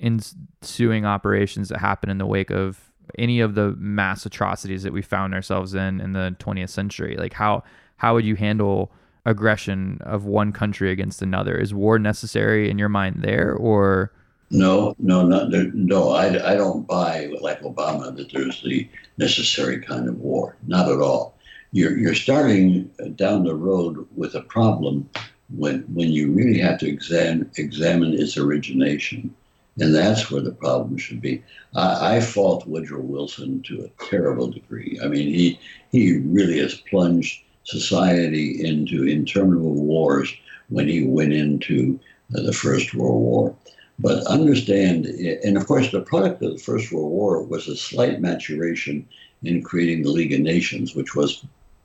ensuing 0.00 1.04
operations 1.04 1.68
that 1.68 1.78
happen 1.78 2.10
in 2.10 2.18
the 2.18 2.26
wake 2.26 2.50
of 2.50 2.92
any 3.18 3.40
of 3.40 3.54
the 3.54 3.72
mass 3.72 4.26
atrocities 4.26 4.82
that 4.82 4.92
we 4.92 5.02
found 5.02 5.34
ourselves 5.34 5.74
in 5.74 6.00
in 6.00 6.12
the 6.12 6.36
20th 6.40 6.70
century? 6.70 7.16
Like 7.16 7.32
how 7.32 7.62
how 7.96 8.14
would 8.14 8.24
you 8.24 8.36
handle 8.36 8.92
aggression 9.26 9.98
of 10.02 10.24
one 10.24 10.52
country 10.52 10.90
against 10.90 11.22
another? 11.22 11.56
Is 11.56 11.72
war 11.72 11.98
necessary 11.98 12.70
in 12.70 12.78
your 12.78 12.88
mind 12.88 13.22
there 13.22 13.54
or? 13.54 14.12
No 14.50 14.94
no 14.98 15.26
not 15.26 15.50
no 15.50 16.10
I, 16.10 16.52
I 16.52 16.54
don't 16.54 16.86
buy 16.86 17.30
like 17.40 17.62
obama 17.62 18.14
that 18.16 18.32
there's 18.32 18.62
the 18.62 18.88
necessary 19.16 19.80
kind 19.80 20.08
of 20.08 20.18
war. 20.18 20.56
Not 20.66 20.88
at 20.88 21.00
all 21.00 21.33
you're, 21.74 21.98
you're 21.98 22.14
starting 22.14 22.88
down 23.16 23.42
the 23.42 23.54
road 23.54 24.06
with 24.14 24.36
a 24.36 24.42
problem 24.42 25.10
when 25.56 25.80
when 25.92 26.10
you 26.10 26.32
really 26.32 26.58
have 26.58 26.78
to 26.78 26.88
examine 26.88 27.50
examine 27.56 28.14
its 28.14 28.38
origination 28.38 29.34
and 29.80 29.92
that's 29.92 30.30
where 30.30 30.40
the 30.40 30.52
problem 30.52 30.96
should 30.96 31.20
be. 31.20 31.42
I, 31.74 32.16
I 32.16 32.20
fault 32.20 32.66
Woodrow 32.66 33.00
Wilson 33.00 33.60
to 33.62 33.84
a 33.84 34.04
terrible 34.04 34.48
degree. 34.48 35.00
I 35.02 35.08
mean, 35.08 35.28
he 35.28 35.58
he 35.90 36.18
really 36.18 36.60
has 36.60 36.74
plunged 36.74 37.42
society 37.64 38.64
into 38.64 39.08
interminable 39.08 39.74
wars 39.74 40.32
when 40.68 40.86
he 40.86 41.04
went 41.04 41.32
into 41.32 41.98
uh, 42.36 42.42
the 42.42 42.52
First 42.52 42.94
World 42.94 43.20
War. 43.20 43.56
But 43.98 44.24
understand, 44.26 45.06
and 45.06 45.56
of 45.56 45.66
course, 45.66 45.90
the 45.90 46.02
product 46.02 46.40
of 46.42 46.52
the 46.52 46.58
First 46.62 46.92
World 46.92 47.10
War 47.10 47.42
was 47.42 47.66
a 47.66 47.76
slight 47.76 48.20
maturation 48.20 49.08
in 49.42 49.62
creating 49.62 50.02
the 50.02 50.10
League 50.10 50.32
of 50.32 50.40
Nations, 50.40 50.94
which 50.94 51.14
was 51.16 51.44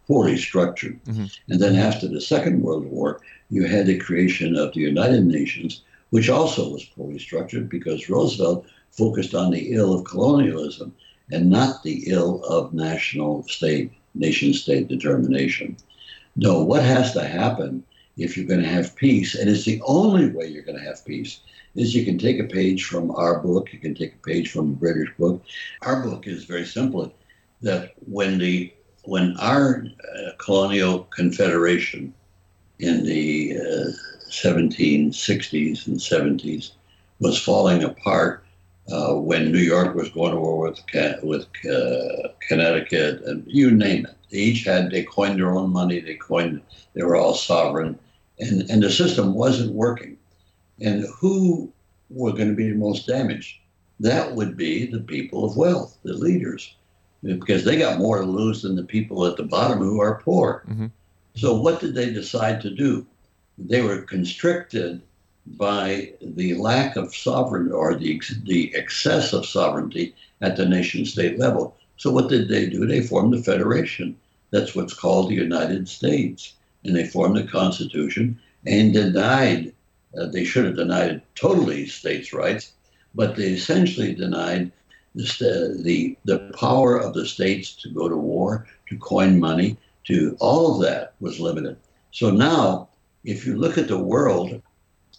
poorly 0.10 0.38
structured. 0.38 1.00
Mm-hmm. 1.06 1.26
And 1.50 1.62
then 1.62 1.76
after 1.76 2.08
the 2.08 2.20
Second 2.20 2.64
World 2.64 2.86
War, 2.88 3.22
you 3.50 3.68
had 3.68 3.86
the 3.86 4.00
creation 4.00 4.56
of 4.56 4.74
the 4.74 4.80
United 4.80 5.24
Nations, 5.24 5.84
which 6.10 6.30
also 6.30 6.72
was 6.72 6.84
poorly 6.84 7.20
structured 7.20 7.70
because 7.70 8.10
Roosevelt 8.10 8.66
focused 8.90 9.36
on 9.36 9.52
the 9.52 9.72
ill 9.74 9.94
of 9.94 10.06
colonialism 10.06 10.96
and 11.32 11.48
not 11.48 11.84
the 11.84 12.06
ill 12.08 12.44
of 12.46 12.74
national 12.74 13.44
state, 13.44 13.92
nation 14.16 14.52
state 14.52 14.88
determination. 14.88 15.78
No, 16.36 16.64
what 16.64 16.82
has 16.82 17.14
to 17.14 17.24
happen 17.24 17.84
if 18.18 18.36
you're 18.36 18.48
going 18.48 18.64
to 18.64 18.68
have 18.68 18.96
peace, 18.96 19.36
and 19.36 19.48
it's 19.48 19.64
the 19.64 19.80
only 19.86 20.32
way 20.32 20.48
you're 20.48 20.64
going 20.64 20.78
to 20.78 20.84
have 20.84 21.06
peace, 21.06 21.42
is 21.76 21.94
you 21.94 22.04
can 22.04 22.18
take 22.18 22.40
a 22.40 22.46
page 22.46 22.84
from 22.84 23.12
our 23.12 23.40
book, 23.42 23.72
you 23.72 23.78
can 23.78 23.94
take 23.94 24.16
a 24.16 24.28
page 24.28 24.50
from 24.50 24.72
the 24.72 24.76
British 24.76 25.10
book. 25.20 25.44
Our 25.84 26.02
book 26.02 26.26
is 26.26 26.46
very 26.46 26.66
simple 26.66 27.14
that 27.62 27.94
when 28.08 28.40
the 28.40 28.74
when 29.10 29.36
our 29.38 29.84
uh, 29.88 30.32
colonial 30.38 31.00
confederation 31.06 32.14
in 32.78 33.04
the 33.04 33.58
uh, 33.58 33.90
1760s 34.30 35.88
and 35.88 35.98
70s 35.98 36.74
was 37.20 37.42
falling 37.42 37.84
apart 37.84 38.46
uh, 38.92 39.16
when 39.16 39.52
New 39.52 39.66
York 39.74 39.96
was 39.96 40.10
going 40.10 40.32
to 40.32 40.40
war 40.40 40.60
with 40.60 40.80
with 41.24 41.48
uh, 41.66 42.30
Connecticut 42.48 43.22
and 43.24 43.44
you 43.48 43.72
name 43.72 44.06
it. 44.06 44.16
They 44.30 44.38
each 44.38 44.64
had 44.64 44.92
they 44.92 45.04
coined 45.04 45.40
their 45.40 45.56
own 45.56 45.72
money. 45.72 46.00
They 46.00 46.16
coined 46.16 46.62
they 46.94 47.04
were 47.04 47.16
all 47.16 47.34
sovereign, 47.34 47.98
and 48.40 48.70
and 48.70 48.84
the 48.84 48.92
system 48.92 49.34
wasn't 49.34 49.74
working. 49.74 50.18
And 50.82 51.06
who 51.20 51.72
were 52.12 52.34
going 52.34 52.50
to 52.50 52.56
be 52.56 52.70
the 52.70 52.78
most 52.78 53.08
damaged? 53.08 53.58
That 54.00 54.36
would 54.36 54.56
be 54.56 54.86
the 54.86 55.02
people 55.02 55.46
of 55.46 55.58
wealth, 55.58 55.98
the 56.04 56.14
leaders, 56.14 56.76
because 57.24 57.64
they 57.64 57.78
got 57.78 58.00
more 58.00 58.20
to 58.20 58.26
lose 58.26 58.62
than 58.62 58.76
the 58.76 58.84
people 58.84 59.26
at 59.26 59.38
the 59.38 59.44
bottom 59.44 59.80
who 59.80 60.00
are 60.00 60.22
poor. 60.22 60.64
Mm-hmm. 60.70 60.88
So 61.36 61.60
what 61.60 61.80
did 61.80 61.96
they 61.96 62.12
decide 62.12 62.62
to 62.62 62.70
do? 62.70 63.06
they 63.60 63.82
were 63.82 64.02
constricted 64.02 65.02
by 65.46 66.14
the 66.22 66.54
lack 66.56 66.96
of 66.96 67.16
sovereignty 67.16 67.72
or 67.72 67.96
the, 67.96 68.22
the 68.44 68.74
excess 68.76 69.34
of 69.34 69.46
sovereignty 69.46 70.16
at 70.42 70.56
the 70.56 70.66
nation 70.66 71.06
state 71.06 71.38
level. 71.38 71.76
So, 71.98 72.12
what 72.12 72.30
did 72.30 72.48
they 72.48 72.70
do? 72.70 72.86
They 72.86 73.02
formed 73.02 73.34
a 73.36 73.44
federation. 73.44 74.16
That's 74.52 74.76
what's 74.76 74.94
called 74.94 75.30
the 75.30 75.36
United 75.36 75.90
States. 75.90 76.54
And 76.86 76.96
they 76.96 77.06
formed 77.06 77.38
a 77.38 77.46
constitution 77.46 78.40
and 78.66 78.94
denied, 78.94 79.74
uh, 80.18 80.28
they 80.28 80.46
should 80.46 80.66
have 80.66 80.78
denied 80.78 81.22
totally 81.36 81.88
states' 81.88 82.32
rights, 82.32 82.72
but 83.14 83.36
they 83.36 83.50
essentially 83.50 84.16
denied 84.16 84.72
the, 85.40 85.80
the, 85.84 86.18
the 86.26 86.40
power 86.58 86.98
of 86.98 87.14
the 87.14 87.26
states 87.26 87.76
to 87.76 87.90
go 87.90 88.08
to 88.08 88.18
war, 88.18 88.68
to 88.88 88.98
coin 88.98 89.40
money, 89.40 89.78
to 90.06 90.36
all 90.40 90.76
of 90.76 90.82
that 90.82 91.14
was 91.20 91.40
limited. 91.40 91.78
So 92.12 92.32
now 92.32 92.90
if 93.24 93.46
you 93.46 93.58
look 93.58 93.78
at 93.78 93.88
the 93.88 93.98
world 93.98 94.62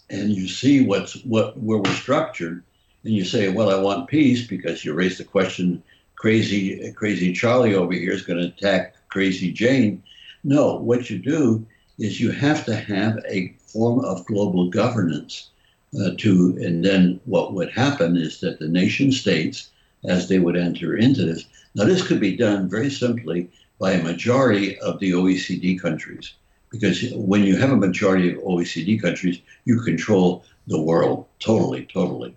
and 0.09 0.31
you 0.31 0.49
see 0.49 0.85
what's 0.85 1.23
what 1.25 1.57
where 1.59 1.79
we're 1.79 1.95
structured, 1.95 2.65
and 3.05 3.15
you 3.15 3.25
say, 3.25 3.49
"Well, 3.49 3.71
I 3.71 3.81
want 3.81 4.09
peace," 4.09 4.47
because 4.47 4.85
you 4.85 4.93
raise 4.93 5.19
the 5.19 5.25
question, 5.25 5.83
"Crazy, 6.17 6.93
crazy 6.93 7.33
Charlie 7.33 7.75
over 7.75 7.93
here 7.93 8.13
is 8.13 8.23
going 8.23 8.41
to 8.41 8.47
attack 8.47 8.95
Crazy 9.09 9.53
Jane." 9.53 10.03
No, 10.43 10.77
what 10.77 11.11
you 11.11 11.19
do 11.19 11.67
is 11.99 12.21
you 12.21 12.31
have 12.33 12.65
to 12.65 12.75
have 12.75 13.19
a 13.29 13.55
form 13.59 14.05
of 14.05 14.27
global 14.27 14.69
governance 14.69 15.51
uh, 16.01 16.11
to, 16.19 16.59
and 16.61 16.85
then 16.85 17.21
what 17.27 17.53
would 17.53 17.71
happen 17.71 18.17
is 18.17 18.41
that 18.41 18.59
the 18.59 18.69
nation 18.69 19.13
states, 19.13 19.71
as 20.05 20.29
they 20.29 20.39
would 20.39 20.57
enter 20.57 20.97
into 20.97 21.25
this, 21.25 21.45
now 21.75 21.85
this 21.85 22.07
could 22.07 22.21
be 22.21 22.37
done 22.37 22.69
very 22.69 22.91
simply 22.91 23.51
by 23.79 23.93
a 23.93 24.03
majority 24.03 24.79
of 24.81 24.99
the 25.01 25.13
OECD 25.13 25.81
countries 25.81 26.35
because 26.71 27.13
when 27.15 27.43
you 27.43 27.57
have 27.57 27.73
a 27.73 27.77
majority 27.77 28.31
of 28.31 28.39
OECD 28.39 29.01
countries, 29.01 29.41
you 29.65 29.81
control 29.81 30.45
the 30.69 30.81
world 30.81 31.27
totally, 31.41 31.87
totally. 31.93 32.35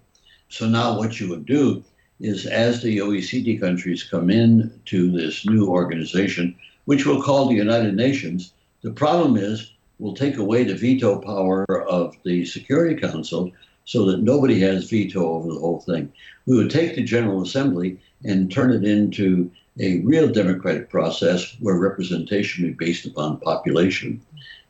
So 0.49 0.68
now 0.68 0.97
what 0.97 1.20
you 1.20 1.30
would 1.30 1.45
do 1.45 1.84
is 2.20 2.45
as 2.45 2.82
the 2.82 2.97
OECD 2.97 3.59
countries 3.59 4.03
come 4.03 4.30
in 4.30 4.80
to 4.86 5.11
this 5.11 5.45
new 5.45 5.68
organization 5.68 6.55
which 6.86 7.05
we'll 7.05 7.22
call 7.22 7.47
the 7.47 7.55
United 7.55 7.95
Nations. 7.95 8.53
The 8.82 8.91
problem 8.91 9.38
is 9.38 9.72
we'll 9.99 10.16
take 10.16 10.38
away 10.38 10.64
the 10.64 10.76
veto 10.76 11.20
power 11.20 11.66
of 11.88 12.16
the 12.24 12.45
Security 12.45 12.99
Council 12.99 13.51
so 13.86 14.06
that 14.06 14.22
nobody 14.22 14.60
has 14.62 14.90
veto 14.90 15.28
over 15.28 15.54
the 15.54 15.60
whole 15.60 15.82
thing. 15.82 16.12
We 16.46 16.58
would 16.58 16.70
take 16.70 16.96
the 16.96 17.04
General 17.04 17.42
Assembly 17.42 18.00
and 18.24 18.52
turn 18.52 18.72
it 18.72 18.84
into 18.84 19.52
a 19.80 20.00
real 20.02 20.32
democratic 20.32 20.90
process 20.90 21.56
where 21.60 21.76
representation 21.76 22.64
would 22.64 22.78
be 22.78 22.86
based 22.86 23.06
upon 23.06 23.40
population. 23.40 24.22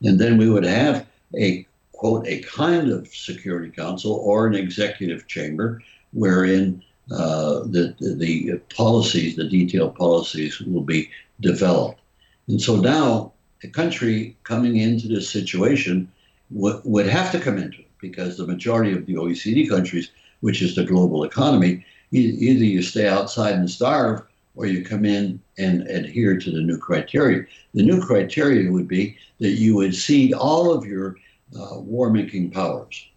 And 0.02 0.20
then 0.20 0.38
we 0.38 0.50
would 0.50 0.66
have 0.66 1.06
a 1.38 1.66
quote, 2.04 2.28
a 2.28 2.42
kind 2.42 2.92
of 2.92 3.08
Security 3.08 3.70
Council 3.70 4.14
or 4.14 4.46
an 4.46 4.56
executive 4.56 5.28
chamber 5.28 5.82
wherein 6.12 6.84
uh, 7.12 7.60
the, 7.66 7.96
the 8.00 8.60
policies, 8.76 9.36
the 9.36 9.48
detailed 9.48 9.96
policies 9.96 10.60
will 10.60 10.82
be 10.82 11.10
developed. 11.40 12.02
And 12.48 12.62
so 12.62 12.76
now 12.76 13.32
a 13.64 13.68
country 13.68 14.36
coming 14.44 14.78
into 14.78 15.08
this 15.08 15.30
situation 15.30 16.12
w- 16.54 16.82
would 16.84 17.08
have 17.08 17.32
to 17.32 17.40
come 17.40 17.58
into 17.58 17.83
because 18.04 18.36
the 18.36 18.46
majority 18.46 18.92
of 18.92 19.06
the 19.06 19.16
OECD 19.16 19.68
countries, 19.68 20.12
which 20.42 20.62
is 20.62 20.76
the 20.76 20.84
global 20.84 21.24
economy, 21.24 21.84
either 22.12 22.66
you 22.66 22.84
stay 22.84 23.08
outside 23.08 23.56
and 23.56 23.72
starve 23.72 24.22
or 24.56 24.68
you 24.68 24.84
come 24.84 25.06
in 25.06 25.40
and 25.58 25.88
adhere 25.88 26.38
to 26.38 26.52
the 26.52 26.62
new 26.62 26.78
criteria. 26.78 27.46
The 27.74 27.82
new 27.82 28.00
criteria 28.02 28.70
would 28.70 28.88
be 28.88 29.18
that 29.40 29.54
you 29.64 29.76
would 29.78 29.96
cede 29.96 30.34
all 30.34 30.72
of 30.72 30.86
your 30.86 31.16
uh, 31.58 31.80
war 31.80 32.12
making 32.12 32.52
powers 32.52 33.08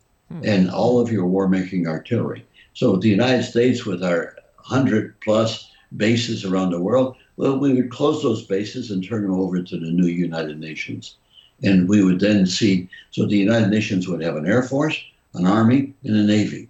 and 0.42 0.70
all 0.70 1.00
of 1.00 1.12
your 1.12 1.26
war 1.26 1.48
making 1.48 1.86
artillery. 1.86 2.46
So 2.72 2.96
the 2.96 3.08
United 3.08 3.42
States, 3.42 3.84
with 3.84 4.02
our 4.02 4.36
100 4.66 5.20
plus 5.20 5.70
bases 5.96 6.44
around 6.44 6.70
the 6.70 6.80
world, 6.80 7.16
well, 7.36 7.58
we 7.58 7.74
would 7.74 7.90
close 7.90 8.22
those 8.22 8.44
bases 8.44 8.90
and 8.90 9.04
turn 9.04 9.22
them 9.22 9.38
over 9.38 9.62
to 9.62 9.76
the 9.78 9.90
new 9.90 10.06
United 10.06 10.58
Nations. 10.58 11.16
And 11.62 11.88
we 11.88 12.02
would 12.02 12.20
then 12.20 12.46
see, 12.46 12.88
so 13.10 13.26
the 13.26 13.36
United 13.36 13.70
Nations 13.70 14.08
would 14.08 14.22
have 14.22 14.36
an 14.36 14.46
Air 14.46 14.62
Force, 14.62 14.98
an 15.34 15.46
Army, 15.46 15.94
and 16.04 16.16
a 16.16 16.22
Navy. 16.22 16.68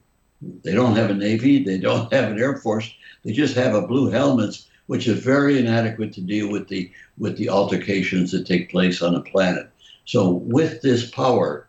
They 0.62 0.72
don't 0.72 0.96
have 0.96 1.10
a 1.10 1.14
Navy, 1.14 1.64
they 1.64 1.78
don't 1.78 2.12
have 2.12 2.30
an 2.30 2.38
Air 2.38 2.56
Force, 2.56 2.92
they 3.24 3.32
just 3.32 3.56
have 3.56 3.74
a 3.74 3.86
blue 3.86 4.10
helmets, 4.10 4.68
which 4.86 5.08
is 5.08 5.18
very 5.22 5.58
inadequate 5.58 6.12
to 6.12 6.20
deal 6.20 6.48
with 6.50 6.68
the 6.68 6.90
with 7.18 7.36
the 7.36 7.48
altercations 7.48 8.30
that 8.30 8.46
take 8.46 8.70
place 8.70 9.02
on 9.02 9.14
the 9.14 9.20
planet. 9.20 9.68
So 10.04 10.30
with 10.30 10.82
this 10.82 11.10
power 11.10 11.66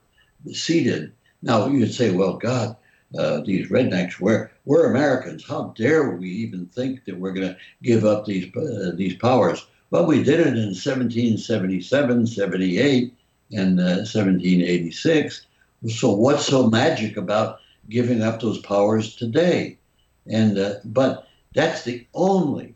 ceded, 0.51 1.11
now 1.41 1.67
you'd 1.67 1.93
say, 1.93 2.11
well, 2.11 2.33
God, 2.33 2.75
uh, 3.17 3.41
these 3.41 3.69
rednecks, 3.69 4.19
we're, 4.19 4.51
we're 4.65 4.89
Americans. 4.91 5.45
How 5.47 5.73
dare 5.77 6.11
we 6.11 6.29
even 6.29 6.67
think 6.67 7.05
that 7.05 7.17
we're 7.17 7.33
going 7.33 7.47
to 7.47 7.57
give 7.81 8.05
up 8.05 8.25
these, 8.25 8.53
uh, 8.55 8.91
these 8.95 9.15
powers? 9.15 9.65
Well, 9.89 10.05
we 10.05 10.21
did 10.21 10.41
it 10.41 10.47
in 10.47 10.73
1777, 10.75 12.27
78, 12.27 13.13
and 13.53 13.79
uh, 13.79 14.03
1786. 14.03 15.45
So 15.87 16.11
what's 16.11 16.45
so 16.45 16.69
magic 16.69 17.15
about 17.15 17.59
giving 17.89 18.21
up 18.21 18.41
those 18.41 18.57
powers 18.59 19.15
today? 19.15 19.77
And 20.29 20.57
uh, 20.57 20.75
but 20.83 21.29
that's 21.55 21.83
the 21.83 22.05
only. 22.13 22.75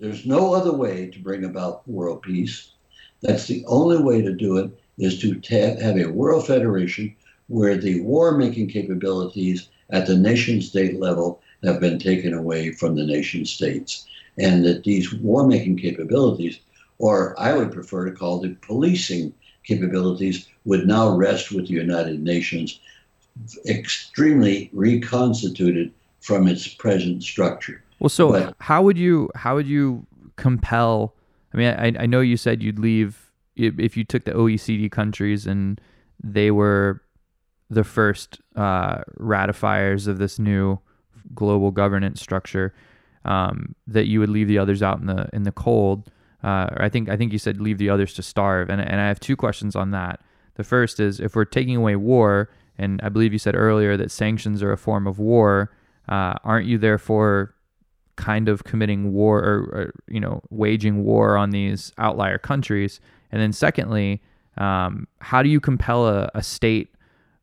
There's 0.00 0.26
no 0.26 0.52
other 0.52 0.72
way 0.72 1.06
to 1.10 1.18
bring 1.20 1.44
about 1.44 1.86
world 1.88 2.22
peace. 2.22 2.72
That's 3.20 3.46
the 3.46 3.64
only 3.66 4.02
way 4.02 4.20
to 4.22 4.32
do 4.32 4.56
it 4.56 4.70
is 4.98 5.20
to 5.20 5.40
have 5.78 5.96
a 5.96 6.10
world 6.10 6.48
federation 6.48 7.14
where 7.46 7.76
the 7.76 8.00
war 8.00 8.36
making 8.36 8.66
capabilities 8.66 9.68
at 9.90 10.06
the 10.06 10.16
nation 10.16 10.60
state 10.60 10.98
level 10.98 11.40
have 11.62 11.78
been 11.78 12.00
taken 12.00 12.34
away 12.34 12.72
from 12.72 12.96
the 12.96 13.04
nation 13.04 13.44
states. 13.44 14.06
And 14.38 14.64
that 14.64 14.84
these 14.84 15.12
war 15.12 15.46
making 15.46 15.76
capabilities, 15.76 16.58
or 16.98 17.38
I 17.38 17.54
would 17.54 17.72
prefer 17.72 18.06
to 18.06 18.12
call 18.12 18.40
the 18.40 18.50
policing 18.62 19.34
capabilities, 19.64 20.48
would 20.64 20.86
now 20.86 21.14
rest 21.14 21.52
with 21.52 21.68
the 21.68 21.74
United 21.74 22.22
Nations, 22.22 22.80
extremely 23.68 24.70
reconstituted 24.72 25.92
from 26.20 26.46
its 26.46 26.68
present 26.68 27.22
structure. 27.22 27.82
Well, 27.98 28.08
so 28.08 28.32
But- 28.32 28.56
how 28.60 28.82
would 28.82 28.98
you 28.98 29.28
how 29.34 29.54
would 29.56 29.66
you 29.66 30.06
compel? 30.36 31.14
I 31.52 31.56
mean, 31.56 31.68
I, 31.68 32.02
I 32.02 32.06
know 32.06 32.20
you 32.20 32.36
said 32.36 32.62
you'd 32.62 32.78
leave 32.78 33.30
if 33.56 33.78
if 33.78 33.96
you 33.96 34.04
took 34.04 34.24
the 34.24 34.32
OECD 34.32 34.90
countries 34.90 35.46
and 35.46 35.80
they 36.22 36.50
were 36.50 37.02
the 37.68 37.84
first 37.84 38.40
uh, 38.56 39.02
ratifiers 39.16 40.06
of 40.06 40.18
this 40.18 40.38
new 40.38 40.78
global 41.34 41.70
governance 41.70 42.20
structure, 42.20 42.74
um, 43.24 43.74
that 43.86 44.06
you 44.06 44.20
would 44.20 44.28
leave 44.28 44.48
the 44.48 44.58
others 44.58 44.82
out 44.82 44.98
in 45.00 45.06
the 45.06 45.28
in 45.32 45.42
the 45.44 45.52
cold. 45.52 46.10
Uh, 46.42 46.68
I 46.76 46.88
think 46.88 47.08
I 47.08 47.16
think 47.16 47.32
you 47.32 47.38
said 47.38 47.60
leave 47.60 47.78
the 47.78 47.90
others 47.90 48.14
to 48.14 48.22
starve, 48.22 48.68
and 48.70 48.80
and 48.80 49.00
I 49.00 49.08
have 49.08 49.20
two 49.20 49.36
questions 49.36 49.76
on 49.76 49.90
that. 49.92 50.20
The 50.54 50.64
first 50.64 51.00
is 51.00 51.20
if 51.20 51.34
we're 51.34 51.44
taking 51.44 51.76
away 51.76 51.96
war, 51.96 52.50
and 52.78 53.00
I 53.02 53.08
believe 53.08 53.32
you 53.32 53.38
said 53.38 53.54
earlier 53.54 53.96
that 53.96 54.10
sanctions 54.10 54.62
are 54.62 54.72
a 54.72 54.78
form 54.78 55.06
of 55.06 55.18
war, 55.18 55.72
uh, 56.08 56.34
aren't 56.44 56.66
you 56.66 56.78
therefore 56.78 57.54
kind 58.16 58.48
of 58.48 58.64
committing 58.64 59.12
war 59.12 59.38
or, 59.38 59.58
or 59.72 59.94
you 60.08 60.20
know 60.20 60.42
waging 60.50 61.04
war 61.04 61.36
on 61.36 61.50
these 61.50 61.92
outlier 61.98 62.38
countries? 62.38 63.00
And 63.30 63.40
then 63.40 63.52
secondly, 63.52 64.22
um, 64.58 65.06
how 65.20 65.42
do 65.42 65.48
you 65.48 65.60
compel 65.60 66.06
a, 66.06 66.30
a 66.34 66.42
state 66.42 66.94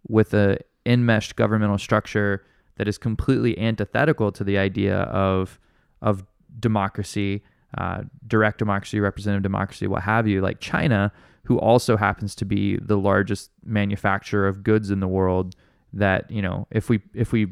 with 0.07 0.33
a 0.33 0.59
enmeshed 0.85 1.35
governmental 1.35 1.77
structure 1.77 2.45
that 2.77 2.87
is 2.87 2.97
completely 2.97 3.57
antithetical 3.59 4.31
to 4.31 4.43
the 4.43 4.57
idea 4.57 4.99
of 5.01 5.59
of 6.01 6.25
democracy, 6.59 7.43
uh, 7.77 8.03
direct 8.27 8.57
democracy, 8.57 8.99
representative 8.99 9.43
democracy, 9.43 9.87
what 9.87 10.03
have 10.03 10.27
you, 10.27 10.41
like 10.41 10.59
China, 10.59 11.11
who 11.43 11.59
also 11.59 11.97
happens 11.97 12.35
to 12.35 12.45
be 12.45 12.77
the 12.77 12.97
largest 12.97 13.51
manufacturer 13.63 14.47
of 14.47 14.63
goods 14.63 14.91
in 14.91 14.99
the 14.99 15.07
world. 15.07 15.55
That 15.93 16.29
you 16.29 16.41
know, 16.41 16.67
if 16.69 16.89
we 16.89 17.01
if 17.13 17.31
we 17.31 17.47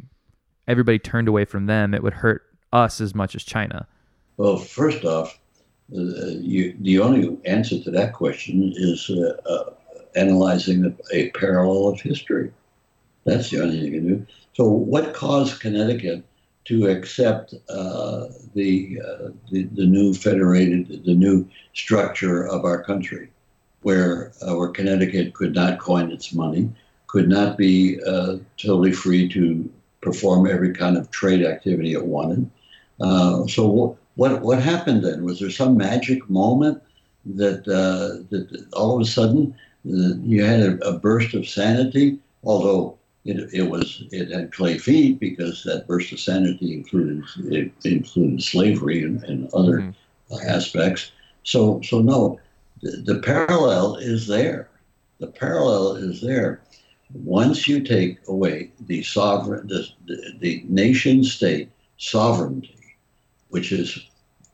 everybody 0.68 1.00
turned 1.00 1.28
away 1.28 1.46
from 1.46 1.66
them, 1.66 1.94
it 1.94 2.04
would 2.04 2.14
hurt 2.14 2.44
us 2.72 3.02
as 3.02 3.16
much 3.16 3.36
as 3.36 3.44
China. 3.44 3.88
Well, 4.38 4.58
first 4.58 5.04
off, 5.04 5.40
uh, 5.96 6.02
you, 6.40 6.76
the 6.82 7.00
only 7.00 7.38
answer 7.46 7.80
to 7.82 7.92
that 7.92 8.14
question 8.14 8.74
is 8.76 9.10
uh, 9.10 9.38
uh, 9.50 9.74
analyzing 10.16 10.86
a, 10.86 11.16
a 11.16 11.30
parallel 11.32 11.88
of 11.88 12.02
history. 12.02 12.52
That's 13.26 13.50
the 13.50 13.64
only 13.64 13.80
thing 13.80 13.94
you 13.94 14.00
can 14.00 14.08
do. 14.08 14.28
So, 14.54 14.68
what 14.68 15.14
caused 15.14 15.60
Connecticut 15.60 16.24
to 16.68 16.88
accept 16.88 17.54
uh, 17.70 18.28
the, 18.54 19.00
uh, 19.02 19.30
the 19.52 19.64
the 19.74 19.86
new 19.86 20.14
federated, 20.14 21.04
the 21.06 21.14
new 21.14 21.48
structure 21.74 22.46
of 22.46 22.66
our 22.66 22.84
country, 22.84 23.30
where 23.84 24.34
where 24.42 24.70
Connecticut 24.70 25.34
could 25.34 25.56
not 25.56 25.80
coin 25.80 26.12
its 26.12 26.34
money, 26.34 26.70
could 27.08 27.30
not 27.30 27.58
be 27.58 28.00
uh, 28.06 28.38
totally 28.58 28.92
free 28.92 29.30
to 29.30 29.70
perform 30.02 30.46
every 30.46 30.74
kind 30.74 30.98
of 30.98 31.10
trade 31.10 31.46
activity 31.46 31.94
it 31.94 32.06
wanted. 32.06 32.50
Uh, 33.00 33.48
so, 33.48 33.98
what 34.16 34.42
what 34.42 34.62
happened 34.62 35.06
then? 35.06 35.24
Was 35.24 35.40
there 35.40 35.50
some 35.50 35.78
magic 35.78 36.30
moment 36.30 36.82
that 37.26 37.66
uh, 37.68 38.28
that 38.30 38.68
all 38.74 38.96
of 38.96 39.02
a 39.02 39.06
sudden 39.06 39.56
you 39.86 40.44
had 40.44 40.60
a, 40.60 40.86
a 40.86 41.00
burst 41.00 41.34
of 41.34 41.48
sanity? 41.48 42.20
Although 42.44 42.97
it, 43.28 43.54
it 43.54 43.64
was 43.64 44.04
it 44.12 44.32
had 44.32 44.54
clay 44.54 44.78
feet 44.78 45.20
because 45.20 45.64
that 45.64 45.86
burst 45.86 46.14
of 46.14 46.20
sanity 46.20 46.74
included 46.74 47.24
it 47.46 47.72
included 47.84 48.42
slavery 48.42 49.04
and, 49.04 49.24
and 49.26 49.50
other 49.54 49.80
mm-hmm. 49.80 50.50
aspects. 50.50 51.12
So 51.44 51.82
so 51.84 52.00
no, 52.00 52.40
the, 52.82 52.92
the 53.06 53.20
parallel 53.20 53.98
is 53.98 54.28
there. 54.28 54.70
The 55.20 55.28
parallel 55.28 55.96
is 55.96 56.22
there. 56.22 56.62
Once 57.14 57.68
you 57.68 57.84
take 57.84 58.18
away 58.28 58.72
the 58.88 59.04
sovereign 59.04 59.68
the, 59.68 59.86
the, 60.08 60.34
the 60.40 60.66
nation 60.70 61.24
state 61.24 61.70
sovereignty, 61.98 62.96
which 63.50 63.72
is 63.72 64.08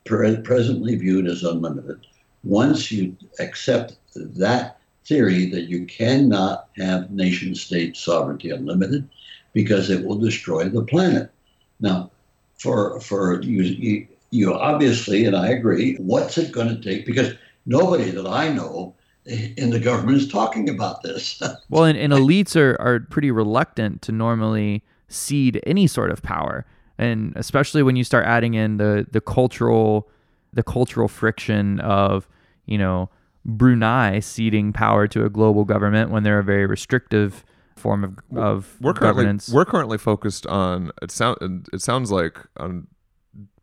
pre- 0.06 0.38
presently 0.38 0.96
viewed 0.96 1.28
as 1.28 1.44
unlimited, 1.44 2.00
once 2.44 2.92
you 2.92 3.16
accept 3.40 3.98
that 4.16 4.80
theory 5.06 5.46
that 5.48 5.64
you 5.64 5.86
cannot 5.86 6.70
have 6.78 7.12
nation 7.12 7.56
state 7.56 7.96
sovereignty 7.98 8.50
unlimited 8.50 9.08
because 9.54 9.90
it 9.90 10.06
will 10.06 10.18
destroy 10.18 10.68
the 10.70 10.84
planet. 10.84 11.32
Now, 11.80 12.12
for 12.58 13.00
for 13.02 13.42
you, 13.42 13.64
you, 13.64 14.08
you 14.32 14.54
obviously, 14.54 15.26
and 15.26 15.36
I 15.36 15.50
agree, 15.50 15.96
what's 15.96 16.38
it 16.38 16.52
going 16.52 16.70
to 16.70 16.82
take? 16.82 17.06
Because 17.06 17.34
nobody 17.66 18.12
that 18.12 18.28
I 18.28 18.50
know 18.50 18.96
in 19.26 19.70
the 19.70 19.80
government 19.80 20.18
is 20.18 20.28
talking 20.28 20.70
about 20.70 21.02
this. 21.04 21.42
Well, 21.70 21.86
and, 21.86 21.98
and 21.98 22.14
elites 22.14 22.56
are, 22.56 22.80
are 22.80 23.00
pretty 23.00 23.32
reluctant 23.32 24.02
to 24.04 24.12
normally 24.12 24.84
cede 25.08 25.60
any 25.66 25.88
sort 25.88 26.12
of 26.12 26.22
power. 26.22 26.66
And 26.98 27.34
especially 27.36 27.84
when 27.84 27.96
you 27.96 28.04
start 28.04 28.26
adding 28.26 28.54
in 28.54 28.78
the, 28.78 29.08
the 29.10 29.22
cultural 29.22 30.10
the 30.54 30.62
cultural 30.62 31.08
friction 31.08 31.80
of, 31.80 32.28
you 32.68 32.78
know, 32.78 33.10
Brunei 33.46 34.20
ceding 34.20 34.74
power 34.74 35.08
to 35.08 35.26
a 35.26 35.30
global 35.30 35.66
government 35.66 36.12
when 36.12 36.24
they're 36.24 36.40
a 36.40 36.44
very 36.44 36.66
restrictive 36.66 37.44
form 37.76 38.04
of, 38.04 38.38
of 38.38 38.78
we're 38.80 38.94
currently 38.94 39.24
governance. 39.24 39.50
we're 39.50 39.66
currently 39.66 39.98
focused 39.98 40.48
on 40.48 40.92
it 41.02 41.12
sound 41.12 41.68
it 41.74 41.82
sounds 41.82 42.12
like 42.12 42.38
on 42.58 42.88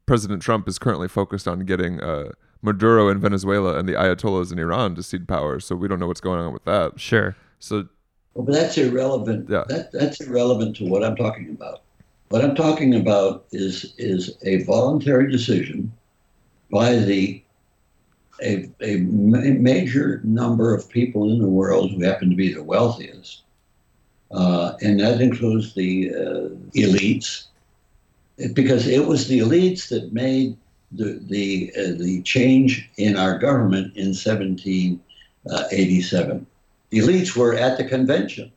President 0.05 0.43
Trump 0.43 0.69
is 0.69 0.79
currently 0.79 1.09
focused 1.09 1.47
on 1.47 1.61
getting 1.61 2.01
uh, 2.01 2.33
Maduro 2.63 3.09
in 3.09 3.21
Venezuela 3.21 3.79
and 3.79 3.89
the 3.89 3.93
Ayatollahs 3.93 4.53
in 4.53 4.59
Iran 4.59 4.95
to 4.97 5.03
cede 5.03 5.29
power. 5.29 5.61
So 5.61 5.77
we 5.77 5.89
don't 5.89 6.01
know 6.01 6.09
what's 6.09 6.21
going 6.21 6.41
on 6.41 6.53
with 6.53 6.65
that. 6.65 6.99
Sure. 6.99 7.37
So 7.59 7.87
Well, 8.35 8.45
but 8.45 8.53
that's 8.53 8.77
irrelevant. 8.77 9.49
That, 9.49 9.91
that's 9.93 10.21
irrelevant 10.21 10.77
to 10.77 10.85
what 10.85 11.05
I'm 11.05 11.17
talking 11.17 11.51
about. 11.51 11.83
What 12.29 12.45
I'm 12.45 12.55
talking 12.55 12.95
about 12.95 13.47
is 13.53 13.95
is 13.99 14.37
a 14.43 14.63
voluntary 14.65 15.31
decision 15.31 15.93
by 16.71 16.97
the 16.97 17.43
a, 18.43 18.71
a 18.81 18.97
ma- 18.99 19.39
major 19.39 20.21
number 20.25 20.75
of 20.75 20.89
people 20.89 21.31
in 21.31 21.41
the 21.41 21.49
world 21.49 21.91
who 21.91 22.03
happen 22.03 22.31
to 22.31 22.37
be 22.37 22.53
the 22.53 22.63
wealthiest, 22.63 23.43
uh, 24.31 24.75
and 24.81 25.01
that 25.01 25.21
includes 25.21 25.75
the 25.75 26.13
uh, 26.15 26.49
elites, 26.75 27.47
because 28.55 28.87
it 28.87 29.07
was 29.07 29.29
the 29.29 29.41
elites 29.41 29.89
that 29.89 30.13
made 30.13 30.57
the 30.93 31.21
the 31.29 31.73
uh, 31.77 31.93
the 31.99 32.23
change 32.23 32.89
in 32.97 33.17
our 33.17 33.39
government 33.39 33.97
in 33.97 34.09
1787. 34.09 36.47
The 36.91 36.99
elites 36.99 37.37
were 37.37 37.55
at 37.55 37.79
the 37.79 37.85
convention, 37.85 38.53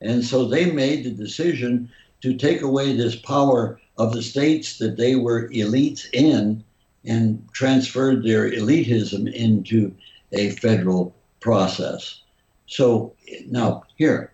and 0.00 0.24
so 0.24 0.44
they 0.44 0.70
made 0.70 1.04
the 1.04 1.10
decision 1.10 1.90
to 2.20 2.36
take 2.36 2.62
away 2.62 2.96
this 2.96 3.16
power 3.16 3.80
of 3.96 4.12
the 4.12 4.22
states 4.22 4.78
that 4.78 4.96
they 4.96 5.14
were 5.14 5.48
elites 5.50 6.06
in 6.12 6.64
and 7.04 7.46
transferred 7.52 8.24
their 8.24 8.50
elitism 8.50 9.32
into 9.32 9.94
a 10.32 10.50
federal 10.50 11.14
process. 11.40 12.22
So 12.66 13.14
now 13.46 13.84
here, 13.96 14.32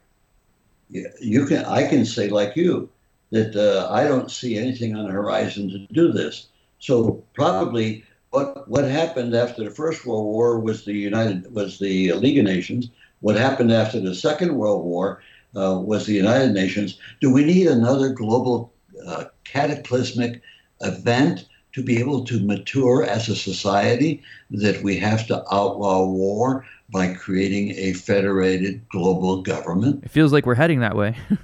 you 0.88 1.46
can 1.46 1.64
I 1.64 1.86
can 1.86 2.04
say 2.04 2.28
like 2.28 2.56
you 2.56 2.88
that 3.30 3.54
uh, 3.54 3.92
I 3.92 4.04
don't 4.04 4.30
see 4.30 4.56
anything 4.56 4.96
on 4.96 5.06
the 5.06 5.12
horizon 5.12 5.68
to 5.70 5.78
do 5.92 6.12
this. 6.12 6.48
So 6.78 7.22
probably 7.34 8.04
what 8.30 8.68
what 8.68 8.84
happened 8.84 9.34
after 9.34 9.64
the 9.64 9.70
First 9.70 10.06
World 10.06 10.26
War 10.26 10.58
was 10.58 10.84
the 10.84 10.92
United 10.92 11.52
was 11.54 11.78
the 11.78 12.12
League 12.12 12.38
of 12.38 12.44
Nations. 12.44 12.90
What 13.20 13.36
happened 13.36 13.72
after 13.72 14.00
the 14.00 14.14
Second 14.14 14.56
World 14.56 14.84
War 14.84 15.22
uh, 15.56 15.78
was 15.78 16.06
the 16.06 16.14
United 16.14 16.52
Nations. 16.52 16.98
Do 17.20 17.32
we 17.32 17.44
need 17.44 17.66
another 17.66 18.10
global 18.10 18.72
uh, 19.06 19.24
cataclysmic 19.44 20.40
event 20.80 21.46
to 21.72 21.82
be 21.82 21.98
able 21.98 22.24
to 22.24 22.40
mature 22.40 23.04
as 23.04 23.28
a 23.28 23.36
society 23.36 24.22
that 24.50 24.82
we 24.82 24.96
have 24.98 25.26
to 25.28 25.42
outlaw 25.54 26.06
war 26.06 26.66
by 26.90 27.14
creating 27.14 27.70
a 27.76 27.92
federated 27.92 28.86
global 28.88 29.42
government? 29.42 30.04
It 30.04 30.10
feels 30.10 30.32
like 30.32 30.46
we're 30.46 30.54
heading 30.54 30.80
that 30.80 30.96
way. 30.96 31.16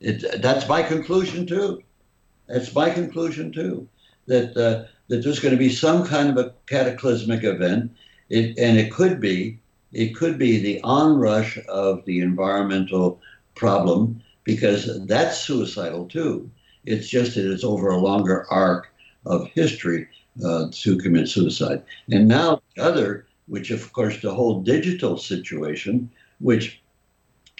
It, 0.00 0.42
that's 0.42 0.68
my 0.68 0.82
conclusion 0.82 1.46
too. 1.46 1.82
That's 2.46 2.74
my 2.74 2.90
conclusion 2.90 3.52
too. 3.52 3.88
That 4.26 4.54
uh, 4.54 4.84
that 5.08 5.22
there's 5.22 5.38
going 5.38 5.54
to 5.54 5.58
be 5.58 5.70
some 5.70 6.06
kind 6.06 6.28
of 6.28 6.36
a 6.36 6.52
cataclysmic 6.66 7.42
event, 7.42 7.90
it, 8.28 8.58
and 8.58 8.78
it 8.78 8.92
could 8.92 9.18
be 9.18 9.60
it 9.92 10.14
could 10.14 10.38
be 10.38 10.58
the 10.58 10.80
onrush 10.82 11.58
of 11.68 12.04
the 12.04 12.20
environmental 12.20 13.20
problem 13.54 14.22
because 14.42 15.06
that's 15.06 15.38
suicidal 15.38 16.06
too. 16.06 16.50
It's 16.84 17.08
just 17.08 17.36
that 17.36 17.50
it's 17.50 17.64
over 17.64 17.88
a 17.88 17.96
longer 17.96 18.46
arc 18.50 18.92
of 19.26 19.48
history 19.48 20.08
uh, 20.44 20.66
to 20.72 20.98
commit 20.98 21.28
suicide. 21.28 21.82
And 22.10 22.28
now 22.28 22.60
the 22.76 22.82
other, 22.82 23.26
which 23.46 23.70
of 23.70 23.92
course 23.92 24.20
the 24.20 24.34
whole 24.34 24.62
digital 24.62 25.16
situation, 25.16 26.10
which 26.40 26.80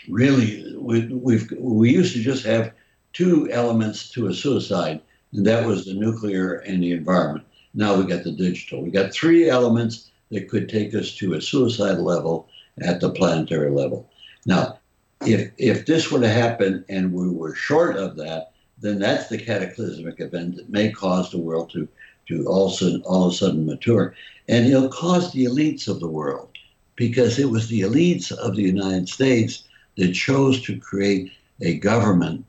really 0.08 0.76
we, 0.78 1.06
we've 1.06 1.50
we 1.58 1.90
used 1.90 2.14
to 2.14 2.22
just 2.22 2.44
have 2.44 2.72
two 3.12 3.50
elements 3.50 4.10
to 4.10 4.26
a 4.26 4.34
suicide, 4.34 5.00
and 5.32 5.46
that 5.46 5.66
was 5.66 5.84
the 5.84 5.94
nuclear 5.94 6.56
and 6.56 6.82
the 6.82 6.92
environment. 6.92 7.46
Now 7.74 7.96
we 7.96 8.04
got 8.04 8.24
the 8.24 8.32
digital. 8.32 8.82
We 8.82 8.90
got 8.90 9.12
three 9.12 9.48
elements 9.48 10.10
that 10.30 10.48
could 10.48 10.68
take 10.68 10.94
us 10.94 11.14
to 11.16 11.34
a 11.34 11.40
suicide 11.40 11.98
level 11.98 12.48
at 12.82 13.00
the 13.00 13.10
planetary 13.10 13.70
level. 13.70 14.10
Now, 14.46 14.78
if 15.26 15.52
if 15.58 15.86
this 15.86 16.10
were 16.10 16.20
to 16.20 16.28
happen 16.28 16.84
and 16.88 17.12
we 17.12 17.30
were 17.30 17.54
short 17.54 17.96
of 17.96 18.16
that, 18.16 18.52
then 18.84 18.98
that's 18.98 19.28
the 19.28 19.38
cataclysmic 19.38 20.20
event 20.20 20.56
that 20.56 20.68
may 20.68 20.90
cause 20.90 21.30
the 21.30 21.38
world 21.38 21.70
to 21.70 21.88
to 22.26 22.46
all 22.46 22.66
of 22.66 22.72
a 22.72 22.76
sudden, 22.76 23.02
all 23.02 23.26
of 23.26 23.32
a 23.32 23.36
sudden 23.36 23.66
mature, 23.66 24.14
and 24.48 24.66
it'll 24.66 24.88
cause 24.88 25.32
the 25.32 25.44
elites 25.44 25.88
of 25.88 26.00
the 26.00 26.08
world 26.08 26.48
because 26.96 27.38
it 27.38 27.50
was 27.50 27.68
the 27.68 27.80
elites 27.80 28.32
of 28.32 28.56
the 28.56 28.62
United 28.62 29.08
States 29.08 29.64
that 29.96 30.12
chose 30.12 30.62
to 30.62 30.78
create 30.78 31.30
a 31.60 31.78
government 31.78 32.44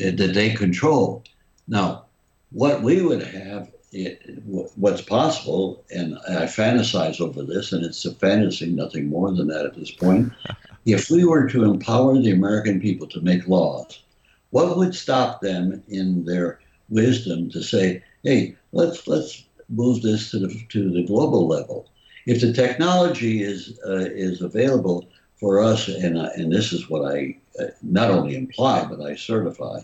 uh, 0.00 0.10
that 0.16 0.32
they 0.34 0.50
control. 0.50 1.24
Now, 1.66 2.04
what 2.52 2.82
we 2.82 3.02
would 3.02 3.22
have, 3.22 3.70
it, 3.92 4.22
what's 4.76 5.02
possible, 5.02 5.84
and 5.92 6.18
I 6.28 6.44
fantasize 6.44 7.20
over 7.20 7.42
this, 7.42 7.72
and 7.72 7.84
it's 7.84 8.04
a 8.04 8.14
fantasy, 8.14 8.70
nothing 8.70 9.08
more 9.08 9.32
than 9.32 9.48
that 9.48 9.66
at 9.66 9.74
this 9.74 9.90
point. 9.90 10.32
if 10.84 11.10
we 11.10 11.24
were 11.24 11.48
to 11.48 11.64
empower 11.64 12.16
the 12.18 12.30
American 12.30 12.80
people 12.80 13.08
to 13.08 13.20
make 13.20 13.48
laws, 13.48 14.00
what 14.50 14.76
would 14.76 14.94
stop 14.94 15.40
them 15.40 15.82
in 15.88 16.24
their 16.24 16.60
wisdom 16.88 17.50
to 17.50 17.62
say, 17.62 18.02
"Hey, 18.22 18.56
let's 18.72 19.06
let's 19.06 19.44
move 19.68 20.02
this 20.02 20.30
to 20.30 20.38
the 20.38 20.48
to 20.70 20.90
the 20.90 21.04
global 21.04 21.46
level"? 21.46 21.88
If 22.26 22.40
the 22.40 22.52
technology 22.52 23.42
is 23.42 23.78
uh, 23.86 24.08
is 24.14 24.40
available 24.42 25.06
for 25.36 25.60
us, 25.60 25.88
and 25.88 26.18
uh, 26.18 26.30
and 26.36 26.52
this 26.52 26.72
is 26.72 26.88
what 26.90 27.04
I 27.04 27.36
uh, 27.60 27.66
not 27.82 28.10
only 28.10 28.36
imply 28.36 28.84
but 28.84 29.00
I 29.00 29.14
certify 29.16 29.80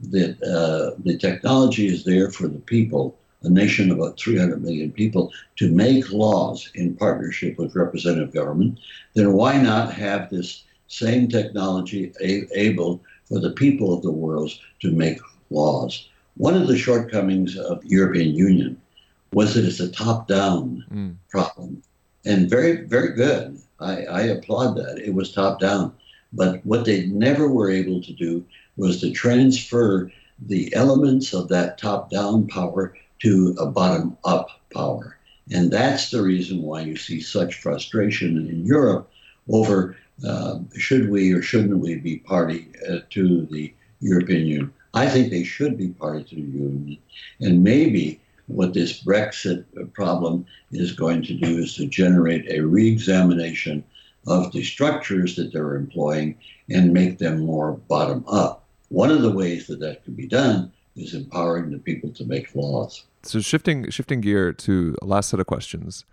that 0.00 0.42
uh, 0.42 0.98
the 1.02 1.16
technology 1.16 1.86
is 1.86 2.04
there 2.04 2.30
for 2.30 2.48
the 2.48 2.58
people, 2.58 3.16
a 3.42 3.48
nation 3.48 3.90
of 3.90 3.98
about 3.98 4.18
300 4.18 4.62
million 4.62 4.92
people, 4.92 5.32
to 5.56 5.70
make 5.72 6.12
laws 6.12 6.70
in 6.74 6.94
partnership 6.96 7.58
with 7.58 7.74
representative 7.74 8.32
government. 8.32 8.78
Then 9.14 9.32
why 9.32 9.56
not 9.60 9.92
have 9.94 10.28
this 10.30 10.64
same 10.88 11.28
technology 11.28 12.12
a- 12.22 12.46
able 12.54 13.02
for 13.26 13.38
the 13.40 13.50
people 13.52 13.94
of 13.94 14.02
the 14.02 14.10
world 14.10 14.50
to 14.80 14.90
make 14.90 15.18
laws? 15.50 16.08
One 16.36 16.54
of 16.54 16.68
the 16.68 16.78
shortcomings 16.78 17.56
of 17.56 17.84
European 17.84 18.34
Union 18.34 18.80
was 19.32 19.54
that 19.54 19.64
it's 19.64 19.80
a 19.80 19.90
top-down 19.90 20.84
mm. 20.92 21.14
problem, 21.30 21.82
and 22.24 22.48
very 22.48 22.84
very 22.86 23.14
good. 23.14 23.60
I, 23.80 24.04
I 24.04 24.20
applaud 24.22 24.76
that. 24.76 24.98
It 24.98 25.14
was 25.14 25.32
top 25.32 25.60
down. 25.60 25.92
But 26.32 26.64
what 26.66 26.84
they 26.84 27.06
never 27.06 27.48
were 27.48 27.70
able 27.70 28.02
to 28.02 28.12
do 28.12 28.44
was 28.76 29.00
to 29.00 29.10
transfer 29.10 30.10
the 30.46 30.74
elements 30.74 31.32
of 31.32 31.48
that 31.48 31.78
top 31.78 32.10
down 32.10 32.46
power 32.46 32.94
to 33.20 33.56
a 33.58 33.66
bottom 33.66 34.16
up 34.24 34.48
power. 34.74 35.16
And 35.50 35.70
that's 35.70 36.10
the 36.10 36.22
reason 36.22 36.62
why 36.62 36.82
you 36.82 36.96
see 36.96 37.20
such 37.20 37.60
frustration 37.60 38.36
in 38.48 38.66
Europe 38.66 39.08
over 39.48 39.96
uh, 40.24 40.58
should 40.76 41.10
we 41.10 41.32
or 41.32 41.42
shouldn't 41.42 41.78
we 41.78 41.96
be 41.96 42.18
party 42.18 42.68
uh, 42.88 42.98
to 43.10 43.46
the 43.46 43.72
European 44.00 44.46
Union. 44.46 44.72
I 44.94 45.08
think 45.08 45.30
they 45.30 45.44
should 45.44 45.76
be 45.76 45.88
party 45.88 46.24
to 46.24 46.34
the 46.34 46.40
Union. 46.40 46.98
And 47.40 47.62
maybe 47.62 48.20
what 48.46 48.74
this 48.74 49.02
Brexit 49.02 49.64
problem 49.92 50.46
is 50.70 50.92
going 50.92 51.22
to 51.24 51.34
do 51.34 51.58
is 51.58 51.74
to 51.76 51.86
generate 51.86 52.50
a 52.50 52.60
re-examination 52.60 53.84
of 54.26 54.52
the 54.52 54.62
structures 54.62 55.36
that 55.36 55.52
they're 55.52 55.76
employing 55.76 56.36
and 56.70 56.92
make 56.92 57.18
them 57.18 57.40
more 57.40 57.72
bottom 57.72 58.24
up. 58.28 58.64
One 58.88 59.10
of 59.10 59.22
the 59.22 59.30
ways 59.30 59.66
that 59.66 59.80
that 59.80 60.04
could 60.04 60.16
be 60.16 60.26
done 60.26 60.72
is 60.96 61.14
empowering 61.14 61.70
the 61.70 61.78
people 61.78 62.10
to 62.10 62.24
make 62.24 62.54
laws. 62.54 63.04
So 63.22 63.40
shifting 63.40 63.90
shifting 63.90 64.20
gear 64.20 64.52
to 64.52 64.96
last 65.02 65.30
set 65.30 65.40
of 65.40 65.46
questions. 65.46 66.04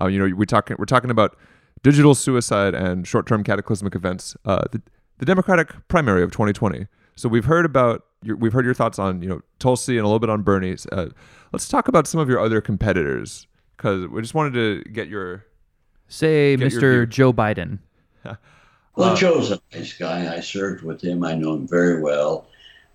Uh, 0.00 0.06
you 0.06 0.18
know, 0.18 0.34
we're 0.34 0.46
talking 0.46 0.76
we're 0.78 0.86
talking 0.86 1.10
about 1.10 1.36
digital 1.82 2.14
suicide 2.14 2.74
and 2.74 3.06
short-term 3.06 3.42
cataclysmic 3.44 3.94
events. 3.94 4.36
Uh, 4.44 4.62
the, 4.72 4.82
the 5.18 5.26
Democratic 5.26 5.72
primary 5.88 6.22
of 6.22 6.30
2020. 6.30 6.86
So 7.16 7.28
we've 7.28 7.44
heard 7.44 7.64
about 7.64 8.04
your, 8.22 8.36
we've 8.36 8.52
heard 8.52 8.64
your 8.64 8.74
thoughts 8.74 8.98
on 8.98 9.22
you 9.22 9.28
know 9.28 9.40
Tulsi 9.58 9.96
and 9.98 10.04
a 10.04 10.08
little 10.08 10.18
bit 10.18 10.30
on 10.30 10.42
Bernie. 10.42 10.76
Uh, 10.90 11.08
let's 11.52 11.68
talk 11.68 11.88
about 11.88 12.06
some 12.06 12.20
of 12.20 12.28
your 12.28 12.40
other 12.40 12.60
competitors 12.60 13.46
because 13.76 14.06
we 14.08 14.20
just 14.22 14.34
wanted 14.34 14.54
to 14.54 14.90
get 14.90 15.08
your 15.08 15.44
Say 16.08 16.56
Get 16.56 16.72
Mr. 16.72 16.80
view. 16.80 17.06
Joe 17.06 17.32
Biden. 17.32 17.78
Well, 18.94 19.12
Uh, 19.12 19.16
Joe's 19.16 19.50
a 19.50 19.58
nice 19.72 19.94
guy. 19.94 20.34
I 20.36 20.40
served 20.40 20.84
with 20.84 21.00
him. 21.02 21.24
I 21.24 21.34
know 21.34 21.54
him 21.54 21.66
very 21.66 22.02
well, 22.02 22.46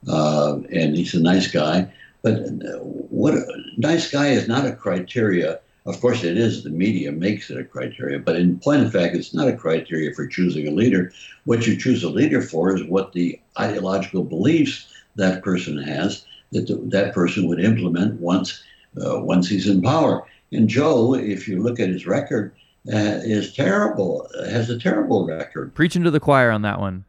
uh, 0.07 0.59
and 0.71 0.95
he's 0.95 1.15
a 1.15 1.19
nice 1.19 1.47
guy. 1.47 1.91
But 2.21 2.33
uh, 2.35 2.77
what 2.83 3.33
a 3.33 3.43
nice 3.77 4.11
guy 4.11 4.27
is 4.27 4.47
not 4.47 4.67
a 4.67 4.73
criteria. 4.73 5.59
Of 5.87 6.01
course, 6.01 6.25
it 6.25 6.37
is. 6.37 6.63
The 6.63 6.69
media 6.69 7.13
makes 7.13 7.49
it 7.49 7.57
a 7.57 7.63
criteria, 7.63 8.19
but 8.19 8.35
in 8.35 8.59
point 8.59 8.83
of 8.83 8.91
fact, 8.91 9.15
it's 9.15 9.33
not 9.33 9.47
a 9.47 9.55
criteria 9.55 10.13
for 10.13 10.27
choosing 10.27 10.67
a 10.67 10.71
leader. 10.71 11.13
What 11.45 11.65
you 11.65 11.77
choose 11.77 12.03
a 12.03 12.09
leader 12.09 12.41
for 12.41 12.75
is 12.75 12.83
what 12.83 13.13
the 13.13 13.39
ideological 13.57 14.23
beliefs 14.23 14.87
that 15.15 15.43
person 15.43 15.77
has 15.77 16.25
that 16.51 16.67
the, 16.67 16.75
that 16.75 17.13
person 17.13 17.47
would 17.47 17.59
implement 17.59 18.19
once 18.19 18.63
uh, 19.01 19.19
once 19.19 19.47
he's 19.47 19.67
in 19.67 19.81
power. 19.81 20.25
And 20.51 20.67
Joe, 20.67 21.13
if 21.15 21.47
you 21.47 21.61
look 21.61 21.79
at 21.79 21.89
his 21.89 22.05
record, 22.05 22.53
uh, 22.91 23.19
is 23.23 23.53
terrible. 23.53 24.29
Has 24.49 24.69
a 24.69 24.79
terrible 24.79 25.25
record. 25.25 25.73
Preaching 25.73 26.03
to 26.03 26.11
the 26.11 26.19
choir 26.19 26.51
on 26.51 26.61
that 26.63 26.79
one. 26.79 27.05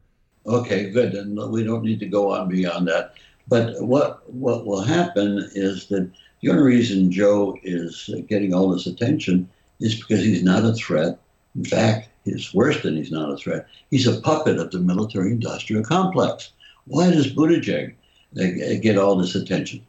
Okay, 0.47 0.91
good. 0.91 1.15
And 1.15 1.37
we 1.51 1.65
don't 1.65 1.85
need 1.85 2.01
to 2.01 2.07
go 2.07 2.33
on 2.33 2.49
beyond 2.49 2.87
that. 2.89 3.15
But 3.49 3.83
what 3.83 4.33
what 4.33 4.67
will 4.67 4.83
happen 4.83 5.49
is 5.55 5.87
that 5.87 6.11
The 6.41 6.51
only 6.51 6.63
reason 6.63 7.11
Joe 7.11 7.59
is 7.63 8.11
getting 8.29 8.55
all 8.55 8.71
this 8.71 8.87
attention 8.87 9.49
is 9.81 9.97
because 9.97 10.25
he's 10.25 10.43
not 10.43 10.65
a 10.65 10.73
threat. 10.73 11.19
In 11.57 11.65
fact, 11.65 12.09
it's 12.25 12.55
worse 12.55 12.83
than 12.83 12.97
he's 12.97 13.11
not 13.11 13.33
a 13.33 13.37
threat. 13.37 13.67
He's 13.91 14.07
a 14.07 14.21
puppet 14.21 14.59
of 14.59 14.71
the 14.71 14.79
military 14.79 15.33
industrial 15.33 15.83
complex. 15.83 16.53
Why 16.87 17.11
does 17.11 17.33
Buttigieg 17.33 17.95
uh, 18.39 18.81
get 18.81 18.99
all 18.99 19.17
this 19.17 19.35
attention? 19.35 19.85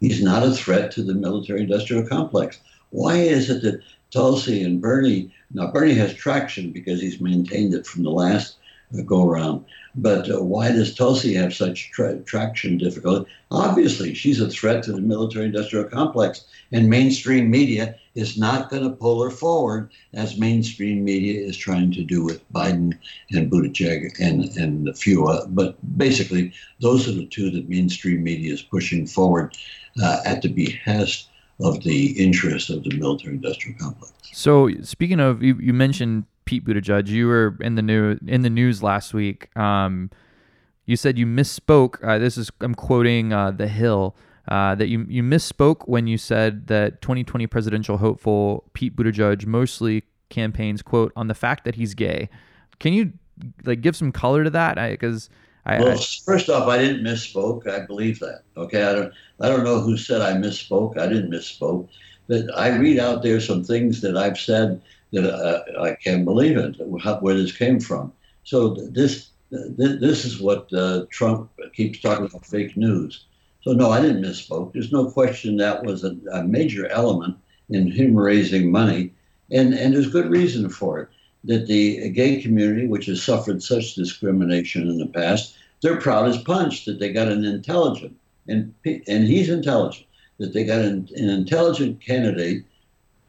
He's 0.00 0.22
not 0.22 0.46
a 0.46 0.52
threat 0.52 0.92
to 0.92 1.02
the 1.02 1.14
military 1.14 1.62
industrial 1.62 2.06
complex. 2.06 2.60
Why 2.90 3.16
is 3.16 3.50
it 3.50 3.62
that 3.62 3.80
Tulsi 4.10 4.62
and 4.62 4.80
Bernie, 4.80 5.32
now 5.52 5.72
Bernie 5.72 5.94
has 5.94 6.14
traction 6.14 6.70
because 6.70 7.00
he's 7.00 7.20
maintained 7.20 7.74
it 7.74 7.86
from 7.86 8.02
the 8.02 8.10
last 8.10 8.56
go 9.00 9.26
around, 9.26 9.64
but 9.94 10.30
uh, 10.30 10.42
why 10.42 10.70
does 10.70 10.94
Tulsi 10.94 11.32
have 11.34 11.54
such 11.54 11.90
tra- 11.92 12.18
traction 12.20 12.76
difficulty? 12.76 13.30
Obviously, 13.50 14.12
she's 14.14 14.40
a 14.40 14.50
threat 14.50 14.82
to 14.84 14.92
the 14.92 15.00
military 15.00 15.46
industrial 15.46 15.84
complex, 15.84 16.44
and 16.72 16.90
mainstream 16.90 17.50
media 17.50 17.94
is 18.14 18.36
not 18.36 18.68
going 18.68 18.82
to 18.82 18.90
pull 18.90 19.22
her 19.22 19.30
forward 19.30 19.90
as 20.12 20.38
mainstream 20.38 21.04
media 21.04 21.40
is 21.40 21.56
trying 21.56 21.90
to 21.92 22.02
do 22.02 22.22
with 22.22 22.52
Biden 22.52 22.92
and 23.30 23.50
Buttigieg 23.50 24.18
and, 24.20 24.44
and 24.56 24.88
a 24.88 24.94
few. 24.94 25.26
Uh, 25.26 25.46
but 25.46 25.76
basically, 25.96 26.52
those 26.80 27.08
are 27.08 27.12
the 27.12 27.26
two 27.26 27.50
that 27.50 27.68
mainstream 27.68 28.22
media 28.22 28.52
is 28.52 28.62
pushing 28.62 29.06
forward 29.06 29.56
uh, 30.02 30.20
at 30.26 30.42
the 30.42 30.48
behest 30.48 31.28
of 31.60 31.82
the 31.84 32.08
interest 32.22 32.70
of 32.70 32.82
the 32.82 32.96
military 32.96 33.34
industrial 33.34 33.78
complex. 33.78 34.12
So, 34.32 34.70
speaking 34.82 35.20
of, 35.20 35.42
you, 35.42 35.54
you 35.60 35.72
mentioned 35.72 36.24
Pete 36.44 36.64
Buttigieg. 36.64 37.08
You 37.08 37.26
were 37.26 37.56
in 37.60 37.74
the 37.74 37.82
new 37.82 38.18
in 38.26 38.42
the 38.42 38.50
news 38.50 38.82
last 38.82 39.14
week. 39.14 39.54
Um, 39.56 40.10
you 40.86 40.96
said 40.96 41.18
you 41.18 41.26
misspoke. 41.26 42.02
Uh, 42.06 42.18
this 42.18 42.36
is 42.36 42.50
I'm 42.60 42.74
quoting 42.74 43.32
uh, 43.32 43.50
The 43.50 43.68
Hill. 43.68 44.16
Uh, 44.48 44.74
that 44.74 44.88
you 44.88 45.06
you 45.08 45.22
misspoke 45.22 45.86
when 45.86 46.08
you 46.08 46.18
said 46.18 46.66
that 46.66 47.00
2020 47.00 47.46
presidential 47.46 47.96
hopeful 47.96 48.64
Pete 48.74 48.96
Buttigieg 48.96 49.46
mostly 49.46 50.02
campaigns 50.30 50.82
quote 50.82 51.12
on 51.14 51.28
the 51.28 51.34
fact 51.34 51.64
that 51.64 51.76
he's 51.76 51.94
gay. 51.94 52.28
Can 52.80 52.92
you 52.92 53.12
like 53.64 53.80
give 53.80 53.94
some 53.94 54.10
color 54.10 54.42
to 54.42 54.50
that? 54.50 54.74
Because 54.90 55.30
I, 55.64 55.78
well, 55.78 55.92
I, 55.92 56.04
first 56.24 56.48
off, 56.48 56.66
I 56.66 56.78
didn't 56.78 57.04
misspoke. 57.04 57.68
I 57.68 57.86
believe 57.86 58.18
that. 58.18 58.42
Okay, 58.56 58.82
I 58.82 58.92
don't. 58.92 59.12
I 59.40 59.48
don't 59.48 59.62
know 59.64 59.80
who 59.80 59.96
said 59.96 60.20
I 60.20 60.32
misspoke. 60.32 60.98
I 60.98 61.06
didn't 61.06 61.30
misspoke. 61.30 61.88
That 62.26 62.50
I 62.56 62.76
read 62.76 62.98
out 62.98 63.22
there 63.22 63.40
some 63.40 63.62
things 63.62 64.00
that 64.00 64.16
I've 64.16 64.38
said 64.38 64.80
that 65.12 65.24
uh, 65.24 65.82
I 65.82 65.94
can't 65.94 66.24
believe 66.24 66.56
it. 66.56 66.76
Where 66.78 67.34
this 67.34 67.56
came 67.56 67.80
from. 67.80 68.12
So 68.44 68.74
this 68.74 69.30
this 69.50 70.24
is 70.24 70.40
what 70.40 70.72
uh, 70.72 71.04
Trump 71.10 71.50
keeps 71.74 72.00
talking 72.00 72.26
about 72.26 72.46
fake 72.46 72.76
news. 72.76 73.24
So 73.62 73.72
no, 73.72 73.90
I 73.90 74.00
didn't 74.00 74.22
misspoke. 74.22 74.72
There's 74.72 74.92
no 74.92 75.10
question 75.10 75.56
that 75.58 75.84
was 75.84 76.04
a, 76.04 76.16
a 76.32 76.42
major 76.42 76.88
element 76.88 77.36
in 77.68 77.90
him 77.90 78.16
raising 78.16 78.72
money, 78.72 79.12
and 79.50 79.74
and 79.74 79.94
there's 79.94 80.10
good 80.10 80.30
reason 80.30 80.68
for 80.68 81.00
it. 81.00 81.08
That 81.44 81.66
the 81.66 82.08
gay 82.10 82.40
community, 82.40 82.86
which 82.86 83.06
has 83.06 83.22
suffered 83.22 83.62
such 83.62 83.94
discrimination 83.94 84.88
in 84.88 84.98
the 84.98 85.06
past, 85.06 85.56
they're 85.80 86.00
proud 86.00 86.28
as 86.28 86.38
punch 86.42 86.84
that 86.84 86.98
they 87.00 87.12
got 87.12 87.28
an 87.28 87.44
intelligent 87.44 88.16
and 88.48 88.74
and 88.84 89.24
he's 89.26 89.48
intelligent 89.48 90.06
that 90.38 90.52
they 90.52 90.64
got 90.64 90.80
an, 90.80 91.08
an 91.14 91.28
intelligent 91.28 92.00
candidate, 92.00 92.64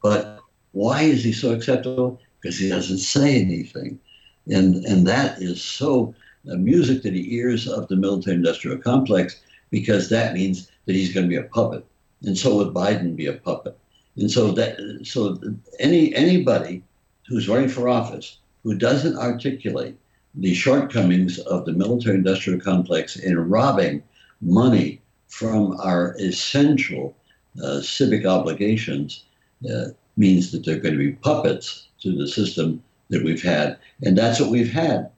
but 0.02 0.33
why 0.74 1.04
is 1.04 1.24
he 1.24 1.32
so 1.32 1.54
acceptable? 1.54 2.20
Because 2.42 2.58
he 2.58 2.68
doesn't 2.68 2.98
say 2.98 3.42
anything, 3.42 4.00
and 4.48 4.84
and 4.86 5.08
that 5.08 5.42
is 5.42 5.62
so 5.62 6.14
uh, 6.52 6.56
music 6.56 7.04
to 7.04 7.12
the 7.12 7.36
ears 7.36 7.68
of 7.68 7.88
the 7.88 7.96
military-industrial 7.96 8.80
complex 8.80 9.42
because 9.72 10.10
that 10.10 10.34
means 10.34 10.70
that 10.86 10.96
he's 10.96 11.14
going 11.14 11.26
to 11.26 11.30
be 11.30 11.38
a 11.38 11.44
puppet, 11.44 11.86
and 12.24 12.38
so 12.38 12.58
would 12.58 12.74
Biden 12.74 13.16
be 13.16 13.28
a 13.28 13.34
puppet, 13.34 13.78
and 14.18 14.30
so 14.30 14.52
that 14.52 14.78
so 15.04 15.40
any 15.80 16.14
anybody 16.16 16.84
who's 17.28 17.48
running 17.48 17.70
for 17.70 17.88
office 17.88 18.40
who 18.64 18.76
doesn't 18.76 19.18
articulate 19.18 19.96
the 20.36 20.54
shortcomings 20.54 21.38
of 21.40 21.66
the 21.66 21.72
military-industrial 21.72 22.60
complex 22.60 23.16
in 23.16 23.38
robbing 23.38 24.02
money 24.42 25.02
from 25.28 25.80
our 25.80 26.16
essential 26.20 27.16
uh, 27.64 27.80
civic 27.82 28.26
obligations 28.26 29.26
uh, 29.72 29.86
means 30.18 30.52
that 30.52 30.66
they're 30.66 30.80
going 30.80 30.94
to 30.94 31.00
be 31.00 31.14
puppets 31.14 31.88
to 32.02 32.16
the 32.16 32.28
system 32.28 32.84
that 33.10 33.24
we've 33.24 33.42
had. 33.42 33.78
And 34.02 34.18
that's 34.18 34.40
what 34.40 34.50
we've 34.50 34.72
had 34.72 35.10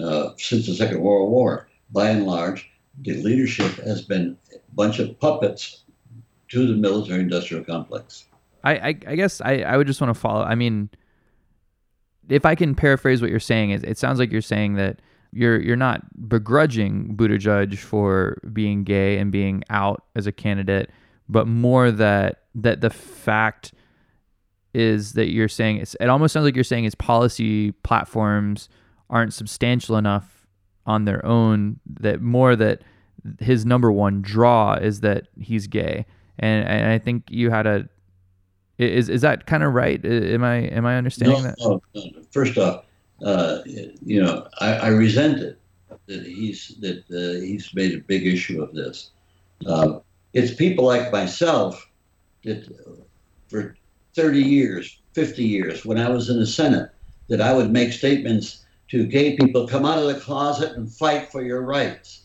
uh, 0.00 0.30
since 0.36 0.66
the 0.66 0.74
Second 0.74 1.00
World 1.00 1.30
War. 1.30 1.68
By 1.90 2.10
and 2.10 2.26
large, 2.26 2.70
the 3.02 3.14
leadership 3.14 3.72
has 3.84 4.02
been 4.02 4.36
a 4.52 4.58
bunch 4.74 4.98
of 4.98 5.18
puppets 5.20 5.82
to 6.48 6.66
the 6.66 6.74
military 6.74 7.20
industrial 7.20 7.64
complex. 7.64 8.24
I, 8.62 8.74
I, 8.74 8.86
I 8.86 9.16
guess 9.16 9.40
I, 9.40 9.58
I 9.62 9.76
would 9.76 9.86
just 9.86 10.00
want 10.00 10.14
to 10.14 10.18
follow. 10.18 10.42
I 10.42 10.54
mean, 10.54 10.88
if 12.28 12.46
I 12.46 12.54
can 12.54 12.74
paraphrase 12.74 13.20
what 13.20 13.30
you're 13.30 13.40
saying, 13.40 13.70
it, 13.70 13.84
it 13.84 13.98
sounds 13.98 14.18
like 14.18 14.32
you're 14.32 14.40
saying 14.40 14.74
that 14.74 15.00
you're 15.32 15.60
you're 15.60 15.76
not 15.76 16.28
begrudging 16.28 17.16
Buttigieg 17.16 17.76
for 17.78 18.40
being 18.52 18.84
gay 18.84 19.18
and 19.18 19.30
being 19.32 19.64
out 19.68 20.04
as 20.14 20.26
a 20.26 20.32
candidate, 20.32 20.90
but 21.28 21.46
more 21.46 21.90
that 21.90 22.44
that 22.54 22.80
the 22.80 22.90
fact 22.90 23.72
is 24.74 25.12
that 25.12 25.30
you're 25.30 25.48
saying 25.48 25.78
it's, 25.78 25.94
it 26.00 26.08
almost 26.08 26.32
sounds 26.32 26.44
like 26.44 26.54
you're 26.54 26.64
saying 26.64 26.84
his 26.84 26.94
policy 26.94 27.72
platforms 27.82 28.68
aren't 29.08 29.32
substantial 29.32 29.96
enough 29.96 30.46
on 30.86 31.04
their 31.04 31.24
own 31.24 31.78
that 31.86 32.20
more 32.20 32.56
that 32.56 32.82
his 33.38 33.64
number 33.64 33.90
one 33.90 34.20
draw 34.20 34.74
is 34.74 35.00
that 35.00 35.28
he's 35.40 35.66
gay. 35.66 36.04
And, 36.38 36.66
and 36.68 36.90
I 36.90 36.98
think 36.98 37.24
you 37.30 37.50
had 37.50 37.66
a 37.66 37.88
is 38.76 39.08
is 39.08 39.20
that 39.20 39.46
kind 39.46 39.62
of 39.62 39.72
right 39.72 40.04
am 40.04 40.42
I 40.42 40.56
am 40.56 40.84
I 40.84 40.96
understanding 40.96 41.36
no, 41.36 41.42
that? 41.42 41.56
no, 41.60 41.80
no. 41.94 42.22
first 42.32 42.58
off 42.58 42.84
uh, 43.24 43.58
you 43.64 44.20
know 44.20 44.48
I, 44.58 44.74
I, 44.74 44.88
resent 44.88 45.38
it 45.38 45.60
that 46.06 46.26
he's 46.26 46.76
that 46.80 47.04
uh, 47.10 47.40
he's 47.40 47.72
made 47.74 47.94
a 47.94 47.98
big 47.98 48.26
issue 48.26 48.62
of 48.62 48.74
this. 48.74 49.10
Uh, 49.64 50.00
it's 50.32 50.52
people 50.52 50.84
like 50.84 51.12
myself 51.12 51.88
that 52.42 52.68
for 53.48 53.76
30 54.14 54.42
years, 54.42 55.00
50 55.12 55.44
years, 55.44 55.84
when 55.84 55.98
I 55.98 56.08
was 56.08 56.30
in 56.30 56.38
the 56.38 56.46
Senate, 56.46 56.90
that 57.28 57.40
I 57.40 57.52
would 57.52 57.72
make 57.72 57.92
statements 57.92 58.64
to 58.88 59.06
gay 59.06 59.36
people 59.36 59.66
come 59.66 59.84
out 59.84 59.98
of 59.98 60.06
the 60.06 60.20
closet 60.20 60.76
and 60.76 60.92
fight 60.92 61.32
for 61.32 61.42
your 61.42 61.62
rights. 61.62 62.22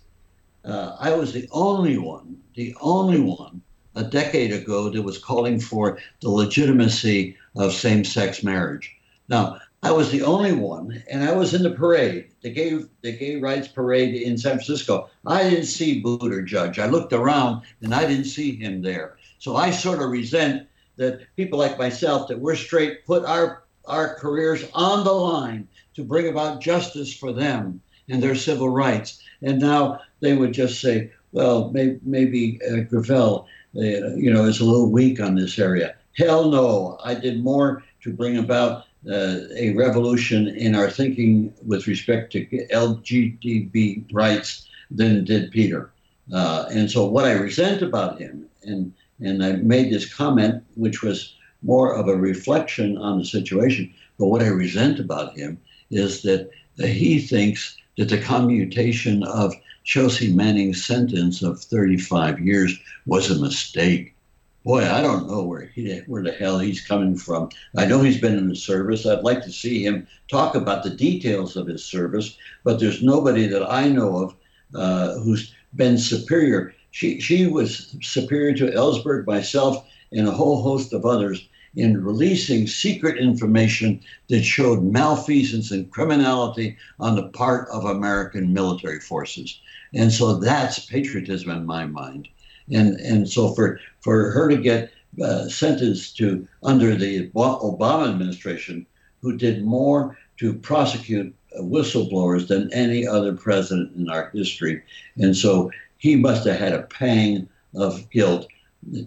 Uh, 0.66 0.96
I 1.00 1.14
was 1.14 1.34
the 1.34 1.48
only 1.52 1.98
one, 1.98 2.38
the 2.56 2.76
only 2.82 3.20
one 3.20 3.62
a 3.96 4.04
decade 4.04 4.52
ago 4.52 4.90
that 4.90 5.02
was 5.02 5.18
calling 5.18 5.60
for 5.60 5.98
the 6.22 6.30
legitimacy 6.30 7.36
of 7.56 7.74
same 7.74 8.04
sex 8.04 8.44
marriage. 8.44 8.96
Now, 9.28 9.60
I 9.82 9.92
was 9.92 10.12
the 10.12 10.24
only 10.24 10.52
one, 10.52 11.02
and 11.10 11.24
I 11.24 11.34
was 11.34 11.54
in 11.54 11.64
the 11.64 11.72
parade, 11.72 12.32
the 12.42 12.50
gay, 12.50 12.84
the 13.02 13.14
gay 13.14 13.38
rights 13.38 13.70
parade 13.70 14.14
in 14.14 14.38
San 14.38 14.56
Francisco. 14.56 15.10
I 15.26 15.50
didn't 15.50 15.66
see 15.66 16.04
Buttigieg. 16.04 16.78
I 16.78 16.88
looked 16.88 17.14
around 17.14 17.64
and 17.82 17.96
I 17.96 18.06
didn't 18.06 18.26
see 18.26 18.56
him 18.56 18.82
there. 18.82 19.18
So 19.38 19.56
I 19.56 19.72
sort 19.72 20.02
of 20.02 20.10
resent 20.10 20.68
that 21.00 21.22
people 21.38 21.58
like 21.58 21.80
myself 21.80 22.28
that 22.28 22.40
we're 22.40 22.56
straight 22.56 23.06
put 23.06 23.24
our 23.26 23.64
our 23.88 24.16
careers 24.16 24.66
on 24.74 25.04
the 25.04 25.12
line 25.12 25.68
to 25.96 26.04
bring 26.04 26.28
about 26.28 26.62
justice 26.62 27.12
for 27.12 27.34
them 27.34 27.82
and 28.08 28.22
their 28.22 28.36
civil 28.36 28.70
rights. 28.70 29.24
And 29.42 29.60
now 29.60 30.02
they 30.20 30.36
would 30.36 30.54
just 30.54 30.80
say, 30.80 31.12
well, 31.32 31.72
maybe, 31.72 32.00
maybe 32.04 32.60
uh, 32.70 32.82
Gravel, 32.82 33.48
uh, 33.76 34.16
you 34.16 34.32
know, 34.32 34.44
is 34.46 34.60
a 34.60 34.66
little 34.66 34.92
weak 34.92 35.20
on 35.20 35.36
this 35.36 35.58
area. 35.58 35.96
Hell 36.18 36.52
no, 36.52 37.00
I 37.04 37.16
did 37.16 37.44
more 37.44 37.84
to 38.04 38.14
bring 38.14 38.38
about 38.38 38.84
uh, 39.10 39.38
a 39.56 39.74
revolution 39.76 40.48
in 40.48 40.76
our 40.76 40.90
thinking 40.90 41.54
with 41.66 41.88
respect 41.88 42.32
to 42.34 42.46
LGBT 42.46 44.14
rights 44.14 44.68
than 44.92 45.24
did 45.24 45.52
Peter. 45.52 45.92
Uh, 46.32 46.66
and 46.70 46.92
so 46.92 47.06
what 47.06 47.26
I 47.26 47.32
resent 47.32 47.82
about 47.82 48.20
him, 48.20 48.46
and 48.64 48.94
and 49.22 49.44
I 49.44 49.54
made 49.54 49.92
this 49.92 50.12
comment, 50.14 50.64
which 50.76 51.02
was 51.02 51.34
more 51.62 51.94
of 51.94 52.08
a 52.08 52.16
reflection 52.16 52.98
on 52.98 53.20
the 53.20 53.26
situation. 53.26 53.94
But 54.18 54.28
what 54.28 54.42
I 54.42 54.48
resent 54.48 55.00
about 55.00 55.38
him 55.38 55.60
is 55.92 56.22
that 56.24 56.50
he 56.78 57.20
thinks 57.20 57.78
that 57.98 58.10
the 58.10 58.18
commutation 58.18 59.24
of 59.24 59.54
Chelsea 59.84 60.32
Manning's 60.32 60.86
sentence 60.86 61.42
of 61.42 61.60
35 61.60 62.40
years 62.40 62.78
was 63.06 63.30
a 63.30 63.42
mistake. 63.42 64.16
Boy, 64.64 64.90
I 64.90 65.02
don't 65.02 65.28
know 65.28 65.44
where 65.44 65.66
he, 65.66 66.00
where 66.08 66.22
the 66.22 66.32
hell 66.32 66.60
he's 66.60 66.86
coming 66.86 67.18
from. 67.18 67.50
I 67.76 67.86
know 67.86 68.02
he's 68.02 68.22
been 68.22 68.38
in 68.38 68.50
the 68.50 68.56
service. 68.56 69.06
I'd 69.06 69.24
like 69.24 69.42
to 69.44 69.52
see 69.52 69.84
him 69.84 70.08
talk 70.30 70.54
about 70.54 70.84
the 70.84 70.90
details 70.90 71.56
of 71.56 71.68
his 71.68 71.84
service, 71.84 72.38
but 72.64 72.80
there's 72.80 73.02
nobody 73.02 73.48
that 73.48 73.70
I 73.70 73.90
know 73.90 74.18
of 74.18 74.36
uh, 74.76 75.20
who's 75.20 75.54
been 75.76 75.98
superior 75.98 76.74
she, 76.92 77.20
she 77.20 77.48
was 77.48 77.96
superior 78.02 78.56
to 78.58 78.72
Ellsberg, 78.72 79.26
myself, 79.28 79.86
and 80.12 80.28
a 80.28 80.32
whole 80.32 80.62
host 80.62 80.94
of 80.94 81.06
others 81.06 81.48
in 81.76 82.04
releasing 82.04 82.66
secret 82.66 83.18
information 83.18 84.02
that 84.28 84.44
showed 84.44 84.84
malfeasance 84.84 85.72
and 85.72 85.92
criminality 85.92 86.76
on 87.00 87.16
the 87.16 87.28
part 87.30 87.70
of 87.70 87.86
American 87.86 88.54
military 88.54 89.00
forces. 89.00 89.60
And 89.94 90.12
so 90.12 90.36
that's 90.40 90.86
patriotism 90.86 91.52
in 91.52 91.66
my 91.66 91.86
mind. 91.86 92.28
and 92.72 93.00
and 93.00 93.30
so 93.30 93.54
for 93.54 93.80
for 94.02 94.32
her 94.32 94.50
to 94.50 94.58
get 94.58 94.92
uh, 95.22 95.48
sentenced 95.48 96.18
to 96.18 96.48
under 96.64 96.96
the 96.96 97.30
Obama 97.32 98.10
administration, 98.10 98.86
who 99.22 99.36
did 99.38 99.66
more 99.66 100.18
to 100.38 100.54
prosecute 100.54 101.34
whistleblowers 101.60 102.48
than 102.48 102.72
any 102.74 103.08
other 103.08 103.34
president 103.34 103.96
in 103.96 104.10
our 104.10 104.30
history, 104.34 104.82
and 105.18 105.36
so 105.36 105.72
he 106.00 106.16
must 106.16 106.48
have 106.48 106.60
had 106.60 106.74
a 106.74 106.84
pang 106.84 107.48
of 107.76 108.10
guilt 108.10 108.48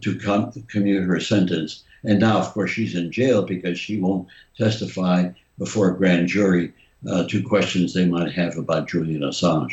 to 0.01 0.19
com- 0.19 0.53
commute 0.69 1.05
her 1.05 1.19
sentence. 1.19 1.83
And 2.05 2.21
now, 2.21 2.39
of 2.39 2.53
course, 2.53 2.71
she's 2.71 2.95
in 2.95 3.11
jail 3.11 3.43
because 3.43 3.79
she 3.79 3.99
won't 3.99 4.29
testify 4.57 5.31
before 5.59 5.91
a 5.91 5.97
grand 5.97 6.29
jury 6.29 6.73
uh, 7.11 7.25
to 7.29 7.43
questions 7.43 7.93
they 7.93 8.07
might 8.07 8.33
have 8.33 8.57
about 8.57 8.89
Julian 8.89 9.23
Assange. 9.23 9.73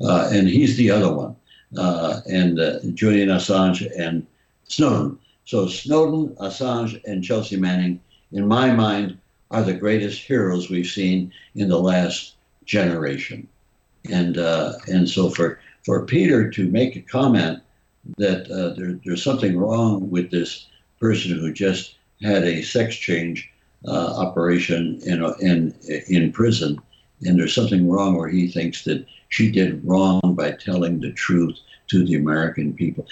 Uh, 0.00 0.28
and 0.32 0.48
he's 0.48 0.76
the 0.76 0.90
other 0.90 1.12
one. 1.12 1.36
Uh, 1.76 2.20
and 2.30 2.60
uh, 2.60 2.78
Julian 2.94 3.28
Assange 3.28 3.88
and 3.98 4.26
Snowden. 4.64 5.18
So 5.44 5.68
Snowden, 5.68 6.34
Assange, 6.36 7.00
and 7.04 7.22
Chelsea 7.22 7.56
Manning, 7.56 8.00
in 8.32 8.46
my 8.46 8.72
mind, 8.72 9.18
are 9.50 9.62
the 9.62 9.74
greatest 9.74 10.22
heroes 10.22 10.68
we've 10.68 10.86
seen 10.86 11.32
in 11.54 11.68
the 11.68 11.78
last 11.78 12.34
generation. 12.64 13.46
And 14.10 14.38
uh, 14.38 14.72
and 14.88 15.08
so 15.08 15.30
for 15.30 15.60
for 15.86 16.04
Peter 16.04 16.50
to 16.50 16.68
make 16.68 16.96
a 16.96 17.00
comment 17.00 17.62
that 18.18 18.50
uh, 18.50 18.74
there, 18.74 18.98
there's 19.04 19.22
something 19.22 19.56
wrong 19.56 20.10
with 20.10 20.32
this 20.32 20.66
person 21.00 21.38
who 21.38 21.52
just 21.52 21.94
had 22.20 22.42
a 22.42 22.62
sex 22.62 22.96
change 22.96 23.48
uh, 23.86 24.16
operation 24.16 25.00
in, 25.06 25.22
in 25.40 25.74
in 26.08 26.32
prison, 26.32 26.80
and 27.22 27.38
there's 27.38 27.54
something 27.54 27.88
wrong 27.88 28.16
where 28.16 28.28
he 28.28 28.48
thinks 28.48 28.82
that 28.84 29.06
she 29.28 29.50
did 29.50 29.84
wrong 29.84 30.20
by 30.24 30.50
telling 30.50 31.00
the 31.00 31.12
truth 31.12 31.56
to 31.88 32.04
the 32.04 32.16
American 32.16 32.74
people. 32.74 33.06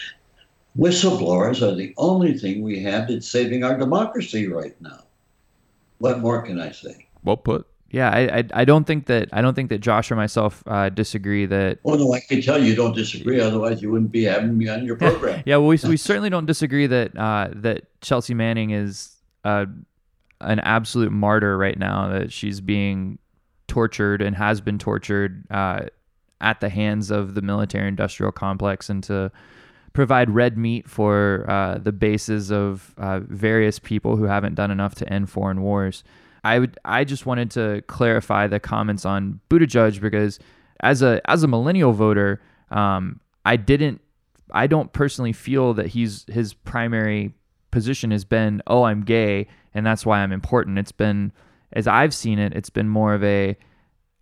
Whistleblowers 0.77 1.63
are 1.63 1.77
the 1.77 1.95
only 1.97 2.37
thing 2.37 2.63
we 2.63 2.81
have 2.81 3.07
that's 3.07 3.29
saving 3.29 3.63
our 3.63 3.79
democracy 3.79 4.49
right 4.49 4.75
now. 4.81 5.05
What 5.99 6.19
more 6.19 6.43
can 6.43 6.59
I 6.59 6.73
say? 6.73 7.07
Well 7.23 7.37
put. 7.37 7.69
Yeah, 7.95 8.11
I, 8.11 8.39
I, 8.39 8.45
I 8.55 8.65
don't 8.65 8.89
think 8.89 9.07
that 9.07 9.29
I 9.33 9.41
don't 9.41 9.55
think 9.55 9.69
that 9.69 9.79
Josh 9.79 10.11
or 10.11 10.17
myself 10.17 10.65
uh, 10.67 10.89
disagree 10.89 11.47
that. 11.47 11.79
Oh 11.85 11.95
no, 11.95 12.13
I 12.13 12.19
can 12.19 12.43
tell 12.43 12.61
you 12.61 12.75
don't 12.75 12.93
disagree. 12.93 13.39
Otherwise, 13.39 13.83
you 13.83 13.93
wouldn't 13.93 14.11
be 14.11 14.25
having 14.25 14.59
me 14.59 14.69
on 14.69 14.85
your 14.85 14.97
program. 15.07 15.45
yeah, 15.47 15.59
well, 15.59 15.69
we, 15.69 15.79
we 15.85 15.97
certainly 16.09 16.29
don't 16.29 16.45
disagree 16.45 16.89
that 16.89 17.17
uh, 17.17 17.51
that 17.53 17.85
Chelsea 18.01 18.35
Manning 18.35 18.71
is 18.71 19.15
uh, 19.45 19.67
an 20.41 20.59
absolute 20.59 21.13
martyr 21.13 21.57
right 21.57 21.79
now. 21.79 22.09
That 22.09 22.33
she's 22.33 22.61
being 22.61 23.21
tortured 23.69 24.23
and 24.23 24.35
has 24.35 24.61
been 24.61 24.81
tortured 24.81 25.45
uh, 25.53 25.83
at 26.41 26.61
the 26.61 26.71
hands 26.71 27.13
of 27.13 27.35
the 27.37 27.43
military-industrial 27.43 28.33
complex, 28.33 28.91
and 28.91 29.05
to 29.05 29.31
provide 29.93 30.31
red 30.31 30.59
meat 30.59 30.91
for 30.91 31.47
uh, 31.49 31.79
the 31.79 31.93
bases 31.93 32.51
of 32.51 32.93
uh, 32.99 33.21
various 33.21 33.79
people 33.79 34.17
who 34.17 34.25
haven't 34.25 34.57
done 34.57 34.73
enough 34.73 34.97
to 34.97 35.09
end 35.09 35.31
foreign 35.31 35.63
wars. 35.63 36.03
I 36.45 36.59
would 36.59 36.79
I 36.85 37.05
just 37.05 37.27
wanted 37.27 37.51
to 37.53 37.83
clarify 37.87 38.47
the 38.47 38.61
comments 38.61 39.05
on 39.05 39.41
Buttigieg 39.49 40.01
because 40.01 40.39
as 40.81 41.03
a 41.03 41.21
as 41.29 41.43
a 41.43 41.49
millennial 41.49 41.93
voter, 41.93 42.43
um, 42.71 43.21
I 43.45 43.57
didn't 43.57 44.03
I 44.53 44.67
don't 44.67 44.93
personally 44.93 45.33
feel 45.33 45.75
that 45.75 45.87
he's 45.87 46.27
his 46.29 46.53
primary 46.53 47.35
position 47.71 48.11
has 48.13 48.25
been 48.25 48.63
oh 48.67 48.85
I'm 48.85 49.03
gay 49.03 49.49
and 49.73 49.85
that's 49.85 50.05
why 50.05 50.21
I'm 50.21 50.33
important. 50.33 50.79
It's 50.79 50.93
been 50.93 51.33
as 51.73 51.89
I've 51.89 52.15
seen 52.15 52.39
it, 52.39 52.53
it's 52.55 52.71
been 52.71 52.89
more 52.89 53.15
of 53.15 53.25
a 53.25 53.57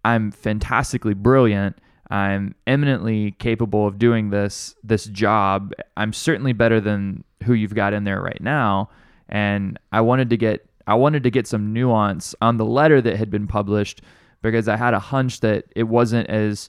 I'm 0.05 0.31
fantastically 0.31 1.14
brilliant. 1.14 1.77
I'm 2.09 2.55
eminently 2.66 3.33
capable 3.33 3.87
of 3.87 3.99
doing 3.99 4.31
this 4.31 4.77
this 4.85 5.07
job. 5.07 5.73
I'm 5.97 6.12
certainly 6.12 6.53
better 6.53 6.81
than 6.81 7.25
who 7.45 7.55
you've 7.55 7.75
got 7.75 7.93
in 7.93 8.05
there 8.05 8.20
right 8.20 8.41
now. 8.41 8.91
And 9.29 9.79
I 9.93 10.03
wanted 10.03 10.31
to 10.31 10.37
get 10.37 10.68
I 10.87 10.95
wanted 10.95 11.22
to 11.22 11.30
get 11.30 11.47
some 11.47 11.72
nuance 11.72 12.35
on 12.41 12.57
the 12.57 12.64
letter 12.64 13.01
that 13.01 13.16
had 13.16 13.30
been 13.30 13.47
published 13.47 14.03
because 14.43 14.68
I 14.68 14.76
had 14.76 14.95
a 14.95 14.99
hunch 14.99 15.41
that 15.41 15.64
it 15.76 15.85
wasn't 15.85 16.28
as 16.28 16.68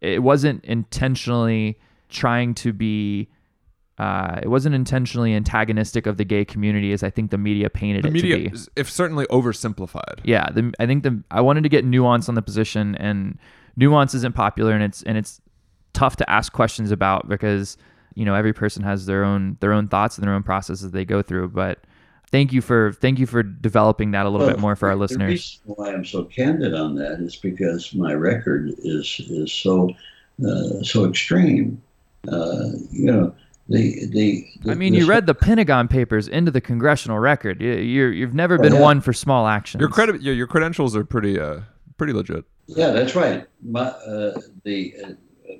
it 0.00 0.22
wasn't 0.22 0.64
intentionally 0.64 1.78
trying 2.08 2.54
to 2.54 2.72
be 2.72 3.28
uh, 3.98 4.40
it 4.42 4.48
wasn't 4.48 4.74
intentionally 4.74 5.34
antagonistic 5.34 6.06
of 6.06 6.16
the 6.16 6.24
gay 6.24 6.44
community 6.44 6.92
as 6.92 7.04
I 7.04 7.10
think 7.10 7.30
the 7.30 7.38
media 7.38 7.70
painted 7.70 8.02
the 8.02 8.08
it 8.08 8.12
media, 8.12 8.50
to 8.50 8.50
be. 8.50 8.58
if 8.74 8.90
certainly 8.90 9.24
oversimplified. 9.26 10.18
Yeah, 10.24 10.50
the, 10.50 10.72
I 10.80 10.86
think 10.86 11.04
the 11.04 11.22
I 11.30 11.40
wanted 11.40 11.62
to 11.62 11.68
get 11.68 11.84
nuance 11.84 12.28
on 12.28 12.34
the 12.34 12.42
position, 12.42 12.96
and 12.96 13.38
nuance 13.76 14.14
isn't 14.14 14.34
popular, 14.34 14.72
and 14.72 14.82
it's 14.82 15.02
and 15.04 15.16
it's 15.16 15.40
tough 15.92 16.16
to 16.16 16.28
ask 16.28 16.52
questions 16.52 16.90
about 16.90 17.28
because 17.28 17.76
you 18.14 18.24
know 18.24 18.34
every 18.34 18.52
person 18.52 18.82
has 18.82 19.06
their 19.06 19.22
own 19.22 19.58
their 19.60 19.72
own 19.72 19.86
thoughts 19.86 20.18
and 20.18 20.26
their 20.26 20.34
own 20.34 20.42
processes 20.42 20.90
they 20.90 21.04
go 21.04 21.22
through. 21.22 21.50
But 21.50 21.78
thank 22.34 22.52
you 22.52 22.60
for 22.60 22.92
thank 22.94 23.20
you 23.20 23.26
for 23.26 23.44
developing 23.44 24.10
that 24.10 24.26
a 24.26 24.28
little 24.28 24.48
bit 24.48 24.58
more 24.58 24.74
for 24.74 24.88
our 24.88 24.96
the 24.96 25.00
listeners. 25.00 25.30
reason 25.30 25.60
why 25.76 25.92
I'm 25.92 26.04
so 26.04 26.24
candid 26.24 26.74
on 26.74 26.96
that 26.96 27.20
is 27.20 27.36
because 27.36 27.94
my 27.94 28.12
record 28.12 28.74
is 28.78 29.20
is 29.28 29.52
so 29.52 29.90
uh, 30.44 30.82
so 30.82 31.04
extreme. 31.04 31.80
Uh, 32.26 32.70
you 32.90 33.04
know, 33.04 33.32
the 33.68 34.06
the. 34.06 34.44
the 34.62 34.72
I 34.72 34.74
mean, 34.74 34.94
the- 34.94 35.00
you 35.00 35.06
read 35.06 35.26
the 35.26 35.34
Pentagon 35.34 35.86
Papers 35.86 36.26
into 36.26 36.50
the 36.50 36.60
congressional 36.60 37.20
record. 37.20 37.62
You, 37.62 37.74
you're 37.74 38.12
you've 38.12 38.34
never 38.34 38.58
been 38.58 38.74
yeah. 38.74 38.80
one 38.80 39.00
for 39.00 39.12
small 39.12 39.46
actions. 39.46 39.80
Your 39.80 39.90
credit, 39.90 40.20
yeah, 40.20 40.32
your 40.32 40.48
credentials 40.48 40.96
are 40.96 41.04
pretty, 41.04 41.38
uh, 41.38 41.60
pretty 41.98 42.12
legit. 42.12 42.44
Yeah, 42.66 42.90
that's 42.90 43.14
right. 43.14 43.46
My 43.62 43.82
uh, 43.82 44.40
the 44.64 44.94
uh, 45.04 45.52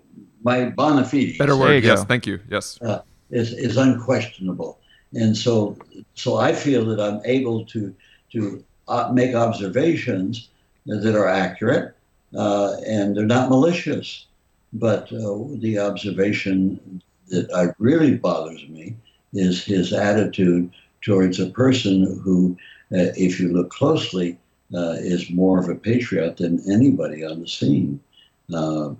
my 0.42 0.70
bona 0.70 1.04
fides. 1.04 1.38
Better 1.38 1.56
word. 1.56 1.84
Yes, 1.84 2.00
go. 2.00 2.06
thank 2.06 2.26
you. 2.26 2.40
Yes. 2.50 2.82
uh, 2.82 3.02
is 3.30 3.52
is 3.52 3.76
unquestionable, 3.76 4.80
and 5.14 5.36
so 5.36 5.76
so 6.14 6.36
I 6.36 6.52
feel 6.52 6.84
that 6.86 7.00
I'm 7.00 7.20
able 7.24 7.64
to 7.66 7.94
to 8.32 8.64
uh, 8.88 9.10
make 9.12 9.34
observations 9.34 10.48
that 10.86 11.14
are 11.14 11.28
accurate 11.28 11.94
uh, 12.36 12.76
and 12.86 13.16
they're 13.16 13.24
not 13.24 13.48
malicious. 13.48 14.26
But 14.72 15.12
uh, 15.12 15.38
the 15.60 15.78
observation 15.78 17.00
that 17.28 17.74
really 17.78 18.16
bothers 18.16 18.68
me 18.68 18.96
is 19.32 19.64
his 19.64 19.92
attitude 19.92 20.70
towards 21.00 21.38
a 21.38 21.46
person 21.50 22.20
who, 22.22 22.56
uh, 22.92 23.14
if 23.16 23.38
you 23.38 23.52
look 23.52 23.70
closely, 23.70 24.38
uh, 24.74 24.96
is 24.98 25.30
more 25.30 25.60
of 25.60 25.68
a 25.68 25.74
patriot 25.74 26.38
than 26.38 26.60
anybody 26.70 27.24
on 27.24 27.40
the 27.40 27.48
scene. 27.48 28.00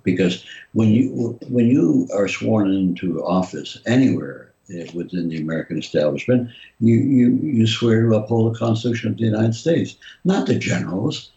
Because 0.05 0.45
when 0.73 0.91
you 0.91 1.39
when 1.49 1.67
you 1.67 2.09
are 2.15 2.29
sworn 2.29 2.73
into 2.73 3.23
office 3.25 3.79
anywhere 3.85 4.54
within 4.95 5.29
the 5.29 5.41
American 5.41 5.79
establishment, 5.79 6.51
you, 6.81 6.97
you 6.97 7.31
you 7.43 7.67
swear 7.67 8.03
to 8.03 8.15
uphold 8.15 8.55
the 8.55 8.59
Constitution 8.59 9.11
of 9.11 9.19
the 9.19 9.25
United 9.25 9.55
States, 9.55 9.97
not 10.25 10.47
the 10.47 10.55
generals, 10.55 11.31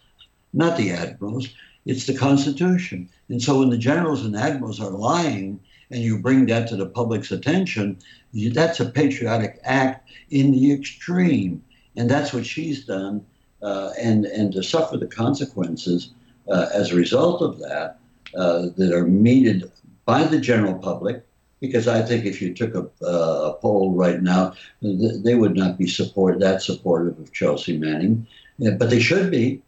not 0.54 0.78
the 0.78 0.92
admirals. 0.92 1.50
It's 1.86 2.06
the 2.06 2.18
Constitution. 2.18 3.10
And 3.30 3.42
so 3.42 3.60
when 3.60 3.70
the 3.70 3.78
generals 3.78 4.26
and 4.26 4.36
admirals 4.36 4.82
are 4.82 4.92
lying, 4.92 5.60
and 5.90 6.02
you 6.02 6.20
bring 6.20 6.46
that 6.48 6.68
to 6.70 6.76
the 6.76 6.86
public's 6.86 7.32
attention, 7.32 7.98
you, 8.34 8.52
that's 8.52 8.80
a 8.80 8.90
patriotic 8.90 9.60
act 9.64 10.10
in 10.30 10.52
the 10.52 10.74
extreme, 10.74 11.64
and 11.96 12.10
that's 12.10 12.34
what 12.34 12.46
she's 12.46 12.86
done. 12.86 13.26
Uh, 13.62 13.92
and 14.00 14.26
and 14.26 14.54
to 14.54 14.62
suffer 14.62 14.98
the 14.98 15.08
consequences 15.08 16.12
uh, 16.48 16.68
as 16.74 16.92
a 16.92 16.96
result 16.96 17.42
of 17.42 17.58
that 17.58 17.98
uh, 18.36 18.68
that 18.78 18.94
are 18.94 19.08
meted 19.08 19.72
by 20.06 20.24
the 20.24 20.40
general 20.40 20.76
public. 20.76 21.27
Because 21.60 21.88
I 21.88 22.02
think 22.04 22.26
if 22.26 22.42
you 22.42 22.54
took 22.54 22.76
a, 22.76 22.88
uh, 23.04 23.52
a 23.52 23.54
poll 23.54 23.94
right 23.94 24.22
now, 24.22 24.54
th- 24.82 25.24
they 25.24 25.36
would 25.36 25.56
not 25.56 25.78
be 25.78 25.88
support 25.88 26.40
that 26.40 26.62
supportive 26.62 27.18
of 27.20 27.34
Chelsea 27.34 27.78
Manning, 27.78 28.28
Yeah, 28.60 28.72
but 28.72 28.90
they 28.90 29.00
should 29.00 29.32
be. 29.32 29.62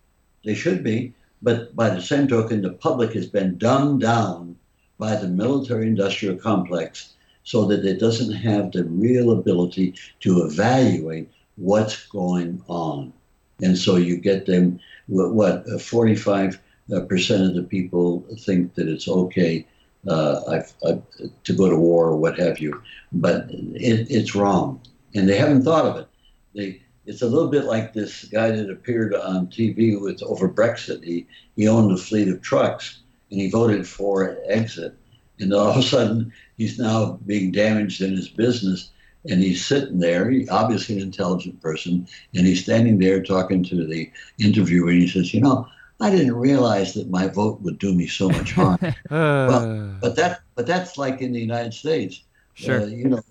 They 0.46 0.54
should 0.54 0.84
be. 0.84 1.14
But 1.42 1.76
by 1.76 1.90
the 1.90 2.02
same 2.02 2.28
token, 2.28 2.62
the 2.62 2.74
public 2.74 3.14
has 3.14 3.28
been 3.28 3.58
dumbed 3.58 4.02
down 4.02 4.58
by 4.98 5.16
the 5.16 5.28
military-industrial 5.28 6.38
complex, 6.38 7.14
so 7.44 7.66
that 7.66 7.86
it 7.86 8.00
doesn't 8.00 8.34
have 8.34 8.72
the 8.72 8.84
real 8.84 9.32
ability 9.32 9.96
to 10.20 10.44
evaluate 10.44 11.30
what's 11.56 12.06
going 12.08 12.62
on. 12.68 13.14
And 13.62 13.78
so 13.78 13.96
you 13.96 14.18
get 14.18 14.46
them, 14.46 14.80
what, 15.08 15.34
what 15.34 15.70
uh, 15.70 15.80
45 15.80 16.60
uh, 16.94 17.02
percent 17.02 17.44
of 17.44 17.56
the 17.56 17.64
people 17.64 18.26
think 18.40 18.76
that 18.76 18.88
it's 18.88 19.08
okay 19.08 19.66
uh, 20.08 20.42
I've, 20.48 20.74
I've, 20.88 21.02
to 21.44 21.54
go 21.54 21.70
to 21.70 21.76
war 21.76 22.08
or 22.08 22.18
what 22.18 22.40
have 22.40 22.60
you, 22.60 22.82
but 23.12 23.48
it, 23.50 24.08
it's 24.10 24.36
wrong, 24.36 24.82
and 25.16 25.28
they 25.28 25.38
haven't 25.38 25.64
thought 25.64 25.86
of 25.86 25.98
it. 25.98 26.08
They, 26.56 26.82
it's 27.06 27.22
a 27.22 27.28
little 27.28 27.50
bit 27.50 27.66
like 27.66 27.94
this 27.94 28.26
guy 28.26 28.52
that 28.52 28.70
appeared 28.70 29.16
on 29.16 29.48
TV 29.48 30.00
with 30.00 30.22
over 30.24 30.48
Brexit. 30.48 31.04
He 31.04 31.28
he 31.56 31.68
owned 31.68 31.92
a 31.92 31.98
fleet 31.98 32.30
of 32.30 32.42
trucks, 32.42 33.00
and 33.32 33.42
he 33.42 33.50
voted 33.50 33.88
for 33.88 34.38
exit, 34.48 34.96
and 35.40 35.54
all 35.54 35.72
of 35.72 35.78
a 35.78 35.84
sudden 35.84 36.32
he's 36.58 36.80
now 36.80 37.20
being 37.26 37.52
damaged 37.52 38.02
in 38.02 38.16
his 38.16 38.30
business 38.30 38.92
and 39.26 39.44
he's 39.44 39.66
sitting 39.66 40.00
there, 40.00 40.30
he, 40.30 40.48
obviously 40.50 40.96
an 40.96 41.02
intelligent 41.02 41.62
person, 41.62 42.08
and 42.34 42.48
he's 42.48 42.64
standing 42.64 43.00
there 43.00 43.22
talking 43.22 43.64
to 43.66 43.86
the 43.86 44.10
interviewer, 44.40 44.90
and 44.90 45.02
he 45.02 45.08
says, 45.08 45.34
"You 45.34 45.42
know, 45.42 45.68
I 46.02 46.10
didn't 46.10 46.36
realize 46.36 46.94
that 46.94 47.10
my 47.10 47.28
vote 47.28 47.62
would 47.62 47.78
do 47.78 47.94
me 47.94 48.08
so 48.08 48.30
much 48.30 48.54
harm." 48.54 48.80
well, 49.10 49.98
but 50.02 50.16
that, 50.16 50.42
but 50.56 50.66
that's 50.66 50.98
like 50.98 51.22
in 51.22 51.34
the 51.34 51.42
United 51.42 51.74
States. 51.74 52.24
Sure. 52.54 52.82
Uh, 52.82 52.86
you 52.86 53.10
know, 53.10 53.24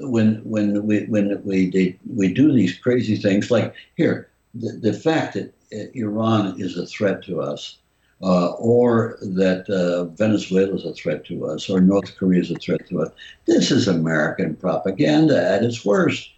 when 0.00 0.36
when 0.44 0.86
we 0.86 1.04
when 1.04 1.42
we 1.44 1.70
they, 1.70 1.98
we 2.14 2.32
do 2.32 2.52
these 2.52 2.76
crazy 2.78 3.16
things 3.16 3.50
like 3.50 3.74
here, 3.96 4.28
the, 4.54 4.72
the 4.72 4.92
fact 4.92 5.34
that 5.34 5.54
uh, 5.72 5.90
Iran 5.94 6.60
is 6.60 6.76
a 6.76 6.86
threat 6.86 7.22
to 7.24 7.40
us, 7.40 7.78
uh, 8.22 8.52
or 8.52 9.18
that 9.20 9.68
uh, 9.68 10.04
Venezuela 10.16 10.74
is 10.74 10.84
a 10.84 10.94
threat 10.94 11.24
to 11.26 11.46
us, 11.46 11.68
or 11.68 11.80
North 11.80 12.16
Korea 12.16 12.40
is 12.40 12.50
a 12.50 12.56
threat 12.56 12.86
to 12.88 13.02
us. 13.02 13.10
This 13.46 13.70
is 13.70 13.88
American 13.88 14.56
propaganda 14.56 15.50
at 15.50 15.62
its 15.62 15.84
worst. 15.84 16.30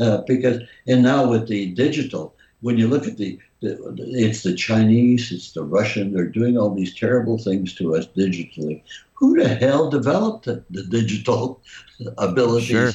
Uh, 0.00 0.18
because 0.26 0.62
and 0.86 1.02
now 1.02 1.28
with 1.28 1.48
the 1.48 1.72
digital, 1.72 2.34
when 2.60 2.78
you 2.78 2.86
look 2.86 3.06
at 3.06 3.16
the, 3.16 3.38
it's 3.62 4.42
the 4.42 4.54
Chinese, 4.54 5.32
it's 5.32 5.52
the 5.52 5.64
Russian, 5.64 6.12
they're 6.12 6.26
doing 6.26 6.56
all 6.56 6.74
these 6.74 6.94
terrible 6.94 7.38
things 7.38 7.74
to 7.74 7.94
us 7.94 8.06
digitally. 8.06 8.82
Who 9.14 9.38
the 9.38 9.48
hell 9.48 9.90
developed 9.90 10.46
the, 10.46 10.64
the 10.70 10.82
digital 10.82 11.60
abilities? 12.18 12.68
Sure. 12.68 12.92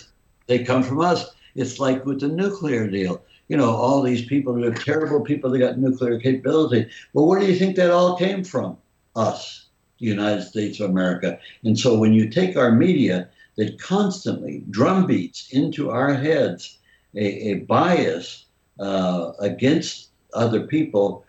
They 0.47 0.63
come 0.63 0.83
from 0.83 1.01
us. 1.01 1.31
It's 1.55 1.79
like 1.79 2.05
with 2.05 2.19
the 2.19 2.27
nuclear 2.27 2.87
deal. 2.87 3.23
You 3.47 3.57
know, 3.57 3.69
all 3.69 4.01
these 4.01 4.25
people 4.25 4.63
are 4.63 4.73
terrible 4.73 5.21
people 5.21 5.51
that 5.51 5.59
got 5.59 5.77
nuclear 5.77 6.19
capability. 6.19 6.89
Well, 7.13 7.27
where 7.27 7.39
do 7.39 7.45
you 7.45 7.55
think 7.55 7.75
that 7.75 7.91
all 7.91 8.17
came 8.17 8.43
from? 8.43 8.77
Us, 9.15 9.67
the 9.99 10.07
United 10.07 10.43
States 10.43 10.79
of 10.79 10.89
America. 10.89 11.39
And 11.63 11.79
so 11.79 11.97
when 11.97 12.11
you 12.13 12.29
take 12.29 12.57
our 12.57 12.71
media 12.71 13.29
that 13.55 13.79
constantly 13.79 14.63
drumbeats 14.69 15.49
into 15.51 15.89
our 15.89 16.13
heads 16.13 16.79
a, 17.15 17.51
a 17.51 17.53
bias 17.59 18.45
uh, 18.79 19.31
against 19.39 20.04
other 20.35 20.67
people 20.67 21.25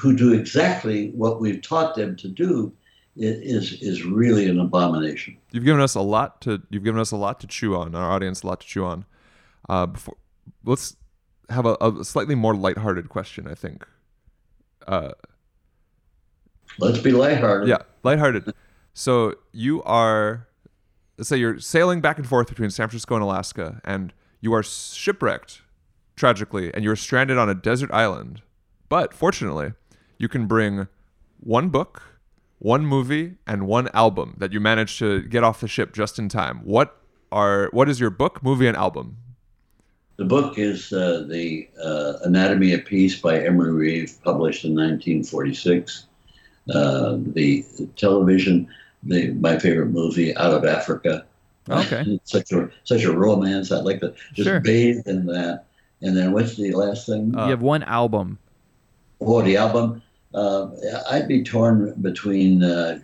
who 0.00 0.16
do 0.16 0.32
exactly 0.32 1.10
what 1.10 1.40
we've 1.40 1.62
taught 1.62 1.94
them 1.94 2.16
to 2.16 2.28
do 2.28 2.72
is 3.16 3.82
is 3.82 4.04
really 4.04 4.48
an 4.48 4.60
abomination. 4.60 5.36
You've 5.50 5.64
given 5.64 5.80
us 5.80 5.94
a 5.94 6.00
lot 6.00 6.40
to 6.42 6.62
you've 6.70 6.84
given 6.84 7.00
us 7.00 7.10
a 7.10 7.16
lot 7.16 7.40
to 7.40 7.46
chew 7.46 7.74
on. 7.76 7.94
Our 7.94 8.10
audience 8.10 8.42
a 8.42 8.46
lot 8.46 8.60
to 8.60 8.66
chew 8.66 8.84
on. 8.84 9.04
Uh, 9.68 9.86
before 9.86 10.16
let's 10.64 10.96
have 11.50 11.66
a, 11.66 11.76
a 11.80 12.04
slightly 12.04 12.34
more 12.34 12.54
lighthearted 12.54 13.08
question. 13.08 13.48
I 13.48 13.54
think. 13.54 13.86
Uh, 14.86 15.12
let's 16.78 16.98
be 16.98 17.10
lighthearted. 17.10 17.68
Yeah, 17.68 17.78
lighthearted. 18.02 18.54
so 18.94 19.34
you 19.52 19.82
are, 19.82 20.46
let's 21.18 21.28
say 21.28 21.36
you're 21.36 21.58
sailing 21.58 22.00
back 22.00 22.18
and 22.18 22.26
forth 22.26 22.48
between 22.48 22.70
San 22.70 22.88
Francisco 22.88 23.14
and 23.14 23.24
Alaska, 23.24 23.80
and 23.84 24.12
you 24.40 24.54
are 24.54 24.62
shipwrecked, 24.62 25.62
tragically, 26.18 26.72
and 26.74 26.84
you're 26.84 26.96
stranded 26.96 27.38
on 27.38 27.48
a 27.48 27.54
desert 27.54 27.90
island. 27.92 28.42
But 28.88 29.14
fortunately, 29.14 29.72
you 30.18 30.28
can 30.28 30.46
bring 30.46 30.88
one 31.40 31.68
book, 31.70 32.02
one 32.58 32.84
movie, 32.84 33.36
and 33.46 33.66
one 33.66 33.88
album 33.94 34.34
that 34.38 34.52
you 34.52 34.60
managed 34.60 34.98
to 34.98 35.22
get 35.22 35.44
off 35.44 35.60
the 35.60 35.68
ship 35.68 35.94
just 35.94 36.18
in 36.18 36.28
time. 36.28 36.58
What 36.64 36.96
are 37.30 37.68
what 37.72 37.88
is 37.88 38.00
your 38.00 38.10
book, 38.10 38.42
movie, 38.42 38.66
and 38.66 38.76
album? 38.76 39.16
The 40.16 40.24
book 40.24 40.58
is 40.58 40.92
uh, 40.92 41.24
the 41.28 41.68
uh, 41.82 42.14
Anatomy 42.24 42.72
of 42.72 42.84
Peace 42.84 43.20
by 43.20 43.40
Emery 43.40 43.72
Reves, 43.72 44.14
published 44.14 44.64
in 44.64 44.72
1946. 44.72 46.06
Uh, 46.74 47.16
the 47.20 47.64
television, 47.96 48.68
the, 49.04 49.30
my 49.34 49.58
favorite 49.58 49.86
movie, 49.90 50.36
Out 50.36 50.52
of 50.52 50.64
Africa. 50.64 51.24
Okay. 51.70 52.18
such 52.24 52.50
a 52.52 52.68
such 52.84 53.04
a 53.04 53.12
romance. 53.12 53.70
I'd 53.70 53.84
like 53.84 54.00
to 54.00 54.12
just 54.34 54.48
Sure. 54.48 54.60
bathe 54.60 55.06
in 55.06 55.26
that. 55.26 55.66
And 56.02 56.16
then 56.16 56.32
what's 56.32 56.56
the 56.56 56.72
last 56.72 57.06
thing? 57.06 57.32
you 57.32 57.38
have 57.38 57.62
one 57.62 57.82
album. 57.84 58.38
Oh, 59.20 59.42
the 59.42 59.56
album. 59.56 60.02
Uh, 60.34 60.68
I'd 61.10 61.26
be 61.26 61.42
torn 61.42 61.94
between 62.00 62.62
uh, 62.62 63.00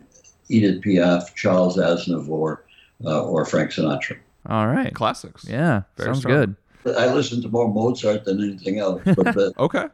Edith 0.48 0.82
Piaf, 0.82 1.34
Charles 1.34 1.76
Aznavour, 1.76 2.58
uh, 3.04 3.22
or 3.24 3.44
Frank 3.44 3.70
Sinatra. 3.70 4.18
All 4.48 4.66
right. 4.68 4.94
Classics. 4.94 5.44
Yeah. 5.48 5.82
Very 5.96 6.08
sounds 6.08 6.18
strong. 6.20 6.56
good. 6.84 6.96
I 6.98 7.12
listen 7.12 7.40
to 7.42 7.48
more 7.48 7.66
Mozart 7.72 8.24
than 8.24 8.42
anything 8.42 8.78
else. 8.78 9.02
But, 9.04 9.26
uh, 9.36 9.50
Okay. 9.58 9.86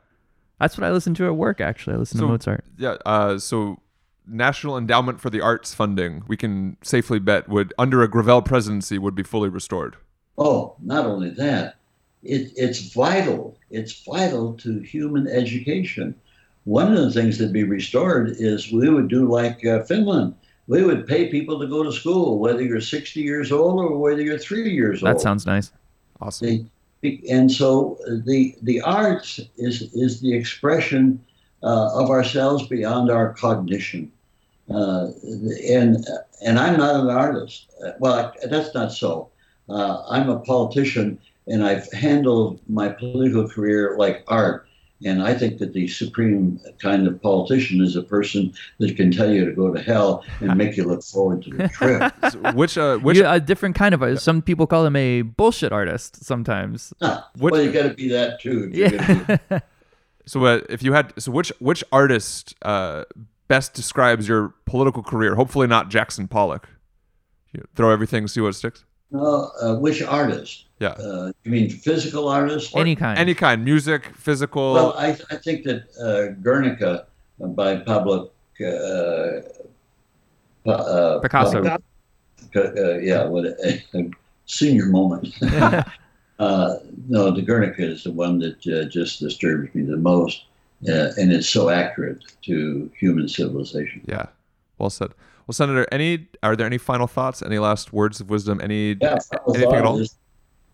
That's 0.58 0.76
what 0.76 0.84
I 0.86 0.90
listen 0.90 1.14
to 1.14 1.26
at 1.26 1.36
work. 1.36 1.60
Actually, 1.60 1.94
I 1.94 1.98
listen 2.00 2.18
So- 2.18 2.26
to 2.26 2.32
Mozart. 2.32 2.64
Yeah. 2.76 2.96
Uh, 3.06 3.38
so 3.38 3.80
National 4.26 4.76
Endowment 4.76 5.20
for 5.20 5.30
the 5.30 5.40
Arts 5.40 5.72
funding, 5.72 6.22
we 6.28 6.36
can 6.36 6.76
safely 6.82 7.18
bet 7.18 7.48
would 7.48 7.72
under 7.78 8.02
a 8.02 8.08
Gravel 8.08 8.42
presidency 8.42 8.98
would 8.98 9.14
be 9.14 9.22
fully 9.22 9.48
restored. 9.48 9.96
oh, 10.36 10.76
not 10.82 11.06
only 11.06 11.30
that, 11.30 11.76
it, 12.22 12.52
it's 12.56 12.92
vital. 12.92 13.56
It's 13.70 14.04
vital 14.04 14.54
to 14.54 14.80
human 14.80 15.26
education. 15.28 16.14
One 16.64 16.92
of 16.92 16.98
the 16.98 17.10
things 17.10 17.38
that'd 17.38 17.52
be 17.52 17.64
restored 17.64 18.30
is 18.38 18.70
we 18.72 18.88
would 18.90 19.08
do 19.08 19.26
like 19.30 19.64
uh, 19.64 19.82
Finland. 19.84 20.34
We 20.66 20.84
would 20.84 21.06
pay 21.06 21.28
people 21.30 21.58
to 21.58 21.66
go 21.66 21.82
to 21.82 21.90
school, 21.92 22.38
whether 22.38 22.62
you're 22.62 22.80
60 22.80 23.20
years 23.20 23.50
old 23.50 23.80
or 23.80 23.98
whether 23.98 24.22
you're 24.22 24.38
three 24.38 24.70
years 24.72 25.02
old. 25.02 25.14
That 25.16 25.20
sounds 25.20 25.46
nice. 25.46 25.72
Awesome. 26.20 26.46
The, 26.46 26.64
the- 27.00 27.30
and 27.30 27.50
so 27.50 27.98
uh, 28.06 28.16
the 28.26 28.54
the 28.62 28.80
arts 28.82 29.40
is 29.56 29.82
is 29.94 30.20
the 30.20 30.34
expression 30.34 31.18
uh, 31.62 31.88
of 31.94 32.10
ourselves 32.10 32.66
beyond 32.68 33.10
our 33.10 33.32
cognition. 33.32 34.12
Uh, 34.68 35.08
and 35.68 36.06
and 36.44 36.58
I'm 36.58 36.76
not 36.78 36.94
an 37.00 37.08
artist. 37.10 37.70
Uh, 37.84 37.92
Well, 37.98 38.32
that's 38.48 38.74
not 38.74 38.92
so. 38.92 39.28
Uh, 39.68 40.02
I'm 40.08 40.28
a 40.28 40.38
politician, 40.40 41.18
and 41.46 41.64
I've 41.64 41.90
handled 41.92 42.60
my 42.68 42.88
political 42.88 43.48
career 43.48 43.96
like 43.98 44.24
art. 44.28 44.66
And 45.02 45.22
I 45.22 45.32
think 45.32 45.56
that 45.60 45.72
the 45.72 45.88
supreme 45.88 46.60
kind 46.82 47.06
of 47.08 47.22
politician 47.22 47.80
is 47.80 47.96
a 47.96 48.02
person 48.02 48.52
that 48.80 48.94
can 48.98 49.10
tell 49.10 49.30
you 49.32 49.46
to 49.46 49.52
go 49.52 49.72
to 49.72 49.80
hell 49.80 50.22
and 50.40 50.54
make 50.58 50.76
you 50.76 50.84
look 50.84 51.02
forward 51.02 51.42
to 51.44 51.50
the 51.50 51.68
trip. 51.68 52.12
So 52.30 52.52
which 52.52 52.76
uh, 52.76 52.98
which 52.98 53.16
You- 53.16 53.26
a 53.26 53.40
different 53.40 53.76
kind 53.76 53.94
of 53.94 54.02
artist. 54.02 54.24
Some 54.24 54.42
people 54.42 54.66
call 54.66 54.84
him 54.84 54.96
a 54.96 55.22
bullshit 55.22 55.72
artist. 55.72 56.22
Sometimes. 56.22 56.92
What- 56.98 57.24
well, 57.38 57.62
you 57.62 57.72
got 57.72 57.84
to 57.84 57.94
be 57.94 58.08
that 58.10 58.40
too. 58.42 58.70
if 58.74 59.36
be- 59.36 59.44
Yeah. 59.50 59.58
So 60.26 60.44
uh, 60.44 60.60
if 60.68 60.82
you 60.82 60.92
had 60.92 61.14
so 61.18 61.32
which 61.32 61.50
which 61.60 61.82
artist 61.90 62.54
uh, 62.62 63.04
best 63.48 63.72
describes 63.74 64.28
your 64.28 64.54
political 64.66 65.02
career? 65.02 65.34
Hopefully 65.34 65.66
not 65.66 65.88
Jackson 65.88 66.28
Pollock. 66.28 66.68
You 67.52 67.64
throw 67.74 67.90
everything, 67.90 68.28
see 68.28 68.40
what 68.42 68.54
sticks. 68.54 68.84
No, 69.10 69.50
uh, 69.60 69.74
which 69.76 70.02
artist? 70.02 70.66
Yeah. 70.80 70.88
Uh, 70.88 71.32
you 71.44 71.50
mean 71.50 71.70
physical 71.70 72.26
artist? 72.26 72.74
Any 72.74 72.96
kind. 72.96 73.18
Any 73.18 73.34
kind, 73.34 73.62
music, 73.64 74.16
physical. 74.16 74.72
Well, 74.72 74.94
I, 74.96 75.10
I 75.30 75.36
think 75.36 75.64
that 75.64 75.82
uh, 76.00 76.32
Guernica 76.42 77.06
uh, 77.42 77.46
by 77.48 77.76
Pablo 77.76 78.30
uh, 78.60 79.40
uh, 80.66 81.20
Picasso. 81.20 81.62
Pa- 81.62 81.78
uh, 82.56 82.98
yeah, 82.98 83.24
what 83.26 83.44
a, 83.44 83.82
a 83.94 84.10
senior 84.46 84.86
moment. 84.86 85.34
uh, 85.42 85.84
no, 87.08 87.30
the 87.30 87.42
Guernica 87.42 87.82
is 87.82 88.04
the 88.04 88.12
one 88.12 88.38
that 88.38 88.66
uh, 88.66 88.88
just 88.88 89.20
disturbs 89.20 89.74
me 89.74 89.82
the 89.82 89.98
most, 89.98 90.44
uh, 90.88 91.12
and 91.18 91.30
it's 91.30 91.48
so 91.48 91.68
accurate 91.68 92.22
to 92.42 92.90
human 92.98 93.28
civilization. 93.28 94.02
yeah. 94.06 94.26
Well 94.78 94.88
said. 94.88 95.10
Well, 95.46 95.52
Senator, 95.52 95.86
any 95.92 96.28
are 96.42 96.56
there 96.56 96.66
any 96.66 96.78
final 96.78 97.06
thoughts? 97.06 97.42
Any 97.42 97.58
last 97.58 97.92
words 97.92 98.18
of 98.20 98.30
wisdom? 98.30 98.60
Any 98.62 98.96
Yeah, 98.98 99.18
anything 99.48 99.74
at 99.74 99.84
all? 99.84 99.98
is 99.98 100.16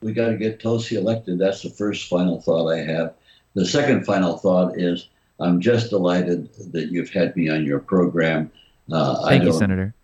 we 0.01 0.13
got 0.13 0.29
to 0.29 0.37
get 0.37 0.61
Tulsi 0.61 0.97
elected. 0.97 1.39
That's 1.39 1.63
the 1.63 1.71
first 1.71 2.09
final 2.09 2.41
thought 2.41 2.71
I 2.71 2.79
have. 2.79 3.15
The 3.55 3.67
second 3.67 4.05
final 4.05 4.37
thought 4.37 4.79
is 4.79 5.09
I'm 5.41 5.61
just 5.61 5.91
delighted 5.91 6.53
that 6.73 6.91
you've 6.91 7.11
had 7.11 7.35
me 7.37 7.49
on 7.49 7.65
your 7.65 7.81
program. 7.81 8.51
Uh, 8.91 9.27
Thank 9.27 9.45
you, 9.45 9.53
Senator. 9.53 9.95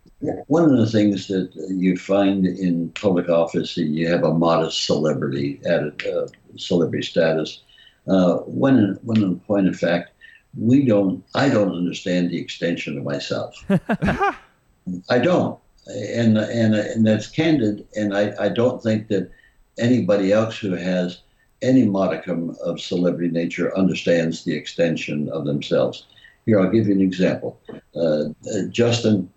One 0.47 0.65
of 0.65 0.77
the 0.77 0.87
things 0.87 1.27
that 1.29 1.53
you 1.69 1.97
find 1.97 2.47
in 2.47 2.91
public 2.91 3.29
office, 3.29 3.77
is 3.77 3.89
you 3.89 4.09
have 4.09 4.23
a 4.23 4.33
modest 4.33 4.87
celebrity 4.87 5.61
added, 5.67 6.07
uh, 6.07 6.29
celebrity 6.57 7.05
status. 7.05 7.63
Uh, 8.07 8.37
when, 8.47 8.99
when 9.03 9.23
in 9.23 9.41
point 9.41 9.69
of 9.69 9.77
fact, 9.77 10.13
we 10.59 10.85
don't. 10.85 11.25
I 11.35 11.49
don't 11.49 11.75
understand 11.75 12.31
the 12.31 12.39
extension 12.39 12.99
of 12.99 13.05
myself. 13.05 13.65
I 15.09 15.19
don't, 15.19 15.59
and 15.87 16.37
and 16.37 16.75
and 16.75 17.07
that's 17.07 17.27
candid. 17.27 17.87
And 17.97 18.15
I, 18.15 18.35
I 18.39 18.49
don't 18.49 18.83
think 18.83 19.09
that 19.09 19.31
anybody 19.79 20.33
else 20.33 20.59
who 20.59 20.73
has 20.73 21.21
any 21.63 21.85
modicum 21.85 22.57
of 22.65 22.81
celebrity 22.81 23.31
nature 23.31 23.77
understands 23.77 24.45
the 24.45 24.55
extension 24.55 25.29
of 25.31 25.45
themselves. 25.45 26.07
Here, 26.45 26.61
I'll 26.61 26.71
give 26.71 26.89
you 26.89 26.95
an 26.95 27.01
example. 27.01 27.61
Uh, 27.95 28.31
uh, 28.53 28.67
Justin, 28.71 29.31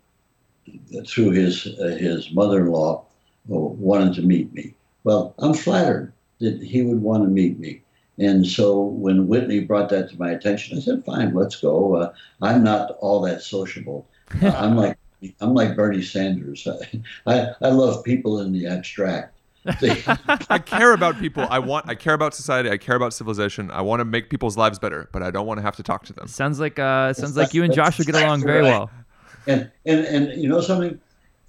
through 1.06 1.30
his 1.30 1.66
uh, 1.80 1.96
his 1.98 2.32
mother-in-law, 2.32 2.98
uh, 2.98 3.04
wanted 3.48 4.14
to 4.14 4.22
meet 4.22 4.52
me. 4.52 4.74
Well, 5.04 5.34
I'm 5.38 5.54
flattered 5.54 6.12
that 6.40 6.60
he 6.60 6.82
would 6.82 7.00
want 7.00 7.22
to 7.22 7.28
meet 7.28 7.60
me. 7.60 7.82
And 8.18 8.46
so 8.46 8.80
when 8.80 9.28
Whitney 9.28 9.60
brought 9.60 9.90
that 9.90 10.10
to 10.10 10.18
my 10.18 10.30
attention, 10.30 10.76
I 10.76 10.80
said, 10.80 11.04
"Fine, 11.04 11.34
let's 11.34 11.56
go." 11.56 11.96
Uh, 11.96 12.12
I'm 12.42 12.64
not 12.64 12.96
all 13.00 13.20
that 13.20 13.42
sociable. 13.42 14.08
I'm 14.42 14.76
like 14.76 14.98
I'm 15.40 15.54
like 15.54 15.76
Bernie 15.76 16.02
Sanders. 16.02 16.66
I, 17.26 17.48
I 17.62 17.68
love 17.68 18.04
people 18.04 18.40
in 18.40 18.52
the 18.52 18.66
abstract. 18.66 19.35
They- 19.80 20.02
I 20.48 20.58
care 20.58 20.92
about 20.92 21.18
people. 21.18 21.46
I 21.50 21.58
want. 21.58 21.88
I 21.88 21.94
care 21.94 22.14
about 22.14 22.34
society. 22.34 22.70
I 22.70 22.76
care 22.78 22.96
about 22.96 23.12
civilization. 23.12 23.70
I 23.70 23.80
want 23.82 24.00
to 24.00 24.04
make 24.04 24.30
people's 24.30 24.56
lives 24.56 24.78
better, 24.78 25.08
but 25.12 25.22
I 25.22 25.30
don't 25.30 25.46
want 25.46 25.58
to 25.58 25.62
have 25.62 25.76
to 25.76 25.82
talk 25.82 26.04
to 26.06 26.12
them. 26.12 26.28
Sounds 26.28 26.60
like 26.60 26.78
uh, 26.78 27.12
sounds 27.12 27.36
like 27.36 27.54
you 27.54 27.62
and 27.64 27.72
Josh 27.72 27.98
would 27.98 28.06
get 28.06 28.16
along 28.16 28.42
very 28.42 28.62
well. 28.62 28.90
And 29.46 29.70
and 29.84 30.04
and 30.06 30.42
you 30.42 30.48
know 30.48 30.60
something, 30.60 30.98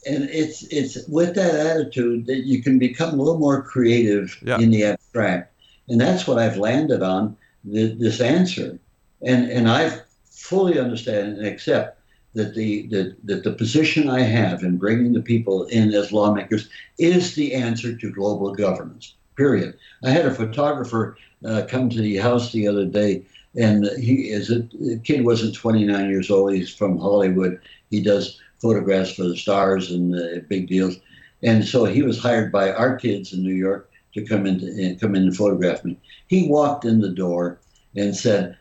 and 0.05 0.29
it's 0.29 0.63
it's 0.71 1.07
with 1.07 1.35
that 1.35 1.53
attitude 1.55 2.25
that 2.27 2.45
you 2.45 2.61
can 2.61 2.77
become 2.79 3.13
a 3.13 3.23
little 3.23 3.39
more 3.39 3.61
creative 3.63 4.37
Yeah. 4.43 4.59
in 4.59 4.69
the 4.71 4.83
abstract, 4.85 5.53
and 5.89 5.99
that's 5.99 6.27
what 6.27 6.37
I've 6.37 6.57
landed 6.57 7.01
on 7.01 7.35
th- 7.71 7.97
this 7.97 8.21
answer, 8.21 8.77
and 9.23 9.49
and 9.49 9.67
I 9.69 9.99
fully 10.29 10.79
understand 10.79 11.37
and 11.37 11.47
accept 11.47 11.96
that 12.37 12.53
the 12.53 12.87
that, 12.87 13.17
that 13.25 13.43
the 13.43 13.51
position 13.51 14.09
I 14.09 14.21
have 14.21 14.63
in 14.63 14.77
bringing 14.77 15.13
the 15.13 15.21
people 15.21 15.65
in 15.65 15.93
as 15.93 16.11
lawmakers 16.11 16.69
is 16.97 17.35
the 17.35 17.53
answer 17.53 17.95
to 17.95 18.11
global 18.11 18.53
governance. 18.53 19.15
Period. 19.35 19.75
I 20.03 20.11
had 20.11 20.25
a 20.25 20.33
photographer 20.33 21.17
uh, 21.43 21.63
come 21.67 21.89
to 21.89 22.01
the 22.01 22.17
house 22.17 22.51
the 22.51 22.67
other 22.67 22.85
day, 22.85 23.25
and 23.55 23.85
he 23.99 24.29
is 24.29 24.51
a 24.51 24.59
the 24.79 25.01
kid 25.03 25.25
wasn't 25.25 25.55
29 25.55 26.09
years 26.09 26.29
old. 26.29 26.53
He's 26.53 26.73
from 26.73 26.97
Hollywood. 26.97 27.59
He 27.89 28.01
does 28.01 28.39
photographs 28.61 29.13
for 29.13 29.23
the 29.23 29.37
stars 29.37 29.91
and 29.91 30.15
uh, 30.15 30.41
big 30.47 30.67
deals, 30.67 30.97
and 31.41 31.65
so 31.65 31.85
he 31.85 32.03
was 32.03 32.19
hired 32.19 32.51
by 32.51 32.71
our 32.71 32.95
kids 32.95 33.33
in 33.33 33.43
New 33.43 33.55
York 33.55 33.89
to 34.13 34.25
come 34.25 34.45
in 34.45 34.59
and 34.61 34.99
come 34.99 35.15
in 35.15 35.23
and 35.23 35.35
photograph 35.35 35.83
me. 35.83 35.97
He 36.27 36.47
walked 36.47 36.85
in 36.85 37.01
the 37.01 37.09
door 37.09 37.59
and 37.95 38.15
said, 38.15 38.57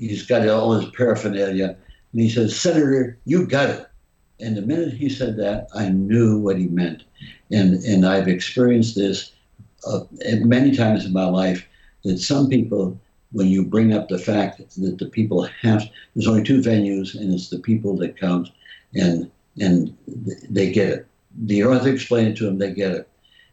he's 0.00 0.26
got 0.26 0.48
all 0.48 0.72
his 0.72 0.90
paraphernalia, 0.90 1.76
and 2.12 2.20
he 2.20 2.28
says, 2.28 2.58
"Senator, 2.58 3.18
you 3.24 3.46
got 3.46 3.70
it." 3.70 3.86
And 4.40 4.56
the 4.56 4.62
minute 4.62 4.94
he 4.94 5.08
said 5.08 5.36
that, 5.36 5.68
I 5.74 5.90
knew 5.90 6.38
what 6.38 6.58
he 6.58 6.66
meant, 6.66 7.04
and 7.50 7.74
and 7.84 8.06
I've 8.06 8.28
experienced 8.28 8.94
this 8.94 9.32
uh, 9.86 10.00
many 10.20 10.74
times 10.76 11.04
in 11.04 11.12
my 11.12 11.26
life 11.26 11.66
that 12.04 12.18
some 12.18 12.48
people, 12.48 12.98
when 13.32 13.48
you 13.48 13.64
bring 13.64 13.92
up 13.92 14.08
the 14.08 14.18
fact 14.18 14.58
that 14.58 14.98
the 14.98 15.06
people 15.06 15.48
have, 15.62 15.88
there's 16.14 16.26
only 16.26 16.42
two 16.42 16.60
venues, 16.60 17.14
and 17.14 17.32
it's 17.32 17.50
the 17.50 17.58
people 17.58 17.96
that 17.98 18.18
count, 18.18 18.50
and 18.94 19.30
and 19.60 19.96
they 20.48 20.72
get 20.72 20.88
it. 20.88 21.06
You 21.46 21.64
don't 21.64 21.74
have 21.74 21.84
to 21.84 21.92
explain 21.92 22.28
it 22.28 22.36
to 22.38 22.44
them; 22.44 22.58
they 22.58 22.72
get 22.72 22.92
it. 22.92 23.08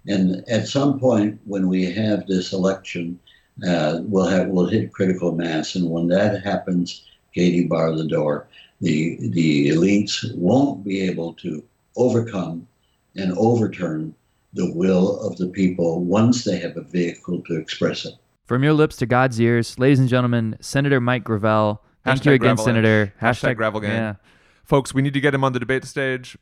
And 0.07 0.47
at 0.47 0.67
some 0.67 0.99
point, 0.99 1.39
when 1.45 1.67
we 1.67 1.91
have 1.91 2.27
this 2.27 2.53
election, 2.53 3.19
uh, 3.67 3.99
we'll 4.03 4.27
have 4.27 4.47
we'll 4.47 4.67
hit 4.67 4.93
critical 4.93 5.33
mass, 5.33 5.75
and 5.75 5.89
when 5.89 6.07
that 6.07 6.43
happens, 6.43 7.05
Katie, 7.37 7.67
bar 7.67 7.95
the 7.95 8.07
door. 8.07 8.47
The 8.81 9.17
the 9.29 9.69
elites 9.69 10.35
won't 10.35 10.83
be 10.83 11.01
able 11.01 11.33
to 11.35 11.63
overcome 11.95 12.67
and 13.15 13.31
overturn 13.37 14.15
the 14.53 14.71
will 14.73 15.19
of 15.21 15.37
the 15.37 15.47
people 15.47 16.03
once 16.03 16.43
they 16.43 16.57
have 16.57 16.77
a 16.77 16.81
vehicle 16.81 17.43
to 17.43 17.55
express 17.57 18.05
it. 18.05 18.15
From 18.47 18.63
your 18.63 18.73
lips 18.73 18.95
to 18.97 19.05
God's 19.05 19.39
ears, 19.39 19.77
ladies 19.77 19.99
and 19.99 20.09
gentlemen, 20.09 20.57
Senator 20.61 20.99
Mike 20.99 21.23
Gravel. 21.23 21.83
Thank 22.03 22.25
you 22.25 22.31
again, 22.31 22.55
Gravel 22.55 22.65
Senator. 22.65 23.13
Hashtag, 23.21 23.55
Gravel 23.57 23.81
Gang. 23.81 23.91
Yeah. 23.91 24.15
Folks, 24.63 24.93
we 24.95 25.01
need 25.03 25.13
to 25.13 25.19
get 25.21 25.33
him 25.35 25.43
on 25.43 25.53
the 25.53 25.59
debate 25.59 25.85
stage. 25.85 26.37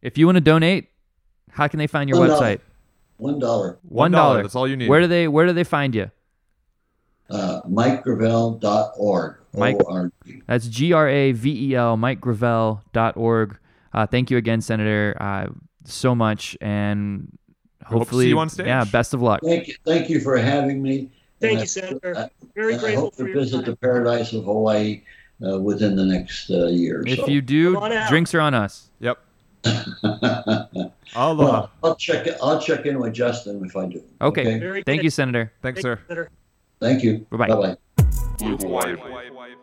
If 0.00 0.16
you 0.16 0.24
want 0.26 0.36
to 0.36 0.40
donate, 0.40 0.88
how 1.50 1.68
can 1.68 1.78
they 1.78 1.86
find 1.88 2.08
your 2.08 2.18
One 2.20 2.28
dollar. 2.28 2.40
website? 2.46 2.60
One 3.18 3.38
dollar. 3.38 3.78
One 3.82 4.12
dollar, 4.12 4.34
dollar. 4.34 4.42
that's 4.42 4.54
all 4.54 4.66
you 4.68 4.76
need. 4.76 4.88
Where 4.88 5.00
do 5.00 5.08
they 5.08 5.28
Where 5.28 5.46
do 5.46 5.52
they 5.52 5.64
find 5.64 5.94
you? 5.94 6.10
Uh, 7.28 7.60
MikeGravel.org. 7.68 9.36
Mike. 9.58 9.76
O-R-G. 9.86 10.42
That's 10.46 10.66
G 10.68 10.92
R 10.92 11.08
A 11.08 11.32
V 11.32 11.70
E 11.70 11.74
L, 11.74 11.96
MikeGravel.org. 11.96 13.58
Uh, 13.92 14.06
thank 14.06 14.30
you 14.30 14.36
again, 14.36 14.60
Senator, 14.60 15.16
uh, 15.20 15.46
so 15.84 16.14
much, 16.14 16.56
and 16.60 17.36
hope 17.84 17.90
see 17.92 17.98
hopefully, 17.98 18.28
you 18.28 18.38
on 18.38 18.48
stage. 18.50 18.66
yeah, 18.66 18.84
best 18.84 19.14
of 19.14 19.22
luck. 19.22 19.40
Thank 19.42 19.68
you, 19.68 19.74
thank 19.84 20.10
you 20.10 20.20
for 20.20 20.36
having 20.36 20.82
me. 20.82 21.10
Thank 21.40 21.52
And 21.52 21.58
you, 21.58 21.62
I- 21.62 21.66
Senator. 21.66 22.16
I- 22.18 22.30
Very 22.54 22.72
and 22.74 22.80
I 22.80 22.84
grateful 22.84 23.04
hope 23.04 23.14
for 23.14 23.24
to 23.24 23.30
your 23.30 23.40
visit 23.40 23.56
time. 23.58 23.64
the 23.66 23.76
paradise 23.76 24.32
of 24.32 24.44
Hawaii 24.44 25.02
uh, 25.46 25.58
within 25.60 25.96
the 25.96 26.04
next 26.04 26.50
uh, 26.50 26.66
year. 26.66 27.02
If 27.06 27.20
so. 27.20 27.28
you 27.28 27.40
do, 27.40 27.74
Come 27.74 27.84
on 27.84 27.92
out. 27.92 28.08
drinks 28.10 28.34
are 28.34 28.40
on 28.40 28.54
us. 28.54 28.90
Yep. 29.00 29.18
well, 30.02 30.92
Aloha. 31.16 31.66
I'll 31.82 31.96
check. 31.96 32.26
I'll 32.42 32.60
check 32.60 32.86
in 32.86 32.98
with 33.00 33.12
Justin 33.14 33.64
if 33.64 33.76
I 33.76 33.86
do. 33.86 34.02
Okay. 34.20 34.58
Very 34.58 34.82
Thank 34.82 35.00
good. 35.00 35.04
you, 35.04 35.10
Senator. 35.10 35.52
Thanks, 35.62 35.76
Thank 35.76 35.76
you, 35.76 35.82
sir. 35.82 36.00
Senator. 36.08 36.30
Thank 36.80 37.02
you. 37.02 37.26
Bye 37.30 37.48
bye. 37.48 37.76
Blue 38.38 38.56
Hawaii. 38.56 39.57